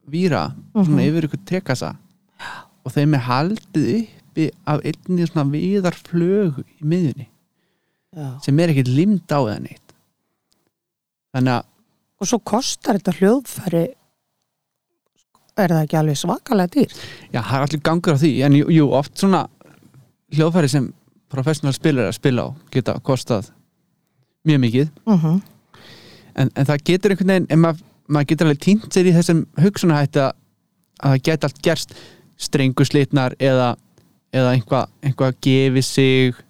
víra 0.09 0.42
svona 0.74 1.00
Mhm. 1.00 1.07
yfir 1.09 1.26
ykkur 1.28 1.44
trekassa 1.48 1.96
og 2.84 2.92
þeim 2.92 3.14
er 3.16 3.20
haldið 3.28 4.09
uppi 4.28 4.50
af 4.66 4.80
einni 4.84 5.26
svona 5.26 5.50
viðar 5.50 5.94
flög 5.96 6.61
í 6.64 6.84
miðjunni 6.84 7.26
já. 8.14 8.28
sem 8.44 8.58
er 8.60 8.72
ekkert 8.72 8.90
limd 8.94 9.26
á 9.30 9.38
það 9.42 9.60
neitt. 9.66 9.94
Þannig 11.34 11.56
að 11.58 11.70
Og 12.22 12.28
svo 12.30 12.38
kostar 12.46 12.96
þetta 12.96 13.12
hljóðfæri, 13.18 13.80
er 15.58 15.72
það 15.74 15.80
ekki 15.84 15.96
alveg 15.98 16.16
svakalega 16.18 16.70
dýr? 16.72 16.92
já, 17.34 17.40
það 17.42 17.56
er 17.58 17.64
allir 17.66 17.82
gangur 17.84 18.14
á 18.16 18.18
því. 18.22 18.30
En 18.46 18.54
jú, 18.58 18.68
jú 18.72 18.86
oft 18.96 19.18
svona 19.18 19.40
hljóðfæri 20.34 20.70
sem 20.70 20.86
professional 21.34 21.74
spilar 21.74 22.08
að 22.08 22.16
spila 22.18 22.46
á 22.46 22.48
geta 22.74 22.94
kostað 23.04 23.50
mjög 24.46 24.62
mikið. 24.62 24.88
Mhm, 25.10 25.42
en, 26.34 26.50
en 26.54 26.66
það 26.70 26.84
getur 26.90 27.14
einhvern 27.14 27.32
veginn 27.34 27.50
en 27.50 27.62
maður, 27.64 27.82
maður 28.08 28.30
getur 28.32 28.46
alveg 28.48 28.62
týnt 28.64 28.88
sér 28.94 29.10
í 29.10 29.14
þessum 29.18 29.44
hugsunahætti 29.60 30.22
að, 30.24 30.32
að 31.02 31.14
það 31.16 31.22
geti 31.28 31.48
allt 31.50 31.62
gerst. 31.66 31.94
Strengu 32.44 32.84
slitnar 32.86 33.34
eða, 33.38 33.72
eða 34.34 34.54
einhvað 34.56 34.88
einhva 35.06 35.28
gefi 35.44 35.82
sig 35.86 36.40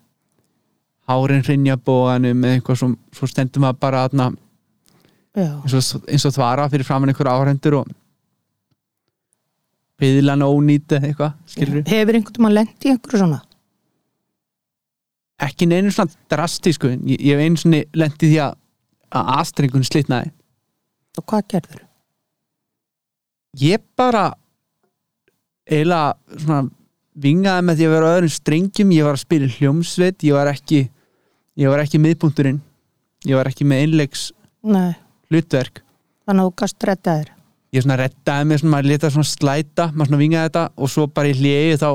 hárin 1.10 1.44
hrinja 1.44 1.76
bóðanum 1.76 2.46
eða 2.46 2.58
eitthvað 2.58 2.80
svo, 2.80 2.88
svo 3.12 3.28
stendur 3.30 3.64
maður 3.64 3.80
bara 3.84 4.04
aðna, 4.08 4.30
já. 5.36 5.50
eins, 5.60 5.92
og, 5.96 6.06
eins 6.08 6.26
og 6.28 6.34
þvara 6.36 6.68
fyrir 6.72 6.88
framann 6.88 7.12
einhver 7.12 7.30
áhrendur 7.32 7.80
og 7.82 7.90
byðlan 10.00 10.46
ónýtt 10.46 10.96
eða 10.96 11.10
eitthvað, 11.10 11.34
skilur 11.52 11.84
Hefur 11.88 12.18
einhvern 12.18 12.46
veginn 12.46 12.56
lent 12.58 12.86
í 12.86 12.94
einhverju 12.94 13.24
svona? 13.24 13.40
ekki 15.44 15.66
neinu 15.66 15.90
svona 15.92 16.14
drastísku 16.30 16.92
ég, 16.94 17.18
ég 17.18 17.34
hef 17.34 17.42
einu 17.42 17.60
svona 17.60 17.82
lendið 17.96 18.30
því 18.30 18.38
að 18.44 18.60
að 19.14 19.34
aðstrengun 19.38 19.86
slitnaði 19.86 20.32
Og 21.14 21.26
hvað 21.30 21.44
gerður? 21.52 21.82
ég 23.62 23.82
bara 23.94 24.32
eiginlega 25.70 26.40
svona 26.42 26.64
vingaði 27.14 27.66
með 27.66 27.78
því 27.78 27.86
að 27.86 27.94
vera 27.94 28.14
öðrum 28.16 28.32
strengjum 28.34 28.94
ég 28.94 29.06
var 29.06 29.14
að 29.14 29.22
spila 29.22 29.50
hljómsveit 29.54 30.26
ég 30.26 30.34
var 30.34 30.50
ekki, 30.50 30.80
ég 31.60 31.70
var 31.70 31.82
ekki 31.84 32.00
miðpunkturinn. 32.02 32.60
Ég 33.24 33.38
var 33.38 33.48
ekki 33.48 33.64
með 33.64 33.86
einleiks 33.86 34.28
Nei, 34.64 34.94
hlutverk 35.30 35.82
þannig 36.24 36.44
að 36.44 36.48
þú 36.48 36.54
gast 36.62 36.86
redda 36.88 37.14
þér. 37.18 37.30
ég 37.74 37.84
svona 37.84 37.98
rettaði 38.00 38.48
mig, 38.48 38.60
svona, 38.60 38.72
maður 38.74 38.90
leta 38.92 39.10
svona 39.12 39.28
slæta 39.28 39.86
maður 39.92 40.10
svona 40.10 40.22
vingaði 40.22 40.48
þetta 40.48 40.64
og 40.76 40.92
svo 40.92 41.06
bara 41.10 41.30
í 41.30 41.36
hliði 41.38 41.78
þá 41.80 41.90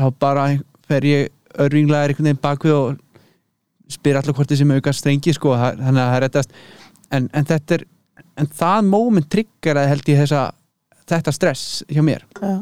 þá 0.00 0.06
bara 0.24 0.46
fer 0.88 1.06
ég 1.06 1.32
örvinglaðir 1.62 2.14
einhvern 2.14 2.30
veginn 2.30 2.42
bakvið 2.42 2.76
og 2.78 3.00
spyr 3.92 4.18
allar 4.18 4.36
hvort 4.36 4.48
þessi 4.48 4.64
með 4.66 4.80
auka 4.80 4.94
strengi 4.96 5.34
sko, 5.36 5.52
þannig 5.58 6.00
að 6.00 6.12
það 6.14 6.22
rettast 6.24 6.54
en, 7.12 7.28
en 7.28 7.48
þetta 7.48 7.76
er 7.76 7.86
en 8.40 8.48
það 8.48 8.88
moment 8.88 9.28
triggeraði 9.32 9.90
held 9.92 10.10
ég 10.12 10.22
þessa 10.22 10.42
þetta 11.12 11.34
stress 11.34 11.82
hjá 11.90 12.00
mér. 12.04 12.24
Já, 12.40 12.54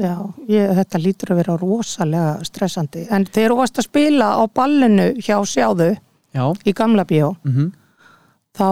já 0.00 0.14
ég, 0.48 0.72
þetta 0.78 1.02
lítur 1.02 1.34
að 1.34 1.42
vera 1.42 1.58
rosalega 1.60 2.32
stressandi. 2.48 3.06
En 3.12 3.26
þegar 3.28 3.52
þú 3.52 3.60
varst 3.60 3.78
að 3.82 3.88
spila 3.90 4.32
á 4.38 4.42
ballinu 4.48 5.10
hjá 5.20 5.36
sjáðu 5.44 5.92
já, 6.32 6.44
í 6.64 6.72
gamla 6.76 7.04
bíó, 7.08 7.34
mhm 7.44 7.72
þá 8.52 8.68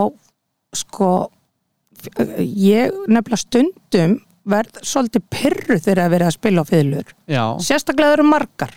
sko 0.77 1.11
ég 2.41 2.93
nefnilega 3.09 3.41
stundum 3.41 4.19
verð 4.51 4.81
svolítið 4.87 5.25
pyrru 5.31 5.77
þegar 5.79 6.05
að 6.07 6.13
vera 6.15 6.29
að 6.31 6.37
spila 6.37 6.65
á 6.65 6.71
fiðlur. 6.71 7.11
Já, 7.29 7.43
Sérstaklega 7.65 8.11
það 8.13 8.17
eru 8.17 8.27
margar 8.29 8.73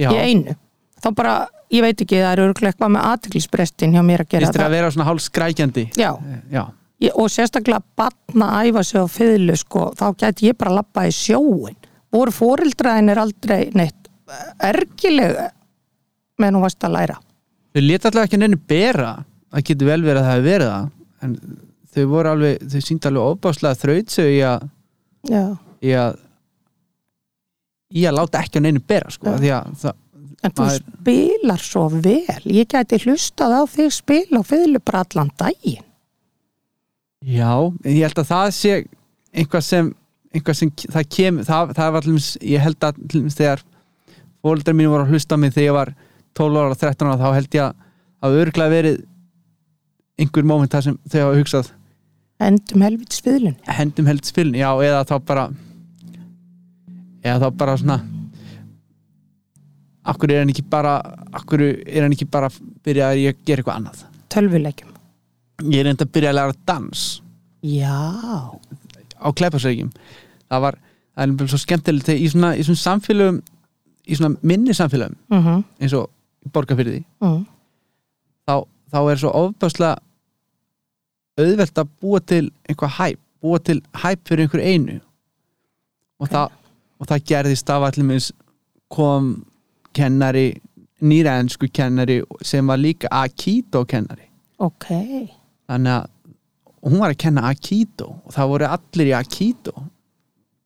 já. 0.00 0.08
í 0.08 0.16
einu. 0.16 0.54
Þá 1.02 1.08
bara, 1.18 1.34
ég 1.74 1.84
veit 1.84 2.04
ekki, 2.04 2.20
það 2.22 2.32
eru 2.38 2.46
eitthvað 2.54 2.94
með 2.94 3.08
aðtiklisbrestin 3.10 3.96
hjá 3.96 4.02
mér 4.06 4.24
að 4.24 4.30
gera 4.32 4.48
Fyrst 4.48 4.60
er 4.60 4.64
að 4.64 4.76
vera 4.76 4.92
svona 4.94 5.08
hálf 5.10 5.24
skrækjandi 5.26 5.84
Já, 5.98 6.10
Já, 6.52 6.62
ég, 7.02 7.12
og 7.18 7.30
sérstaklega 7.32 7.82
batna 7.98 8.48
að 8.58 8.70
æfa 8.70 8.84
sig 8.88 9.02
á 9.02 9.06
fiðlu 9.16 9.56
sko, 9.60 9.86
þá 9.98 10.04
gæti 10.22 10.48
ég 10.50 10.58
bara 10.60 10.76
lappa 10.78 11.04
í 11.08 11.12
sjóin 11.16 11.76
voru 12.12 12.34
fórildraðin 12.34 13.12
er 13.12 13.20
aldrei 13.22 13.60
neitt 13.76 14.08
ergileg 14.62 15.36
meðan 16.40 16.58
hún 16.58 16.64
varst 16.66 16.84
að 16.86 16.94
læra? 16.96 17.18
Þau 17.72 17.82
leta 17.84 18.08
allavega 18.10 18.28
ekki 18.30 18.40
neinu 18.42 18.58
bera 18.68 19.12
það 19.52 19.66
getur 19.70 19.90
vel 19.92 20.02
verið 20.06 20.20
að 20.22 20.28
það 20.28 20.36
hefur 20.36 20.48
verið 20.50 20.72
það 20.72 20.90
en 21.22 21.34
þau 21.92 22.04
voru 22.12 22.30
alveg, 22.32 22.62
þau 22.72 22.80
síndu 22.86 23.10
alveg 23.10 23.32
ofbáslega 23.32 23.80
þrautsau 23.82 24.28
í 24.32 24.38
að 24.48 24.68
í 25.82 25.96
að 26.02 26.20
í 27.92 28.06
að 28.08 28.16
láta 28.16 28.40
ekki 28.40 28.60
á 28.60 28.64
neinu 28.64 28.80
bera 28.88 29.10
sko, 29.12 29.34
það, 29.36 29.94
en 30.42 30.54
þú 30.56 30.64
Maður- 30.64 30.84
spilar 31.02 31.60
svo 31.62 31.82
vel. 31.92 32.40
Ég 32.50 32.66
gæti 32.72 32.98
hlustað 33.04 33.52
á 33.52 33.62
þig 33.68 33.92
spila 33.94 34.40
á 34.40 34.42
fiðlu 34.48 34.80
bara 34.82 35.02
allan 35.04 35.30
daginn 35.38 35.84
já, 37.22 37.52
en 37.54 37.92
ég 37.92 38.06
held 38.06 38.22
að 38.22 38.30
það 38.30 38.48
sé 38.58 38.72
einhvað 39.32 39.66
sem, 39.66 39.92
einhvað 40.34 40.58
sem 40.58 40.72
það 40.84 41.10
kem, 41.16 41.42
það, 41.46 41.74
það 41.78 41.94
var 41.96 42.08
allir 42.08 42.30
ég 42.52 42.66
held 42.66 42.88
að 42.88 43.00
til 43.04 43.22
dæmis 43.22 43.38
þegar 43.38 43.64
fóldrar 44.42 44.76
mínu 44.76 44.92
voru 44.92 45.06
að 45.06 45.14
hlusta 45.14 45.38
mig 45.38 45.54
þegar 45.54 45.68
ég 45.68 45.78
var 45.78 45.94
12 46.38 46.60
ára 46.62 46.74
og 46.74 46.80
13 46.80 47.10
ára 47.10 47.20
þá 47.20 47.38
held 47.38 47.58
ég 47.58 47.66
að 47.68 47.88
að 48.22 48.38
örglega 48.38 48.70
verið 48.72 49.00
einhver 50.20 50.46
moment 50.46 50.72
þar 50.72 50.86
sem 50.86 50.98
þau 51.10 51.20
hafa 51.24 51.38
hugsað. 51.40 51.70
Endum 52.42 52.84
helvits 52.84 53.22
fiðlun 53.22 53.58
hendum 53.70 54.08
held 54.10 54.26
spilin, 54.26 54.58
já, 54.58 54.70
eða 54.82 55.04
þá 55.06 55.14
bara 55.26 55.46
eða 57.22 57.38
þá 57.44 57.58
bara 57.58 57.76
svona 57.78 57.98
akkur 60.12 60.32
er 60.34 60.42
hann 60.42 60.50
ekki 60.50 60.64
bara 60.70 60.96
akkur 61.38 61.62
er 61.62 62.02
hann 62.02 62.14
ekki 62.14 62.26
bara 62.30 62.50
byrjað 62.82 63.12
að 63.12 63.44
gera 63.46 63.62
eitthvað 63.62 63.76
annað? 63.78 64.02
Tölvuleikjum 64.32 64.91
ég 65.60 65.80
er 65.82 65.90
enda 65.92 66.06
að 66.06 66.14
byrja 66.14 66.32
að 66.32 66.38
læra 66.38 66.58
dans. 66.68 67.04
Já, 67.62 67.98
á 69.22 69.28
kleiparsveikjum 69.38 69.92
það 70.50 70.64
var, 70.66 70.78
það 71.14 71.34
er 71.44 71.52
svo 71.52 71.60
skemmtilegt 71.62 72.08
þegar 72.08 72.22
í 72.22 72.30
svona, 72.32 72.52
í 72.58 72.64
svona 72.66 72.82
samfélögum 72.82 73.38
í 74.02 74.18
svona 74.18 74.40
minni 74.42 74.74
samfélögum 74.74 75.14
mhm, 75.30 75.62
eins 75.78 75.94
og 75.94 76.08
borgarfyrði 76.52 77.04
mhm. 77.22 77.44
þá, 78.50 78.56
þá 78.90 78.98
er 79.02 79.22
svo 79.22 79.34
ofbáslega 79.44 79.94
auðvelt 81.38 81.78
að 81.80 81.94
búa 82.02 82.20
til 82.20 82.42
einhvað 82.68 82.96
hæp, 82.98 83.20
búa 83.42 83.60
til 83.64 83.78
hæp 84.02 84.20
fyrir 84.28 84.44
einhver 84.44 84.60
einu. 84.60 84.98
Og, 86.20 86.26
Ok. 86.26 86.34
það, 86.34 86.58
og 87.00 87.08
það 87.10 87.24
gerðist 87.30 87.70
af 87.70 87.86
allir 87.88 88.26
kom 88.92 89.30
kennari 89.96 90.60
nýræðensku 91.02 91.70
kennari 91.74 92.20
sem 92.46 92.66
var 92.66 92.78
líka 92.78 93.08
Aikido 93.10 93.84
kennari 93.88 94.28
ok, 94.62 94.86
þannig 95.72 95.96
að 95.96 96.08
hún 96.82 96.98
var 97.02 97.14
að 97.14 97.20
kenna 97.22 97.46
Aikido 97.50 98.08
og 98.22 98.34
það 98.34 98.52
voru 98.52 98.70
allir 98.76 99.10
í 99.10 99.16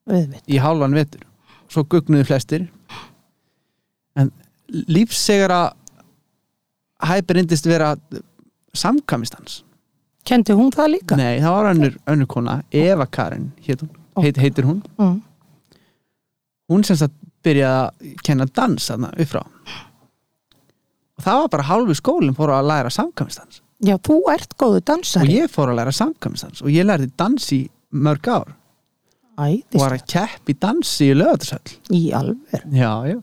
viðvitt 0.07 0.49
í 0.49 0.61
hálfan 0.61 0.97
vetur. 0.97 1.25
Svo 1.67 1.83
gugnuðu 1.89 2.27
flestir. 2.29 2.67
En 4.17 4.31
lífsegara 4.87 5.61
hæpir 7.07 7.37
reyndist 7.37 7.67
vera 7.69 7.93
samkamistans 8.77 9.61
kendi 10.27 10.55
hún 10.57 10.71
það 10.75 10.91
líka? 10.95 11.17
nei, 11.19 11.39
það 11.41 11.55
var 11.55 11.69
önnur, 11.71 11.97
önnur 12.11 12.29
kona 12.31 12.57
Eva 12.71 13.07
Karin 13.07 13.51
heit 13.63 14.39
heitir 14.41 14.67
hún. 14.67 14.81
Mm. 14.97 15.21
hún 16.71 16.83
sem 16.83 16.97
sagt 16.99 17.15
byrjaði 17.45 17.83
að 17.85 18.23
kenna 18.25 18.47
dans 18.49 18.89
þarna 18.89 19.13
upp 19.13 19.31
frá 19.31 19.43
og 21.17 21.23
það 21.23 21.41
var 21.41 21.53
bara 21.53 21.67
hálfu 21.69 21.95
skólinn 21.97 22.35
fór 22.37 22.53
að 22.55 22.69
læra 22.71 22.91
samkamistans 22.93 23.61
já, 23.83 23.95
þú 24.01 24.17
ert 24.33 24.55
góðu 24.59 24.81
og 24.81 24.85
dansari 24.89 25.35
ég 25.39 25.51
fór 25.51 25.71
að 25.71 25.81
læra 25.81 25.93
samkamistans 25.95 26.63
og 26.63 26.71
ég 26.73 26.87
lærði 26.87 27.11
dans 27.19 27.49
í 27.55 27.61
mörg 27.93 28.29
ár. 28.31 28.55
Æðist 29.37 29.77
var 29.77 29.93
að 29.93 30.07
kepp 30.09 30.49
í 30.49 30.55
dansi 30.57 31.11
í 31.11 31.17
lögatursall 31.17 31.75
í 31.93 32.01
alver 32.17 32.63
já, 32.73 32.91
já, 33.11 33.19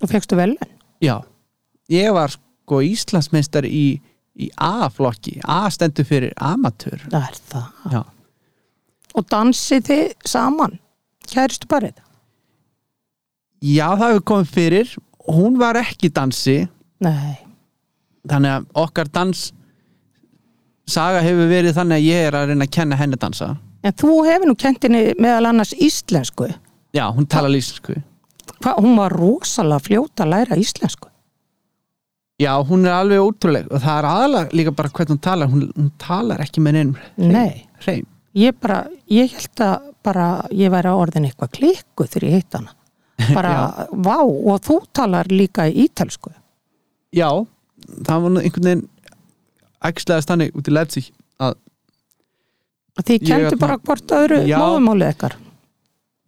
og 0.00 0.12
fegstu 0.12 0.38
velun 0.38 0.72
já. 1.04 1.18
Ég 1.92 2.14
var 2.14 2.32
sko 2.32 2.78
Íslandsmeistar 2.86 3.66
í, 3.68 3.98
í 4.40 4.46
A-flokki. 4.56 5.42
A 5.44 5.66
stendur 5.74 6.06
fyrir 6.08 6.32
amatör 6.40 7.02
það 7.10 7.26
er 7.26 7.42
það. 7.52 7.92
Já, 7.92 8.02
og 9.12 9.28
dansið 9.34 9.84
þið 9.90 10.32
saman? 10.32 10.78
Kæristu 11.28 11.68
parið 11.68 12.00
já 13.62 13.86
það 13.94 14.08
hefur 14.08 14.26
komið 14.32 14.54
fyrir. 14.56 14.94
Hún 15.22 15.58
var 15.60 15.78
ekki 15.78 16.10
dansi. 16.10 16.56
Nei, 17.02 17.38
þannig 18.28 18.54
að 18.56 18.66
okkar 18.82 19.10
dans 19.12 19.42
saga 20.88 21.22
hefur 21.24 21.50
verið 21.50 21.76
þannig 21.76 22.00
að 22.00 22.08
ég 22.08 22.26
er 22.28 22.36
að 22.36 22.50
reyna 22.50 22.66
að 22.66 22.74
kenna 22.76 22.98
henni 23.00 23.18
dansa. 23.20 23.54
En 23.82 23.94
þú 23.98 24.18
hefur 24.28 24.50
nú 24.50 24.56
kentinni 24.58 25.02
meðal 25.18 25.48
annars 25.50 25.72
íslensku. 25.74 26.50
Já, 26.92 27.06
hún 27.10 27.26
tala 27.26 27.48
lýsinsku 27.48 27.96
Hva, 28.62 28.74
hún 28.82 28.98
var 28.98 29.14
rosalega 29.16 29.82
fljóta 29.82 30.24
að 30.26 30.32
læra 30.34 30.58
íslensku. 30.58 31.08
Já, 32.42 32.52
hún 32.66 32.84
er 32.86 32.94
alveg 32.94 33.22
ótrúleg 33.22 33.70
og 33.70 33.80
það 33.82 33.98
er 33.98 34.08
aðalega 34.10 34.58
líka 34.58 34.74
bara 34.76 34.90
hvernig 34.90 35.14
hún 35.14 35.22
talar. 35.22 35.50
Hún, 35.50 35.64
hún 35.76 35.88
talar 35.98 36.42
ekki 36.42 36.62
með 36.62 36.76
neinum. 36.78 37.00
Nei, 37.16 37.64
hreim. 37.82 38.06
Ég 38.38 38.54
bara 38.58 38.84
ég 39.10 39.34
held 39.34 39.64
að 39.66 39.88
bara 40.02 40.28
ég 40.54 40.70
væri 40.72 40.90
að 40.90 41.02
orðin 41.04 41.26
eitthvað 41.28 41.52
klikku 41.58 42.06
þegar 42.06 42.28
ég 42.28 42.38
hitt 42.38 42.58
hana. 42.58 42.76
Bara, 43.36 43.86
vá, 43.92 44.16
og 44.24 44.56
þú 44.64 44.80
talar 44.96 45.28
líka 45.30 45.68
í 45.70 45.84
ítelsku 45.84 46.32
já, 47.12 47.28
það 47.88 48.24
var 48.24 48.42
einhvern 48.42 48.68
veginn 48.68 48.88
ægslega 49.82 50.24
stannig 50.24 50.56
út 50.56 50.68
í 50.68 50.74
Leipzig 50.74 51.10
að 51.42 51.56
Ég 52.92 53.22
kentu 53.24 53.32
hérna- 53.32 53.58
bara 53.58 53.78
hvort 53.78 54.12
öðru 54.12 54.38
móðumálið 54.44 55.12
ykkar. 55.14 55.36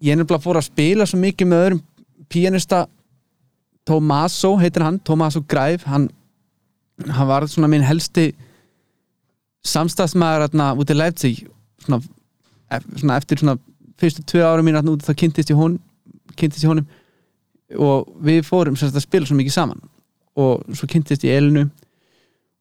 Ég 0.00 0.12
er 0.12 0.16
nefnilega 0.16 0.42
fór 0.42 0.56
að 0.56 0.68
spila 0.70 1.06
svo 1.06 1.18
mikið 1.20 1.46
með 1.50 1.64
öðrum 1.64 1.82
pianista 2.28 2.86
Tomaso, 3.84 4.56
heitir 4.56 4.82
hann, 4.82 4.98
Tomaso 5.04 5.42
Græf 5.44 5.84
hann, 5.84 6.08
hann 7.06 7.28
var 7.28 7.44
svona 7.46 7.68
minn 7.68 7.84
helsti 7.84 8.32
samstagsmaður 9.64 10.48
þarna 10.48 10.70
út 10.80 10.90
í 10.90 10.96
Leipzig. 10.96 11.46
Svona, 11.84 12.00
svona 12.96 13.16
eftir 13.20 13.38
svona 13.38 13.58
fyrstu 14.00 14.24
tvö 14.24 14.40
ára 14.40 14.64
mín 14.64 14.80
út 14.80 15.04
þá 15.04 15.12
kynntist 15.14 15.52
ég 15.52 15.56
hún 15.60 15.78
kynntist 16.34 16.64
ég 16.64 16.72
honum. 16.72 16.88
Og 17.76 18.08
við 18.24 18.40
fórum 18.48 18.74
að 18.74 19.00
spila 19.04 19.26
svo 19.26 19.36
mikið 19.36 19.52
saman 19.52 19.84
og 20.34 20.74
svo 20.74 20.88
kynntist 20.90 21.24
ég 21.26 21.38
Elinu 21.38 21.68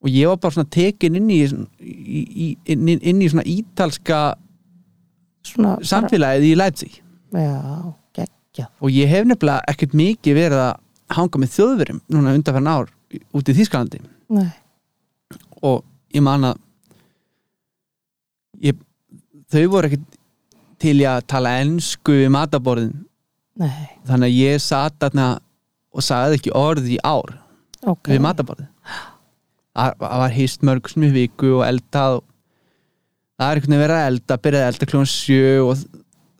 og 0.03 0.11
ég 0.11 0.27
var 0.27 0.39
bara 0.43 0.57
svona 0.57 0.71
tekin 0.73 1.17
inn 1.17 1.29
í, 1.31 1.41
í, 1.79 2.23
í 2.45 2.47
inn, 2.73 2.89
inn 2.97 3.21
í 3.23 3.29
svona 3.31 3.45
ítalska 3.47 4.21
svona, 5.47 5.77
samfélagið 5.79 6.49
í 6.49 6.55
Leipzig. 6.59 6.97
Já, 7.33 7.93
geggja 8.15 8.67
og 8.83 8.91
ég 8.93 9.11
hef 9.11 9.29
nefnilega 9.29 9.63
ekkert 9.71 9.95
mikið 9.97 10.37
verið 10.37 10.65
að 10.65 10.73
hanga 11.13 11.39
með 11.39 11.55
þjóðverum 11.55 12.01
núna 12.11 12.35
undanferðin 12.35 12.73
ár 12.73 12.91
út 13.33 13.49
í 13.49 13.55
Þýskalandi. 13.57 14.01
Nei, 14.33 14.51
og 15.63 15.83
ég 16.13 16.25
man 16.25 16.49
að 16.51 16.59
ég, 18.67 18.83
þau 19.53 19.63
voru 19.71 19.89
ekkert 19.89 20.19
til 20.83 20.97
í 20.99 21.07
að 21.07 21.23
tala 21.31 21.55
ensku 21.63 22.17
við 22.19 22.33
mataborðin. 22.35 23.05
Nei, 23.61 23.87
þannig 24.09 24.33
að 24.33 24.41
ég 24.41 24.63
satt 24.65 24.99
þarna 24.99 25.29
og 25.93 26.03
sagði 26.03 26.39
ekki 26.41 26.53
orð 26.57 26.89
í 26.89 26.99
ár 27.05 27.37
ok. 27.85 28.11
Við 28.11 28.21
mataborðin 28.23 28.69
það 29.73 30.19
var 30.21 30.35
hýst 30.35 30.65
mörg 30.67 30.89
sem 30.91 31.07
í 31.07 31.11
viku 31.13 31.55
og 31.57 31.65
eldað 31.65 32.19
og 32.19 32.25
það 33.41 33.47
er 33.47 33.59
einhvern 33.59 33.79
veginn 33.79 33.95
að 33.95 34.09
elda 34.11 34.37
byrjaði 34.45 34.65
að 34.65 34.73
elda 34.73 34.89
kljóðan 34.91 35.11
sjö 35.13 35.55
og 35.63 35.81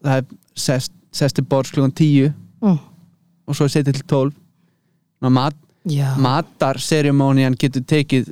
það 0.04 0.20
er 0.20 0.28
sest, 0.66 0.94
sesti 1.16 1.46
borðs 1.50 1.74
kljóðan 1.74 1.98
tíu. 1.98 2.30
Mm. 2.64 2.78
og 3.44 3.58
svo 3.58 3.66
er 3.68 3.74
setið 3.74 3.98
til 3.98 4.06
tólf. 4.08 4.36
Ná, 5.20 5.28
mat, 5.28 5.58
já, 5.84 6.14
matarseremónian 6.16 7.58
getur 7.60 7.84
tekið 7.84 8.30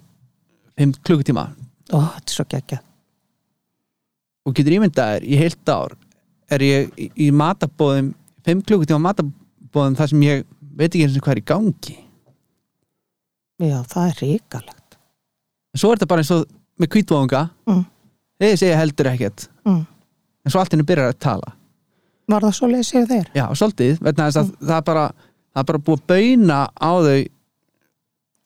5 0.80 0.93
klukkutíma. 1.03 1.49
Ó, 1.91 1.99
þetta 1.99 2.30
er 2.30 2.36
svo 2.38 2.45
geggja 2.47 2.80
og 4.47 4.55
getur 4.57 4.78
ímyndaðir 4.78 5.26
í 5.28 5.38
heilt 5.39 5.70
ár 5.70 5.93
er 6.51 6.64
ég 6.66 7.09
í 7.14 7.30
matabóðum 7.36 8.12
5 8.47 8.64
klukkutíma 8.68 9.03
matabóðum 9.09 9.97
þar 9.99 10.12
sem 10.12 10.24
ég 10.26 10.45
veit 10.59 10.89
ekki 10.89 11.03
eins 11.05 11.18
og 11.20 11.26
hvað 11.26 11.36
er 11.36 11.41
í 11.41 11.49
gangi 11.51 11.97
já, 13.62 13.78
það 13.91 14.07
er 14.07 14.20
ríkalegt 14.22 14.97
en 15.72 15.82
svo 15.82 15.91
er 15.91 15.99
þetta 15.99 16.09
bara 16.12 16.24
eins 16.24 16.32
og 16.36 16.45
með 16.82 16.91
kvítvóðunga 16.95 17.41
mm. 17.70 17.82
þeir 18.41 18.55
segja 18.59 18.80
heldur 18.80 19.09
ekkert. 19.12 19.47
Mm. 19.68 19.84
en 20.45 20.53
svo 20.53 20.62
allt 20.62 20.74
henni 20.74 20.88
byrjar 20.88 21.14
að 21.14 21.20
tala. 21.22 21.53
Var 22.32 22.45
það 22.47 22.55
svo 22.57 22.70
leysið 22.72 23.07
þeir? 23.12 23.30
já, 23.38 23.45
svolítið, 23.59 23.99
vegna 24.01 24.28
þess 24.30 24.41
að 24.41 24.51
það 24.59 24.76
er 24.78 24.88
bara 24.89 25.05
það 25.51 25.62
er 25.62 25.70
bara 25.72 25.84
búið 25.88 26.01
að 26.01 26.07
bauna 26.12 26.59
á 26.76 26.91
þau 27.05 27.20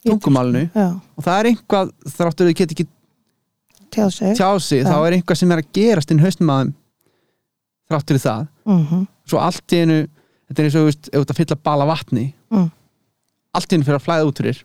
tungumálinu. 0.06 0.64
Já, 0.70 0.88
og 1.16 1.26
það 1.26 1.40
er 1.40 1.48
einhvað, 1.50 1.92
þráttur 2.14 2.50
þau 2.50 2.56
get 2.60 2.74
ekki 2.76 2.86
tjáð 3.94 4.10
sig. 4.14 4.36
tjá 4.38 4.48
sig, 4.60 4.82
Já. 4.82 4.88
þá 4.90 4.96
er 5.00 5.16
einhvað 5.16 5.40
sem 5.40 5.54
er 5.54 5.62
að 5.62 5.70
gerast 5.78 6.12
inn 6.12 6.20
í 6.20 6.26
haustum 6.26 6.52
að 6.52 6.62
þeim 6.62 6.74
þráttur 7.86 8.22
það. 8.22 8.48
Mm 8.66 9.04
svo 9.26 9.42
allt 9.42 9.74
í 9.74 9.82
einu 9.82 9.98
þetta 10.46 10.62
er 10.62 10.68
eins 10.68 10.78
og 10.78 10.88
ef 10.90 10.98
þú 11.10 11.20
ert 11.20 11.32
að 11.32 11.40
fylla 11.40 11.58
bala 11.68 11.88
vatni 11.88 12.26
Mm. 12.46 12.68
allt 13.58 13.72
í 13.72 13.74
einu 13.74 13.86
fyrir 13.86 13.98
að 13.98 14.04
flæða 14.06 14.26
út 14.28 14.38
fyrir 14.38 14.60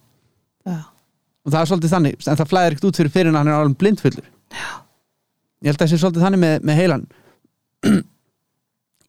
já, 0.68 0.78
og 1.41 1.51
það 1.51 1.59
er 1.62 1.72
svolítið 1.72 1.93
þannig, 1.95 2.16
en 2.22 2.39
það 2.39 2.51
flæðir 2.53 2.76
ekkert 2.76 2.88
út 2.89 3.01
fyrir 3.01 3.14
fyrir 3.16 3.38
hann 3.38 3.49
er 3.49 3.57
alveg 3.57 3.78
blindfullur. 3.82 4.32
Já. 4.51 4.70
ég 5.62 5.72
held 5.72 5.78
að 5.78 5.84
það 5.84 5.91
sé 5.91 6.01
svolítið 6.01 6.26
þannig 6.28 6.43
með, 6.45 6.55
með 6.70 6.82
heilan. 6.82 7.05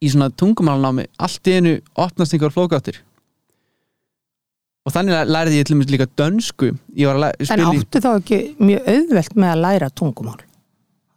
Í 0.02 0.10
svona 0.10 0.32
tungumálanámi 0.34 1.06
allt 1.22 1.48
í 1.48 1.56
einu 1.58 1.74
opnast 1.94 2.34
einhver 2.34 2.54
flókáttir 2.54 3.02
og 4.82 4.94
þannig 4.94 5.28
lærði 5.30 5.60
ég 5.60 5.68
til 5.68 5.76
dæmis 5.76 5.90
líka 5.92 6.08
dönsku. 6.18 6.72
Að 6.74 7.52
en 7.54 7.64
áttu 7.68 8.00
þá 8.02 8.10
ekki 8.16 8.40
mjög 8.58 8.88
auðvelt 8.94 9.36
með 9.38 9.52
að 9.52 9.62
læra 9.62 9.90
tungumál? 9.94 10.40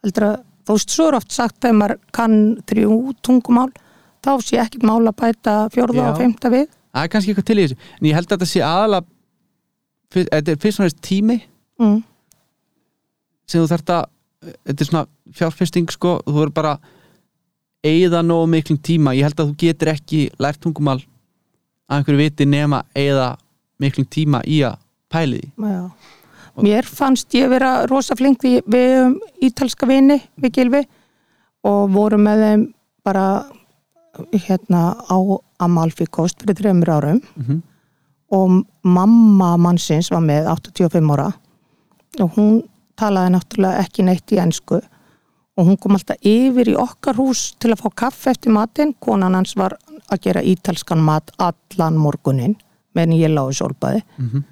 Heldur 0.05 0.27
að 0.27 0.35
þú 0.65 0.77
veist 0.77 0.93
svo 0.93 1.07
er 1.09 1.17
oft 1.19 1.33
sagt 1.33 1.57
þegar 1.63 1.79
maður 1.79 1.97
kann 2.13 2.37
þrjú 2.69 2.99
tungumál 3.25 3.71
þá 4.25 4.31
sé 4.45 4.61
ekkert 4.61 4.85
mál 4.85 5.01
að 5.01 5.17
bæta 5.21 5.55
fjórða 5.73 6.01
Já. 6.01 6.07
og 6.11 6.21
femta 6.21 6.53
við. 6.53 6.69
Það 6.95 7.07
er 7.07 7.11
kannski 7.13 7.33
eitthvað 7.33 7.49
til 7.49 7.57
í 7.57 7.65
þessu. 7.65 7.79
En 7.97 8.09
ég 8.09 8.17
held 8.17 8.27
að 8.29 8.35
þetta 8.35 8.51
sé 8.51 8.63
aðalega 8.65 9.09
þetta 10.15 10.51
er 10.55 10.59
fyrst 10.61 10.79
og 10.81 10.87
næst 10.87 11.01
tími 11.05 11.37
mm. 11.81 11.97
sem 13.47 13.61
þú 13.61 13.69
þarft 13.73 13.93
að 13.95 14.05
þetta 14.51 14.83
er 14.85 14.89
svona 14.89 15.05
fjárfesting 15.35 15.91
sko 15.93 16.17
þú 16.25 16.35
verður 16.39 16.55
bara 16.55 16.75
eigða 17.85 18.21
nógu 18.25 18.49
miklum 18.49 18.79
tíma 18.81 19.13
ég 19.17 19.27
held 19.27 19.39
að 19.39 19.51
þú 19.51 19.57
getur 19.65 19.91
ekki 19.93 20.21
lært 20.41 20.61
tungumál 20.63 20.99
að 21.85 21.99
einhverju 21.99 22.21
viti 22.23 22.47
nema 22.49 22.83
eigða 22.97 23.35
miklum 23.81 24.07
tíma 24.09 24.41
í 24.47 24.61
að 24.65 24.77
pæli 25.11 25.41
því. 25.43 25.81
Mér 26.63 26.87
fannst 26.87 27.33
ég 27.35 27.49
vera 27.51 27.85
rosa 27.91 28.15
flink 28.15 28.43
við, 28.45 28.61
við 28.71 28.93
um 29.03 29.17
ítalska 29.43 29.87
vini 29.89 30.21
við 30.39 30.53
Gilvi 30.55 30.81
og 31.67 31.89
vorum 31.91 32.23
með 32.25 32.43
þeim 32.45 32.63
bara 33.05 33.25
hérna 34.31 34.95
á 34.95 35.17
Amalfi 35.59 36.07
Kost 36.07 36.41
fyrir 36.41 36.55
þreymur 36.61 36.93
árum 36.95 37.21
Mhm. 37.35 37.61
Og 38.35 38.59
mamma 38.83 39.53
mannsins 39.61 40.11
var 40.11 40.23
með 40.25 40.49
85 40.51 41.13
ára. 41.15 41.29
Og 42.23 42.35
hún 42.37 42.59
talaði 42.99 43.33
náttúrulega 43.35 43.83
ekki 43.85 44.05
neitt 44.07 44.31
í 44.35 44.39
ensku. 44.43 44.81
Og 45.55 45.69
hún 45.69 45.77
kom 45.79 45.95
alltaf 45.95 46.19
yfir 46.27 46.73
í 46.73 46.75
okkar 46.79 47.15
hús 47.19 47.53
til 47.63 47.71
að 47.71 47.83
fá 47.85 47.89
kaffe 48.05 48.33
eftir 48.33 48.51
matinn. 48.55 48.91
Konan 48.99 49.35
hans 49.37 49.55
var 49.59 49.77
að 50.11 50.21
gera 50.27 50.43
ítalskan 50.43 50.99
mat 51.03 51.31
allan 51.39 51.95
morgunin 51.99 52.57
meðan 52.95 53.15
ég 53.17 53.31
láði 53.33 53.57
sólbaði. 53.61 54.03
Mhm. 54.17 54.43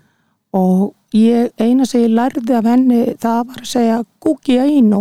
og 0.54 0.94
ég, 1.18 1.50
eina 1.58 1.86
sem 1.90 2.04
ég 2.04 2.12
lærði 2.14 2.54
af 2.54 2.68
henni 2.70 3.16
það 3.18 3.40
var 3.48 3.62
að 3.64 3.70
segja 3.72 3.96
Gugi 4.22 4.58
Eino. 4.62 5.00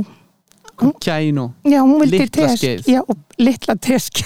Kænu, 1.03 1.45
já, 1.68 1.80
hún 1.85 2.01
vildi 2.01 2.18
Litla 2.22 2.47
tesk 2.49 2.62
skeið. 2.62 2.87
já, 2.89 3.03
litla 3.39 3.74
tesk 3.76 4.22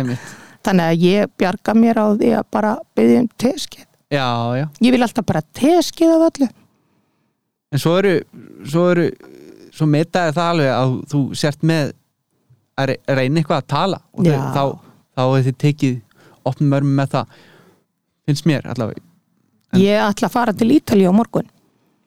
þannig 0.64 0.86
að 0.86 1.04
ég 1.04 1.30
bjarga 1.38 1.74
mér 1.76 2.00
á 2.00 2.06
því 2.16 2.30
að 2.38 2.46
bara 2.50 2.72
byggja 2.96 3.20
um 3.20 3.28
teskið 3.36 3.84
já, 4.10 4.26
já, 4.60 4.66
ég 4.84 4.94
vil 4.94 5.02
alltaf 5.06 5.26
bara 5.28 5.42
teskið 5.56 6.14
af 6.16 6.26
öllu. 6.30 6.48
En 7.70 7.78
svo 7.78 7.92
eru 8.00 8.14
svo 8.66 8.88
eru, 8.90 9.04
svo 9.70 9.86
metaði 9.86 10.34
það 10.36 10.48
alveg 10.54 10.70
að 10.74 10.94
þú 11.12 11.20
sért 11.38 11.62
með 11.70 11.92
að 12.80 12.88
re- 12.90 13.00
reyna 13.20 13.40
eitthvað 13.42 13.60
að 13.62 13.68
tala. 13.70 14.00
Og 14.16 14.26
þau, 14.26 14.40
þá, 14.56 14.64
þá 15.16 15.22
er 15.38 15.44
þið 15.48 15.58
tekið 15.64 16.00
opnum 16.50 16.74
örmum 16.80 16.96
með 17.02 17.12
það 17.14 17.38
finnst 18.26 18.48
mér 18.50 18.66
allavega. 18.72 19.04
En- 19.70 19.80
ég 19.84 20.02
ætla 20.02 20.26
að 20.30 20.34
fara 20.34 20.52
til 20.56 20.70
Ítali 20.74 21.06
á 21.06 21.12
morgun. 21.14 21.46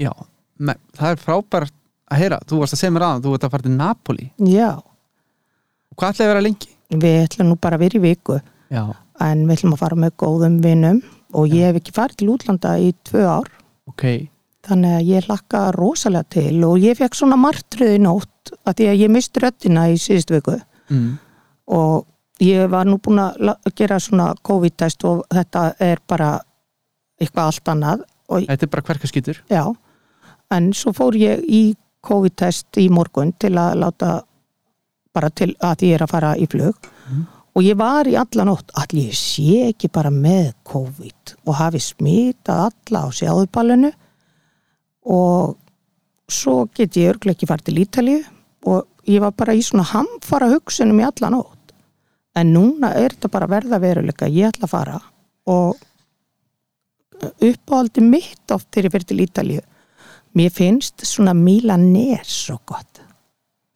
Já, 0.02 0.12
me, 0.60 0.76
það 0.98 1.14
er 1.16 1.22
frábært 1.24 1.74
að 2.12 2.20
heyra, 2.20 2.40
þú 2.50 2.60
varst 2.60 2.76
að 2.76 2.82
segja 2.84 2.94
mér 2.98 3.06
aðan, 3.08 3.24
þú 3.24 3.34
ert 3.38 3.46
að 3.48 3.54
fara 3.56 3.64
til 3.70 3.76
Napoli. 3.78 4.26
Já, 4.52 4.72
og 4.76 5.96
hvað 5.96 6.12
ætlaði 6.14 6.28
að 6.28 6.34
vera 6.34 6.46
lengi? 6.50 6.70
við 6.94 7.16
ætlum 7.24 7.48
nú 7.50 7.56
bara 7.58 7.78
að 7.80 7.86
vera 7.88 7.98
í 7.98 8.02
viku. 8.04 8.36
Já, 8.70 8.84
en 9.24 9.46
við 9.48 9.56
ætlum 9.56 9.74
að 9.74 9.80
fara 9.82 9.96
með 10.04 10.12
góðum 10.22 10.58
vinnum 10.62 11.00
og 11.34 11.54
ég 11.54 11.70
hef 11.70 11.82
ekki 11.82 11.96
farið 11.96 12.22
til 12.22 12.32
útlanda 12.36 12.76
í 12.80 12.94
tvö 13.08 13.26
ár. 13.28 13.50
Ok. 13.90 14.06
Þannig 14.64 14.96
að 14.98 15.10
ég 15.12 15.28
hlakka 15.28 15.64
rosalega 15.76 16.30
til 16.38 16.64
og 16.64 16.80
ég 16.80 16.98
fekk 17.00 17.18
svona 17.20 17.40
martröð 17.40 17.98
í 17.98 18.02
nótt 18.04 18.54
að 18.64 18.78
því 18.80 18.88
að 18.92 19.02
ég 19.04 19.12
misti 19.12 19.44
röddina 19.44 19.90
í 19.92 20.00
síðust 20.00 20.32
viku. 20.32 20.60
Mm. 20.92 21.20
og 21.68 22.06
ég 22.44 22.68
var 22.70 22.86
nú 22.86 22.98
búin 23.00 23.22
að 23.24 23.56
gera 23.76 24.00
svona 24.04 24.34
COVID-test 24.44 25.06
og 25.08 25.24
þetta 25.32 25.74
er 25.80 26.02
bara 26.08 26.34
eitthvað 27.22 27.46
allt 27.46 27.72
annað 27.72 28.04
og 28.30 28.46
Þetta 28.48 28.66
er 28.66 28.72
bara 28.74 28.86
hverkaskýtur 28.90 29.40
já, 29.52 29.64
en 30.52 30.72
svo 30.74 30.94
fór 30.96 31.16
ég 31.20 31.44
í 31.48 31.64
COVID-test 32.04 32.80
í 32.82 32.90
morgun 32.92 33.34
til 33.40 33.54
að 33.58 33.80
láta 33.84 34.12
bara 35.14 35.30
til 35.30 35.54
að 35.64 35.88
ég 35.88 35.98
er 35.98 36.06
að 36.06 36.14
fara 36.16 36.34
í 36.36 36.48
flug 36.50 36.92
og 37.54 37.62
ég 37.66 37.78
var 37.78 38.10
í 38.10 38.16
alla 38.18 38.46
nótt 38.50 38.74
allir 38.82 39.12
ég 39.12 39.18
sé 39.18 39.68
ekki 39.70 39.92
bara 39.94 40.10
með 40.14 40.54
COVID 40.70 41.36
og 41.46 41.58
hafi 41.60 41.82
smitað 41.84 42.70
alla 42.70 43.04
á 43.06 43.08
sjáðuballinu 43.14 43.92
og 45.14 45.58
svo 46.32 46.64
get 46.74 46.98
ég 46.98 47.14
örglega 47.14 47.38
ekki 47.38 47.50
farið 47.50 47.70
til 47.70 47.82
Ítalíu 47.84 48.22
og 48.72 49.10
ég 49.10 49.22
var 49.24 49.36
bara 49.38 49.56
í 49.56 49.62
svona 49.66 49.86
hamfara 49.92 50.50
hugsunum 50.54 51.02
í 51.02 51.06
alla 51.08 51.30
nótt. 51.34 51.74
En 52.34 52.54
núna 52.56 52.94
er 52.98 53.14
þetta 53.14 53.30
bara 53.30 53.50
verða 53.52 53.78
veruleika. 53.84 54.30
Ég 54.32 54.48
ætla 54.50 54.66
að 54.66 54.72
fara 54.72 55.00
og 55.52 55.78
uppáhaldi 57.44 58.02
mitt 58.02 58.52
oft 58.56 58.72
þegar 58.72 58.88
ég 58.88 58.96
fyrir 58.96 59.10
til 59.12 59.24
Ítalíu. 59.28 59.66
Mér 60.34 60.50
finnst 60.50 61.04
svona 61.06 61.36
Milanese 61.38 62.26
svo 62.26 62.58
gott. 62.66 63.04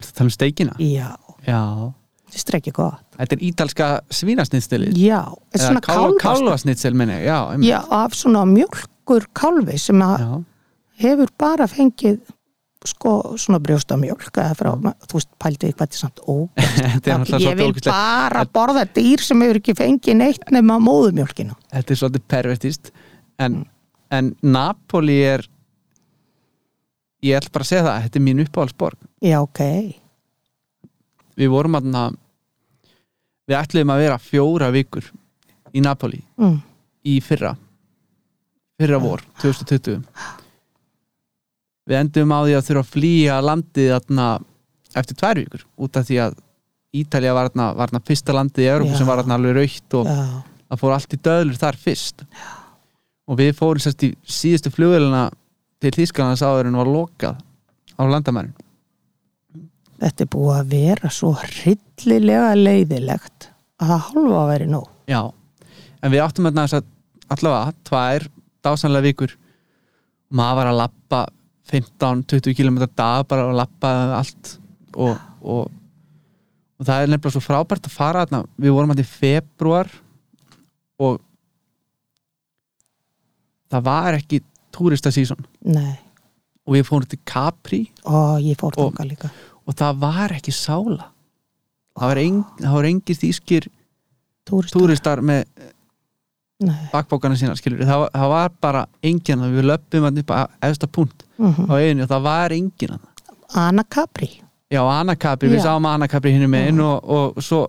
Það 0.02 0.14
tala 0.16 0.26
um 0.26 0.34
steikina? 0.34 0.74
Já, 0.82 1.12
Já 1.46 1.92
þetta 2.32 2.52
er 2.54 2.58
ekki 2.60 2.72
gott. 2.76 3.04
Þetta 3.18 3.36
er 3.38 3.44
ítalska 3.48 3.86
svínasnittstilið. 4.20 4.96
Já, 5.00 5.20
þetta 5.52 5.58
er 5.62 5.66
svona 5.66 5.84
kálfast 5.88 6.22
Kálvasnittsel 6.22 6.94
minni, 6.94 7.18
já, 7.24 7.38
einmitt. 7.52 7.68
já, 7.70 7.78
af 7.90 8.14
svona 8.18 8.44
mjölkur 8.48 9.26
kálfi 9.34 9.78
sem 9.78 10.02
að 10.04 10.44
hefur 11.02 11.30
bara 11.38 11.66
fengið 11.70 12.18
sko 12.86 13.34
svona 13.36 13.58
brjóstamjölk 13.60 14.28
eða 14.38 14.54
frá, 14.54 14.68
þú 14.78 15.16
veist, 15.18 15.28
pældi 15.42 15.72
hvað 15.72 15.80
þetta 15.82 15.96
er 15.96 15.98
samt 15.98 16.20
ógæst 16.30 17.42
ég 17.42 17.56
vil 17.58 17.72
bara 17.88 18.44
borða 18.54 18.84
dýr 18.94 19.20
sem 19.26 19.40
hefur 19.42 19.58
ekki 19.58 19.74
fengið 19.76 20.16
neitt 20.20 20.52
nema 20.54 20.76
móðumjölkina 20.80 21.56
Þetta 21.74 21.92
er 21.94 21.98
svolítið 22.02 22.26
pervertist 22.30 22.92
en, 23.38 23.58
Mm. 23.58 23.64
en 24.14 24.30
Napoli 24.42 25.18
er 25.26 25.42
ég 27.26 27.34
ætla 27.40 27.50
bara 27.52 27.66
að 27.66 27.70
segja 27.72 27.84
það 27.88 28.02
þetta 28.06 28.18
er 28.20 28.24
mín 28.28 28.42
uppáhaldsborg. 28.44 28.98
Já, 29.26 29.38
ok, 29.42 29.60
við 31.38 31.52
vorum 31.52 31.78
aðna 31.78 32.08
við 33.48 33.56
ætluðum 33.60 33.94
að 33.94 34.02
vera 34.04 34.18
fjóra 34.22 34.72
vikur 34.74 35.06
í 35.72 35.82
Napoli 35.84 36.20
mm. 36.40 36.58
í 37.08 37.16
fyrra 37.24 37.54
fyrra 38.78 39.00
vor, 39.02 39.24
2020 39.42 40.02
við 41.88 41.98
endum 42.02 42.34
á 42.34 42.40
því 42.44 42.58
að 42.58 42.66
þurfa 42.68 42.84
að 42.84 42.92
flýja 42.92 43.40
landið 43.44 43.94
aðna 43.96 44.28
eftir 44.98 45.18
tvær 45.18 45.40
vikur 45.42 45.64
út 45.78 45.98
af 45.98 46.06
því 46.08 46.20
að 46.26 46.38
Ítalía 46.98 47.34
var 47.36 47.50
aðna, 47.50 47.72
var 47.76 47.90
aðna 47.90 48.00
fyrsta 48.08 48.32
landið 48.32 48.64
í 48.64 48.70
Európa 48.72 48.96
sem 48.96 49.08
var 49.08 49.20
aðna 49.20 49.36
alveg 49.36 49.58
raukt 49.58 49.96
og 49.98 50.06
já, 50.08 50.22
það 50.70 50.80
fór 50.80 50.94
allt 50.94 51.12
í 51.12 51.18
döðlur 51.26 51.58
þar 51.60 51.78
fyrst. 51.82 52.24
Já. 52.24 52.46
og 53.28 53.36
við 53.36 53.50
fórum 53.58 53.84
sérst 53.84 54.06
í 54.06 54.08
síðustu 54.24 54.72
flugvelina 54.72 55.26
til 55.82 55.92
Þýskalands 55.94 56.40
áður 56.40 56.70
en 56.70 56.78
var 56.80 56.88
lokað 56.88 57.42
á 58.00 58.02
landamærin 58.08 58.56
þetta 59.98 60.24
er 60.24 60.30
búið 60.32 60.54
að 60.56 60.70
vera 60.74 61.10
svo 61.12 61.32
hryllilega 61.40 62.52
leiðilegt 62.58 63.50
að 63.78 63.92
það 63.92 64.04
hálfa 64.08 64.38
að 64.42 64.50
veri 64.52 64.68
nóg. 64.70 64.88
Já, 65.08 65.22
en 66.02 66.14
við 66.14 66.24
áttum 66.24 66.50
að 66.50 66.78
allavega 67.28 67.74
tvær 67.88 68.28
dásanlega 68.64 69.08
vikur. 69.08 69.34
Maður 70.28 70.58
var 70.60 70.70
að 70.70 70.80
lappa 70.82 71.20
15-20 71.68 72.56
km 72.56 72.80
dag 72.96 73.26
bara 73.28 73.46
að 73.48 73.60
lappa 73.60 73.92
allt. 74.18 74.54
Og, 74.98 75.14
og, 75.42 75.70
og 76.78 76.88
það 76.88 77.04
er 77.04 77.12
nefnilega 77.12 77.34
svo 77.36 77.44
frábært 77.44 77.88
að 77.88 77.96
fara 77.96 78.24
þarna. 78.24 78.42
Við 78.58 78.76
vorum 78.76 78.94
að 78.94 79.02
í 79.04 79.08
februar 79.08 79.90
og 80.98 81.20
það 83.68 83.88
var 83.88 84.18
ekki 84.18 84.42
túristasíson 84.74 85.44
nei, 85.68 85.98
og 86.66 86.76
við 86.76 86.88
fórum 86.88 87.08
til 87.08 87.20
Capri. 87.28 87.82
Og 88.08 88.42
ég 88.44 88.58
fór 88.60 88.76
þangað 88.76 89.12
líka 89.12 89.30
og 89.68 89.76
það 89.76 89.98
var 90.00 90.32
ekki 90.38 90.54
sála. 90.56 91.10
Það 91.98 92.08
var, 92.12 92.20
eng, 92.22 92.38
það 92.62 92.74
var 92.78 92.86
engir 92.88 93.18
þýskir 93.18 93.66
túristar, 94.48 94.78
túristar 94.80 95.20
með 95.28 95.44
nei. 96.64 96.84
bakbókana 96.92 97.36
sína 97.36 97.56
skilur 97.58 97.82
það, 97.84 98.04
var- 98.04 98.12
það 98.14 98.28
var 98.32 98.52
bara 98.64 98.82
enginn 99.02 99.42
að 99.44 99.56
við 99.58 99.66
löpum 99.72 100.06
að 100.08 100.20
efsta 100.68 100.86
punkt 100.90 101.24
mm 101.38 101.66
á 101.68 101.74
eiginu 101.78 102.06
og 102.06 102.10
það 102.14 102.22
var 102.28 102.54
enginn 102.56 102.94
að 102.96 103.34
Anna 103.58 103.82
Capri. 103.84 104.28
Já, 104.68 104.82
Anakapri, 104.84 105.48
við 105.48 105.62
Já. 105.62 105.64
sáum 105.70 105.86
Anakapri 105.88 106.32
hinn 106.34 106.44
með 106.52 106.66
inn 106.68 106.80
og, 106.84 107.04
og 107.08 107.38
svo 107.42 107.62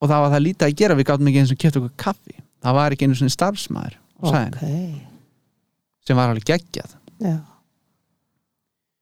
og 0.00 0.08
það 0.08 0.20
var 0.24 0.30
það 0.32 0.42
lítið 0.46 0.66
að 0.68 0.76
gera, 0.80 0.94
við 0.96 1.06
gátum 1.10 1.28
ekki 1.28 1.40
eins 1.42 1.52
og 1.52 1.58
kæft 1.60 1.76
okkur 1.80 1.92
kaffi, 2.00 2.36
það 2.64 2.74
var 2.78 2.94
ekki 2.96 3.04
einu 3.08 3.18
svona 3.18 3.34
starfsmæður 3.34 3.94
á 3.94 4.24
sæðin, 4.24 4.54
ok, 4.56 4.64
sem 6.08 6.16
var 6.16 6.32
alveg 6.32 6.46
geggjað. 6.48 6.94
Já. 7.20 7.36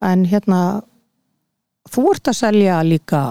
En 0.03 0.25
hérna 0.27 0.59
þú 1.91 2.03
ert 2.13 2.29
að 2.31 2.37
selja 2.39 2.77
líka 2.87 3.21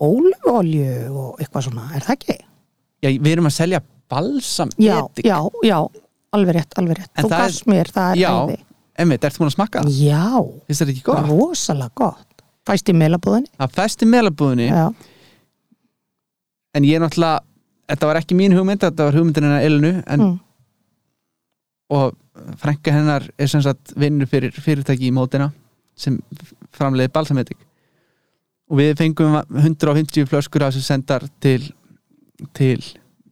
ólífólju 0.00 0.90
og 1.16 1.40
eitthvað 1.40 1.66
svona, 1.68 1.88
er 1.96 2.04
það 2.06 2.14
ekki? 2.18 2.36
já, 3.02 3.08
við 3.10 3.32
erum 3.32 3.48
að 3.50 3.56
selja 3.56 3.80
balsam 4.10 4.70
Já, 4.78 4.98
edik. 5.08 5.26
já, 5.26 5.38
já, 5.66 5.78
alveg 6.36 6.54
rétt, 6.58 6.76
alveg 6.78 6.98
rétt 7.00 7.10
En 7.16 7.24
þú 7.26 7.30
gafst 7.32 7.66
mér, 7.66 7.90
það 7.94 8.12
er 8.12 8.20
já, 8.22 8.30
æði 8.44 8.58
emmitt, 9.02 9.24
ertu 9.28 9.40
búin 9.42 9.50
að 9.50 9.56
smakka 9.56 9.82
það? 9.82 9.98
Já, 10.06 10.28
finnst 10.66 10.80
þetta 10.84 10.94
ekki 10.94 11.04
gott? 11.10 11.28
rosalega 11.30 11.90
gott 12.02 12.44
Fæst 12.66 12.88
í 12.90 12.94
meilabúðinni? 12.98 13.50
það 13.60 13.74
festi 13.80 14.08
meðlabúðinni 14.10 14.68
Já, 14.70 14.86
en 16.76 16.84
ég 16.86 16.98
er 16.98 17.04
náttúrulega, 17.04 17.40
þetta 17.92 18.08
var 18.10 18.18
ekki 18.20 18.36
mín 18.38 18.54
hugmynd 18.56 18.82
þetta 18.84 19.06
var 19.08 19.16
hugmyndin 19.18 19.46
hennar 19.48 19.66
Elinu 19.66 19.92
en, 20.06 20.20
Mm. 20.26 20.38
og 21.90 22.16
frænka 22.60 22.92
hennar 22.92 23.28
er 23.38 23.46
sem 23.48 23.62
sagt 23.62 23.92
vinnur 23.96 24.26
fyrir 24.28 24.50
fyrirtæki 24.52 25.06
í 25.08 25.12
mótina 25.14 25.52
sem 25.96 26.18
framleiði 26.76 27.12
balsametik 27.14 27.56
og 28.66 28.80
við 28.80 28.94
fengum 28.98 29.36
150 29.50 30.26
flöskur 30.30 30.64
af 30.66 30.74
þessu 30.74 30.86
sendar 30.86 31.26
til 31.40 31.72
til 32.56 32.82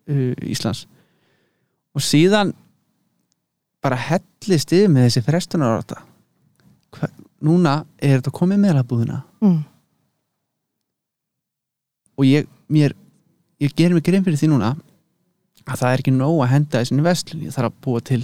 uh, 0.09 0.33
Íslands. 0.49 0.87
Og 1.95 2.03
síðan 2.03 2.55
bara 3.85 3.99
hellist 4.01 4.73
yfir 4.73 4.89
með 4.89 5.09
þessi 5.09 5.25
frestunar 5.27 5.77
ára 5.77 6.03
núna 7.45 7.83
er 7.99 8.19
þetta 8.19 8.33
komið 8.33 8.63
meðlabúðina 8.63 9.19
mm. 9.45 9.59
og 12.17 12.29
ég, 12.29 12.47
mér, 12.73 12.95
ég 13.61 13.75
gerir 13.77 13.97
mig 13.97 14.05
grein 14.07 14.25
fyrir 14.25 14.41
því 14.41 14.51
núna 14.55 14.73
að 15.65 15.81
það 15.81 15.91
er 15.91 16.03
ekki 16.03 16.15
nóg 16.15 16.41
að 16.45 16.53
henda 16.55 16.81
þessinni 16.81 17.05
vestlun 17.05 17.45
ég 17.45 17.55
þarf 17.55 17.71
að 17.73 17.79
búa 17.85 18.05
til 18.05 18.21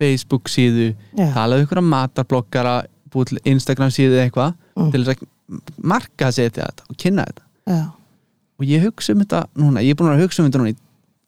Facebook 0.00 0.50
síðu 0.52 0.90
já, 0.90 1.26
tala 1.34 1.58
um 1.58 1.64
ykkur 1.64 1.82
matarblokkara 1.84 2.74
búa 3.12 3.28
til 3.30 3.40
Instagram 3.54 3.94
síðu 3.94 4.20
eitthvað 4.24 4.56
Mm. 4.80 4.90
til 4.94 5.00
þess 5.04 5.18
að 5.18 5.24
marka 5.76 6.28
að 6.28 6.36
setja 6.38 6.68
þetta 6.68 6.86
og 6.88 7.00
kynna 7.00 7.26
þetta. 7.28 7.46
Já, 7.70 7.82
og 8.60 8.68
ég 8.68 8.86
hugsa 8.86 9.14
um 9.14 9.24
þetta 9.24 9.42
núna, 9.60 9.84
ég 9.84 9.94
er 9.94 10.00
búin 10.00 10.12
að 10.12 10.24
hugsa 10.24 10.42
um 10.42 10.48
þetta 10.48 10.62
núna 10.62 10.74
í 10.74 10.78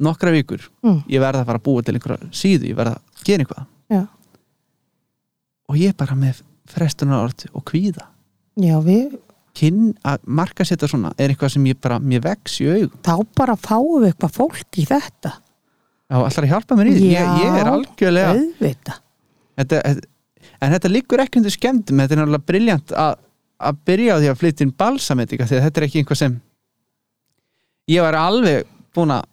nokkra 0.03 0.33
vikur. 0.35 0.65
Mm. 0.83 1.03
ég 1.11 1.23
verða 1.23 1.43
að 1.43 1.51
fara 1.51 1.63
að 1.63 1.67
búa 1.69 1.85
til 1.87 1.97
einhverja 1.97 2.31
síðu 2.35 2.71
ég 2.71 2.79
verða 2.79 2.97
að 2.99 3.27
gera 3.29 3.47
eitthvað. 3.47 3.69
Já, 3.93 4.03
og 5.69 5.79
ég 5.81 5.93
er 5.93 6.01
bara 6.03 6.17
með 6.19 6.43
frestunar 6.73 7.27
orð 7.27 7.47
og 7.53 7.65
kvíða. 7.69 8.09
Já 8.61 8.75
við, 8.85 9.17
kyn 9.57 9.93
að 10.09 10.27
marka 10.41 10.65
setja 10.69 10.89
svona 10.91 11.13
er 11.21 11.33
eitthvað 11.33 11.55
sem 11.55 11.67
ég 11.71 11.81
bara, 11.81 11.99
mér 12.01 12.25
vex 12.25 12.59
í 12.65 12.69
augum. 12.69 13.01
Þá 13.05 13.15
bara 13.39 13.57
fáum 13.61 14.03
við 14.03 14.13
eitthvað 14.13 14.37
fólk 14.37 14.81
í 14.81 14.87
þetta. 14.89 15.33
Já, 16.13 16.19
allar 16.19 16.45
að 16.45 16.51
hjálpa 16.51 16.77
mér 16.77 16.91
í 16.91 16.95
því, 16.99 17.11
ég, 17.15 17.29
ég 17.41 17.55
er 17.57 17.69
algjörlega 17.71 18.33
þetta, 19.57 19.83
en 20.61 20.75
þetta 20.75 20.91
liggur 20.91 21.23
ekki 21.25 21.41
undir 21.41 21.55
skemmtum 21.55 22.03
þetta 22.03 22.17
er 22.17 22.21
náttúrulega 22.21 22.49
briljant 22.51 22.93
að, 23.01 23.23
að 23.69 23.83
byrja 23.89 24.17
á 24.17 24.21
því 24.21 24.31
að 24.33 24.41
flytja 24.41 24.67
inn 24.67 24.75
balsametika 24.83 25.49
því 25.49 25.59
að 25.59 25.67
þetta 25.67 25.81
er 25.81 25.87
ekki 25.89 26.03
einhvað 26.03 26.23
sem 26.23 26.39
ég 27.93 28.07
var 28.07 28.19
alveg 28.19 28.67
búin 28.95 29.15
að 29.17 29.29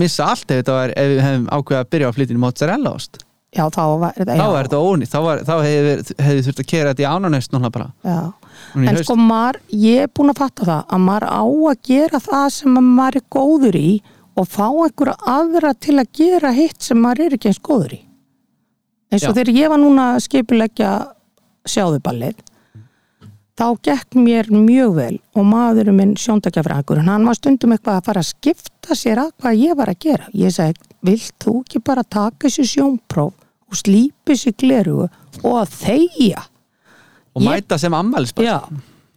missa 0.00 0.30
allt 0.32 0.54
ef, 0.54 0.64
var, 0.68 0.94
ef 0.96 1.12
við 1.12 1.22
hefum 1.24 1.46
ákveðið 1.52 1.80
að 1.82 1.92
byrja 1.92 2.08
á 2.08 2.10
að 2.10 2.18
flytja 2.18 2.34
inn 2.34 2.44
mozzarella 2.44 2.94
ost 2.94 3.20
já, 3.54 3.64
þá 3.70 3.82
var 4.00 4.16
þetta 4.16 4.80
ónýtt, 4.80 5.12
þá, 5.12 5.20
þá 5.46 5.54
hefði, 5.62 6.16
hefði 6.26 6.46
þurft 6.46 6.62
að 6.62 6.70
kera 6.72 6.94
þetta 6.94 7.04
í 7.04 7.10
ánanest 7.10 7.54
núna 7.54 7.70
bara 7.74 7.90
já. 8.02 8.32
en 8.74 8.88
haust. 8.90 9.04
sko 9.04 9.18
maður, 9.20 9.60
ég 9.84 10.06
er 10.06 10.10
búin 10.14 10.32
að 10.32 10.40
fatta 10.40 10.68
það 10.70 10.96
að 10.96 11.04
maður 11.04 11.28
á 11.30 11.44
að 11.44 11.84
gera 11.90 12.22
það 12.24 12.48
sem 12.56 12.80
að 12.80 12.90
maður 12.96 13.20
er 13.20 13.26
góður 13.36 13.78
í 13.78 13.92
og 14.34 14.48
fá 14.50 14.66
einhverja 14.66 15.14
aðra 15.34 15.74
til 15.78 15.98
að 16.00 16.10
gera 16.18 16.54
hitt 16.56 16.82
sem 16.82 16.98
maður 16.98 17.28
er 17.28 17.36
ekki 17.36 17.52
eins 17.52 17.62
góður 17.62 17.94
í 17.98 18.00
eins 19.14 19.22
og 19.22 19.30
Já. 19.30 19.36
þegar 19.38 19.54
ég 19.60 19.70
var 19.70 19.82
núna 19.82 20.08
að 20.14 20.24
skipuleggja 20.26 20.90
sjáðuballið 21.70 22.42
þá 23.54 23.66
gekk 23.86 24.16
mér 24.18 24.48
mjög 24.50 24.94
vel 24.96 25.16
og 25.38 25.44
maðurinn 25.46 25.96
minn 25.98 26.14
sjóndakjafræðingur 26.18 27.02
hann 27.06 27.26
var 27.28 27.36
stundum 27.38 27.74
eitthvað 27.76 28.00
að 28.00 28.08
fara 28.08 28.22
að 28.24 28.30
skipta 28.32 28.96
sér 28.98 29.20
að 29.22 29.30
hvað 29.42 29.60
ég 29.62 29.76
var 29.78 29.92
að 29.92 30.00
gera 30.06 30.26
ég 30.34 30.54
sagði, 30.56 30.88
vilt 31.06 31.34
þú 31.44 31.54
ekki 31.62 31.82
bara 31.86 32.02
taka 32.02 32.48
þessi 32.48 32.66
sjónpróf 32.72 33.32
og 33.70 33.78
slípi 33.78 34.34
þessi 34.34 34.54
glerugu 34.58 35.06
og 35.44 35.54
að 35.62 35.76
þegja 35.84 36.42
og 37.34 37.42
ég- 37.42 37.48
mæta 37.48 37.78
sem 37.78 37.94
ammælisbar 37.94 38.44
Já, 38.44 38.58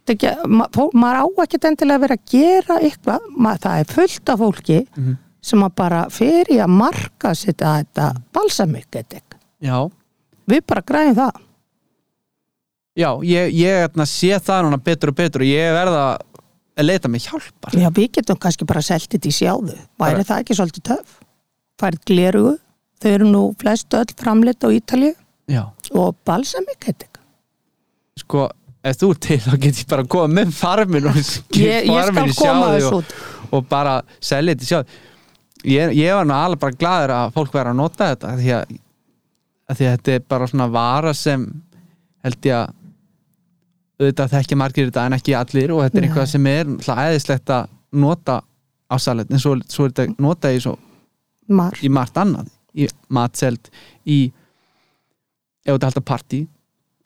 ekki, 0.08 0.30
ma, 0.48 0.66
fó, 0.72 0.88
maður 0.94 1.18
á 1.20 1.26
ekki 1.44 1.58
endilega 1.68 1.98
að 1.98 2.04
vera 2.06 2.16
að 2.16 2.30
gera 2.32 2.78
eitthvað, 2.80 3.26
ma, 3.36 3.56
það 3.56 3.80
er 3.80 3.84
fullt 3.92 4.28
af 4.32 4.38
fólki 4.38 4.78
Mhm. 4.96 5.16
sem 5.42 5.60
að 5.62 5.74
bara 5.74 6.06
fer 6.10 6.44
í 6.50 6.56
að 6.62 6.68
marka 6.68 7.30
að 7.30 7.36
þetta. 9.14 9.36
Já, 9.62 9.90
Við 10.48 10.62
bara 10.66 10.80
græðum 10.82 11.14
það. 11.14 11.32
Já, 12.98 13.10
ég, 13.26 13.52
ég 13.54 13.78
hérna, 13.84 14.06
sé 14.10 14.32
það 14.42 14.66
núna 14.66 14.80
betur 14.82 15.12
og 15.12 15.18
betur 15.18 15.44
og 15.44 15.50
ég 15.50 15.72
verða 15.76 16.02
að 16.78 16.86
leita 16.88 17.10
mig 17.10 17.24
hjálpar 17.26 17.74
Já, 17.78 17.88
við 17.94 18.10
getum 18.18 18.38
kannski 18.42 18.66
bara 18.68 18.82
selt 18.86 19.08
þetta 19.10 19.30
í 19.30 19.34
sjáðu. 19.34 19.76
Væri 19.98 20.26
það 20.26 20.44
ekki 20.44 20.56
svolítið 20.58 20.86
töf? 20.92 21.16
Færið 21.78 22.04
glerugu, 22.10 22.54
þau 23.02 23.10
eru 23.14 23.30
nú 23.32 23.42
flest 23.58 23.94
öll 23.98 24.14
framleitt 24.18 24.66
á 24.66 24.68
Ítalíu 24.74 25.14
Já, 25.48 25.62
og 25.96 26.16
balsamik 26.28 26.82
eitthvað. 26.90 27.22
sko, 28.18 28.48
ef 28.84 28.98
þú 29.00 29.08
til 29.22 29.38
þá 29.40 29.52
get 29.62 29.78
ég 29.82 29.88
bara 29.90 30.02
að 30.04 30.10
koma 30.12 30.40
með 30.40 30.50
farmin 30.58 31.06
og 31.08 31.18
ég 31.22 31.86
skal 31.86 32.32
koma 32.36 32.72
þessu 32.74 32.98
og, 32.98 33.14
og 33.54 33.68
bara 33.70 34.00
selja 34.20 34.54
þetta 34.54 34.66
í 34.66 34.70
sjáðu 34.72 34.98
ég, 35.72 35.94
ég 35.98 36.18
var 36.18 36.28
nú 36.28 36.34
alveg 36.36 36.60
bara 36.66 36.78
glaður 36.82 37.14
að 37.16 37.32
fólk 37.38 37.54
verða 37.54 37.72
að 37.74 37.80
nota 37.80 38.10
þetta 38.12 38.34
því 38.42 38.52
að, 38.58 38.74
að 39.70 39.80
því 39.80 39.88
að 39.88 39.94
þetta 39.96 40.16
er 40.18 40.26
bara 40.34 40.50
svona 40.50 40.68
vara 40.74 41.14
sem 41.16 41.46
held 42.26 42.50
ég 42.50 42.58
að 42.58 42.74
auðvitað 43.98 44.30
þekki 44.36 44.56
margir 44.60 44.88
þetta 44.90 45.06
en 45.08 45.16
ekki 45.18 45.34
allir 45.38 45.72
og 45.74 45.82
þetta 45.84 45.98
er 45.98 46.00
Nei. 46.04 46.08
eitthvað 46.10 46.28
sem 46.32 46.46
er 46.46 46.68
æðislegt 47.08 47.50
að 47.50 47.68
nota 47.92 48.36
á 48.88 48.96
salet 49.02 49.30
en 49.34 49.38
svo, 49.42 49.56
svo 49.68 49.88
er 49.88 49.92
þetta 49.96 50.22
nota 50.22 50.52
í, 50.54 50.60
svo, 50.62 50.76
Mar. 51.48 51.74
í 51.82 51.88
margt 51.92 52.16
annað 52.20 52.48
í 52.78 52.86
matseld 53.10 53.70
í 54.06 54.18
ef 55.66 55.74
þetta 55.74 55.88
halda 55.90 56.04
partí 56.12 56.44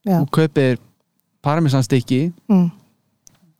Já. 0.06 0.18
og 0.20 0.28
kaupir 0.34 0.78
parmesanstykki 1.42 2.32
Mm. 2.50 2.70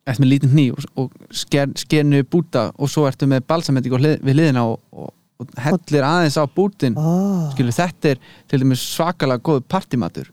eftir 0.07 0.23
með 0.25 0.31
lítinn 0.33 0.53
hný 0.53 0.67
og, 0.75 0.85
og 0.99 1.11
sker, 1.31 1.71
skernu 1.79 2.23
búta 2.27 2.69
og 2.77 2.91
svo 2.91 3.07
ertu 3.09 3.27
með 3.31 3.45
balsamending 3.47 3.95
hlið, 3.95 4.17
við 4.23 4.35
liðina 4.41 4.65
og, 4.67 4.81
og, 4.93 5.13
og 5.41 5.47
hellir 5.63 6.03
aðeins 6.07 6.37
á 6.39 6.45
bútin 6.47 6.97
Oh. 6.99 7.49
skilur 7.55 7.73
þetta 7.75 8.11
er 8.13 8.19
til 8.51 8.61
dæmis 8.63 8.83
svakalega 8.93 9.43
góð 9.43 9.63
partimatur 9.71 10.31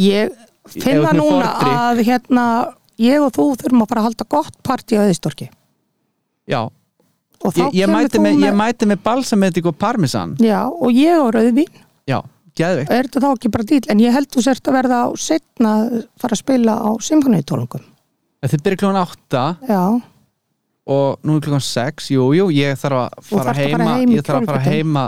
Ég 0.00 0.32
finna 0.68 1.12
núna 1.16 1.48
fordrykk. 1.48 1.80
að 1.80 2.02
hérna, 2.06 2.44
ég 3.02 3.22
og 3.24 3.32
þú 3.34 3.46
þurfum 3.62 3.82
að 3.84 3.88
fara 3.90 4.00
að 4.02 4.06
halda 4.10 4.26
gott 4.36 4.56
partí 4.62 4.96
á 4.98 5.02
Eðistorki. 5.06 5.48
já, 6.48 6.68
Og 7.42 7.56
ég, 7.58 7.72
ég, 7.74 7.88
mæti 7.90 8.20
með, 8.22 8.36
með, 8.38 8.44
ég 8.46 8.54
mæti 8.54 8.86
með 8.86 9.00
balsamending 9.02 9.66
og 9.66 9.74
parmesan 9.76 10.36
Já, 10.38 10.60
og 10.70 10.92
ég 10.94 11.10
á 11.18 11.26
rauðvín. 11.34 11.66
já, 12.06 12.20
geðveikt 12.54 12.90
Er 12.94 13.08
þetta 13.08 13.20
þá 13.24 13.30
ekki 13.34 13.50
bara 13.50 13.64
dýl? 13.66 13.80
En 13.90 13.98
ég 13.98 14.12
held 14.14 14.28
þú 14.30 14.42
sért 14.46 14.68
að 14.70 14.76
verða 14.78 15.00
á 15.02 15.08
setna 15.18 15.72
fara 16.22 16.36
að 16.36 16.38
spila 16.38 16.76
á 16.78 16.90
symfóniutólungum. 17.02 17.82
þið 18.46 18.62
byrja 18.62 18.78
klokkan 18.78 19.02
8 19.02 19.42
Já, 19.68 19.82
og 20.86 21.18
nú 21.26 21.34
er 21.36 21.40
klokkan 21.42 21.66
6 21.66 22.10
jú, 22.14 22.28
jú, 22.38 22.46
ég 22.54 22.78
þarf 22.78 23.00
að 23.00 23.26
fara 23.26 23.42
þarft 23.42 23.50
að 23.50 23.58
heima 23.66 23.78
fara 23.82 23.96
heim 23.98 24.08
í 24.10 24.14
ég 24.14 24.22
þarf 24.26 24.38
að 24.38 24.46
fara 24.46 24.62
heima 24.70 25.04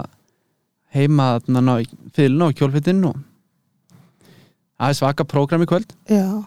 heima 0.94 1.28
þarna 1.46 1.78
í 1.82 1.86
fylgna 2.14 2.50
og 2.50 2.58
og 4.84 4.92
er 4.92 4.98
svaka 4.98 5.24
prógram 5.28 5.64
í 5.64 5.68
kvöld 5.70 5.94
já. 6.10 6.44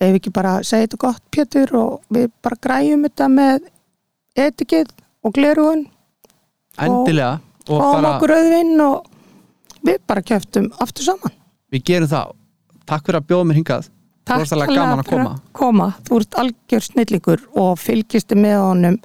Ef 0.00 0.16
ekki 0.16 0.32
bara 0.32 0.62
segja 0.64 0.86
þetta 0.86 0.98
gott, 1.02 1.22
Pétur, 1.30 1.74
og 1.76 2.00
við 2.08 2.30
bara 2.42 2.56
græjum 2.56 3.04
þetta 3.04 3.28
með 3.28 3.68
etikið 4.38 4.92
og 5.24 5.34
glerugun 5.36 5.86
endilega 6.80 7.38
og 7.68 7.76
og 7.76 7.86
bara 7.94 8.14
okkur 8.16 8.34
rauðvinn 8.34 8.84
og 8.84 9.06
við 9.84 10.02
bara 10.08 10.24
kjöftum 10.24 10.70
aftur 10.80 11.04
saman. 11.04 11.36
við 11.70 11.84
gerum 11.84 12.10
það 12.10 12.36
takk 12.86 13.06
fyrir 13.06 13.20
að 13.20 13.28
bjóða 13.30 13.48
mér 13.50 13.60
hingað 13.60 13.90
kærlega 14.30 14.66
gaman 14.74 15.02
að 15.02 15.06
fyrir 15.06 15.24
koma 15.24 15.36
koma. 15.52 15.88
Þú 16.06 16.20
ert 16.20 16.36
algjör 16.42 16.86
snillikur 16.86 17.46
og 17.58 17.78
fylgistu 17.78 18.38
með 18.38 18.58
honum 18.64 19.00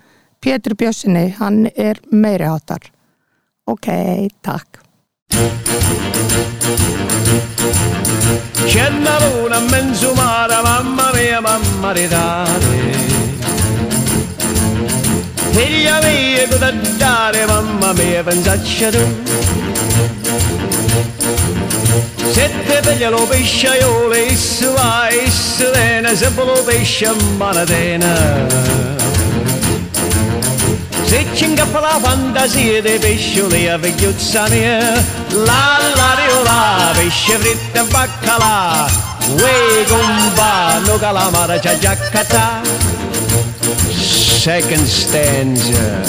Pétur 0.46 0.76
Bjössinni, 0.78 1.32
hann 1.40 1.66
er 1.74 1.98
meiri 2.12 2.46
hátar. 2.46 2.92
Ok, 3.66 3.88
takk. 4.46 4.75
C'è 8.66 8.88
una 8.88 9.18
luna 9.20 9.60
mezzo 9.60 10.14
mare, 10.14 10.62
mamma 10.62 11.12
mia, 11.14 11.40
mamma 11.40 11.92
ridare. 11.92 12.94
Figlia 15.52 16.00
mia, 16.02 16.48
da 16.58 16.72
dare, 16.98 17.46
mamma 17.46 17.94
mia, 17.94 18.22
pensaccia 18.24 18.90
tu. 18.90 19.24
Se 22.32 22.52
te 22.66 22.80
piglia 22.82 23.10
lo 23.10 23.26
pesciaiole, 23.26 24.26
isso 24.26 24.74
va, 24.74 25.08
isso 25.10 25.72
viene, 25.72 26.16
se 26.16 26.30
vuole 26.30 26.62
pesce, 26.64 27.14
manatena 27.38 29.05
se 31.06 31.26
ci 31.34 31.46
ingappa 31.46 31.80
la 31.80 32.00
fantasia 32.02 32.82
dei 32.82 33.00
pescioli 33.00 33.68
a 33.68 33.78
vegliuzza 33.78 34.48
mia 34.50 34.80
La 35.30 35.80
la 35.96 36.16
rio 36.16 36.44
la, 36.44 36.92
pesce 36.96 37.38
fritto 37.38 37.80
e 37.80 37.84
baccalà 37.84 38.88
Uè 39.38 39.86
gomba, 39.88 40.80
no 40.86 40.98
calamara 40.98 41.60
c'ha 41.60 41.78
già 41.78 41.96
catà 41.96 42.62
Second 44.46 44.86
stanza. 44.86 46.04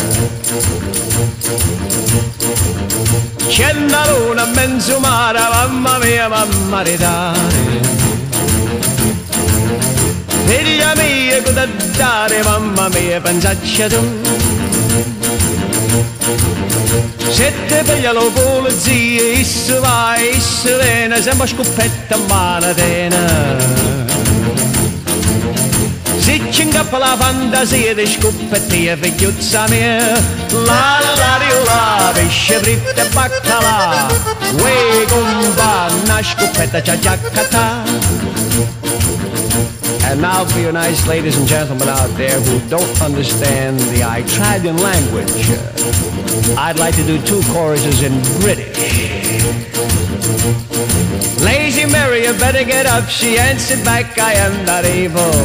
C'è 3.49 3.73
una 3.73 4.11
luna 4.11 4.45
mezzo 4.45 4.99
mare, 4.99 5.39
mamma 5.39 5.97
mia, 5.99 6.29
mamma 6.29 6.83
ridare 6.83 7.39
Figlia 10.45 10.95
mia, 10.97 11.43
cosa 11.43 11.67
dare, 11.97 12.43
mamma 12.43 12.89
mia, 12.89 13.21
pensaccia 13.21 13.89
tu 13.89 14.66
Sette 17.37 17.83
isso 20.33 20.79
viene, 20.79 21.21
sembra 21.21 21.47
scoppetta 21.47 22.17
la 26.99 27.15
fantasia 27.19 27.95
di 27.95 28.07
figliuzza 28.97 29.67
mia, 29.69 30.19
la 30.65 30.99
la 31.15 31.37
riola, 31.37 32.11
pesce 32.15 32.59
fritto 32.59 33.01
e 33.01 33.07
baccalà, 33.13 34.07
uè 34.59 35.05
scoppetta. 36.23 36.81
And 40.09 40.23
now 40.23 40.47
for 40.47 40.59
you 40.59 40.73
nice 40.73 41.07
ladies 41.07 41.37
and 41.37 41.47
gentlemen 41.47 41.89
out 41.89 42.17
there 42.17 42.41
who 42.41 42.61
don't 42.71 43.01
understand 43.03 43.79
the 43.93 44.03
Italian 44.03 44.79
language, 44.79 45.51
I'd 46.59 46.79
like 46.79 46.95
to 46.97 47.05
do 47.05 47.21
two 47.23 47.41
choruses 47.53 48.03
in 48.03 48.13
British. 48.41 48.77
Lazy 51.43 51.87
Mary, 51.87 52.25
you 52.25 52.33
better 52.35 52.65
get 52.65 52.87
up. 52.87 53.09
She 53.09 53.39
answered 53.39 53.85
back, 53.85 54.19
I 54.19 54.33
am 54.35 54.65
not 54.65 54.85
able. 54.85 55.37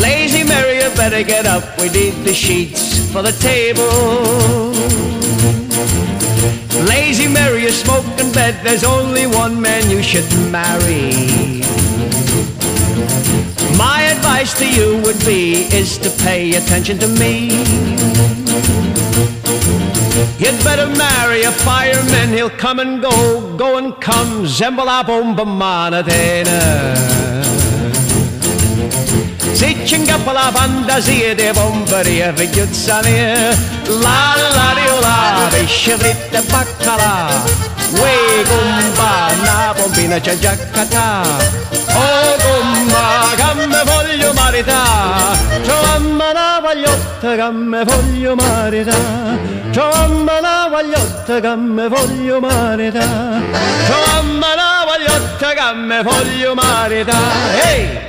Lazy 0.00 0.44
Mary, 0.44 0.76
you 0.76 0.88
better 0.96 1.22
get 1.22 1.46
up. 1.46 1.64
We 1.80 1.90
need 1.90 2.14
the 2.24 2.32
sheets 2.32 3.10
for 3.12 3.22
the 3.22 3.32
table. 3.32 4.72
Lazy 6.86 7.28
Mary, 7.28 7.62
you 7.62 7.70
smoke 7.70 8.06
in 8.18 8.32
bed. 8.32 8.62
There's 8.64 8.84
only 8.84 9.26
one 9.26 9.60
man 9.60 9.90
you 9.90 10.02
should 10.02 10.28
marry 10.50 11.57
advice 14.28 14.52
to 14.58 14.68
you 14.68 15.00
would 15.04 15.18
be 15.24 15.64
is 15.74 15.96
to 15.96 16.10
pay 16.22 16.54
attention 16.54 16.98
to 16.98 17.08
me. 17.20 17.48
You'd 20.38 20.60
better 20.62 20.86
marry 20.86 21.42
a 21.44 21.52
fireman, 21.52 22.28
he'll 22.36 22.50
come 22.50 22.78
and 22.78 23.00
go, 23.00 23.56
go 23.56 23.78
and 23.78 23.98
come, 24.02 24.44
zembola 24.44 25.02
bomba 25.06 25.44
manatena. 25.46 26.60
Sitchen 29.58 30.06
på 30.24 30.32
la 30.32 30.50
banda 30.52 31.00
se 31.00 31.34
de 31.34 31.52
bomberie 31.52 32.32
för 32.36 32.46
Guds. 32.54 32.86
La 32.88 34.20
la 34.56 34.68
di 34.76 34.86
oh, 34.92 35.00
la, 35.02 35.48
vi 35.52 35.66
shrivte 35.66 36.40
bakkala. 36.52 37.14
We 38.00 38.44
gumba 38.48 39.12
na 39.44 39.74
bombina 39.74 40.20
chajakata. 40.20 41.24
O 41.96 42.00
oh, 42.00 42.36
gumba 42.42 43.36
gamme 43.38 43.80
voglio 44.28 44.32
marità, 44.32 45.36
mamma 45.82 46.30
una 46.30 46.60
vagliotta 46.60 47.34
che 47.34 47.50
me 47.50 47.84
voglio 47.84 48.34
marità, 48.34 48.96
mamma 49.74 50.38
una 50.38 50.68
vagliotta 50.70 51.40
che 51.40 51.56
me 51.56 51.88
voglio 51.88 52.40
marità, 52.40 53.06
mamma 53.06 54.52
una 54.52 54.84
vagliotta 54.86 55.52
che 55.52 55.74
me 55.74 56.02
voglio 56.02 56.54
marità, 56.54 57.18
ehi! 57.62 58.07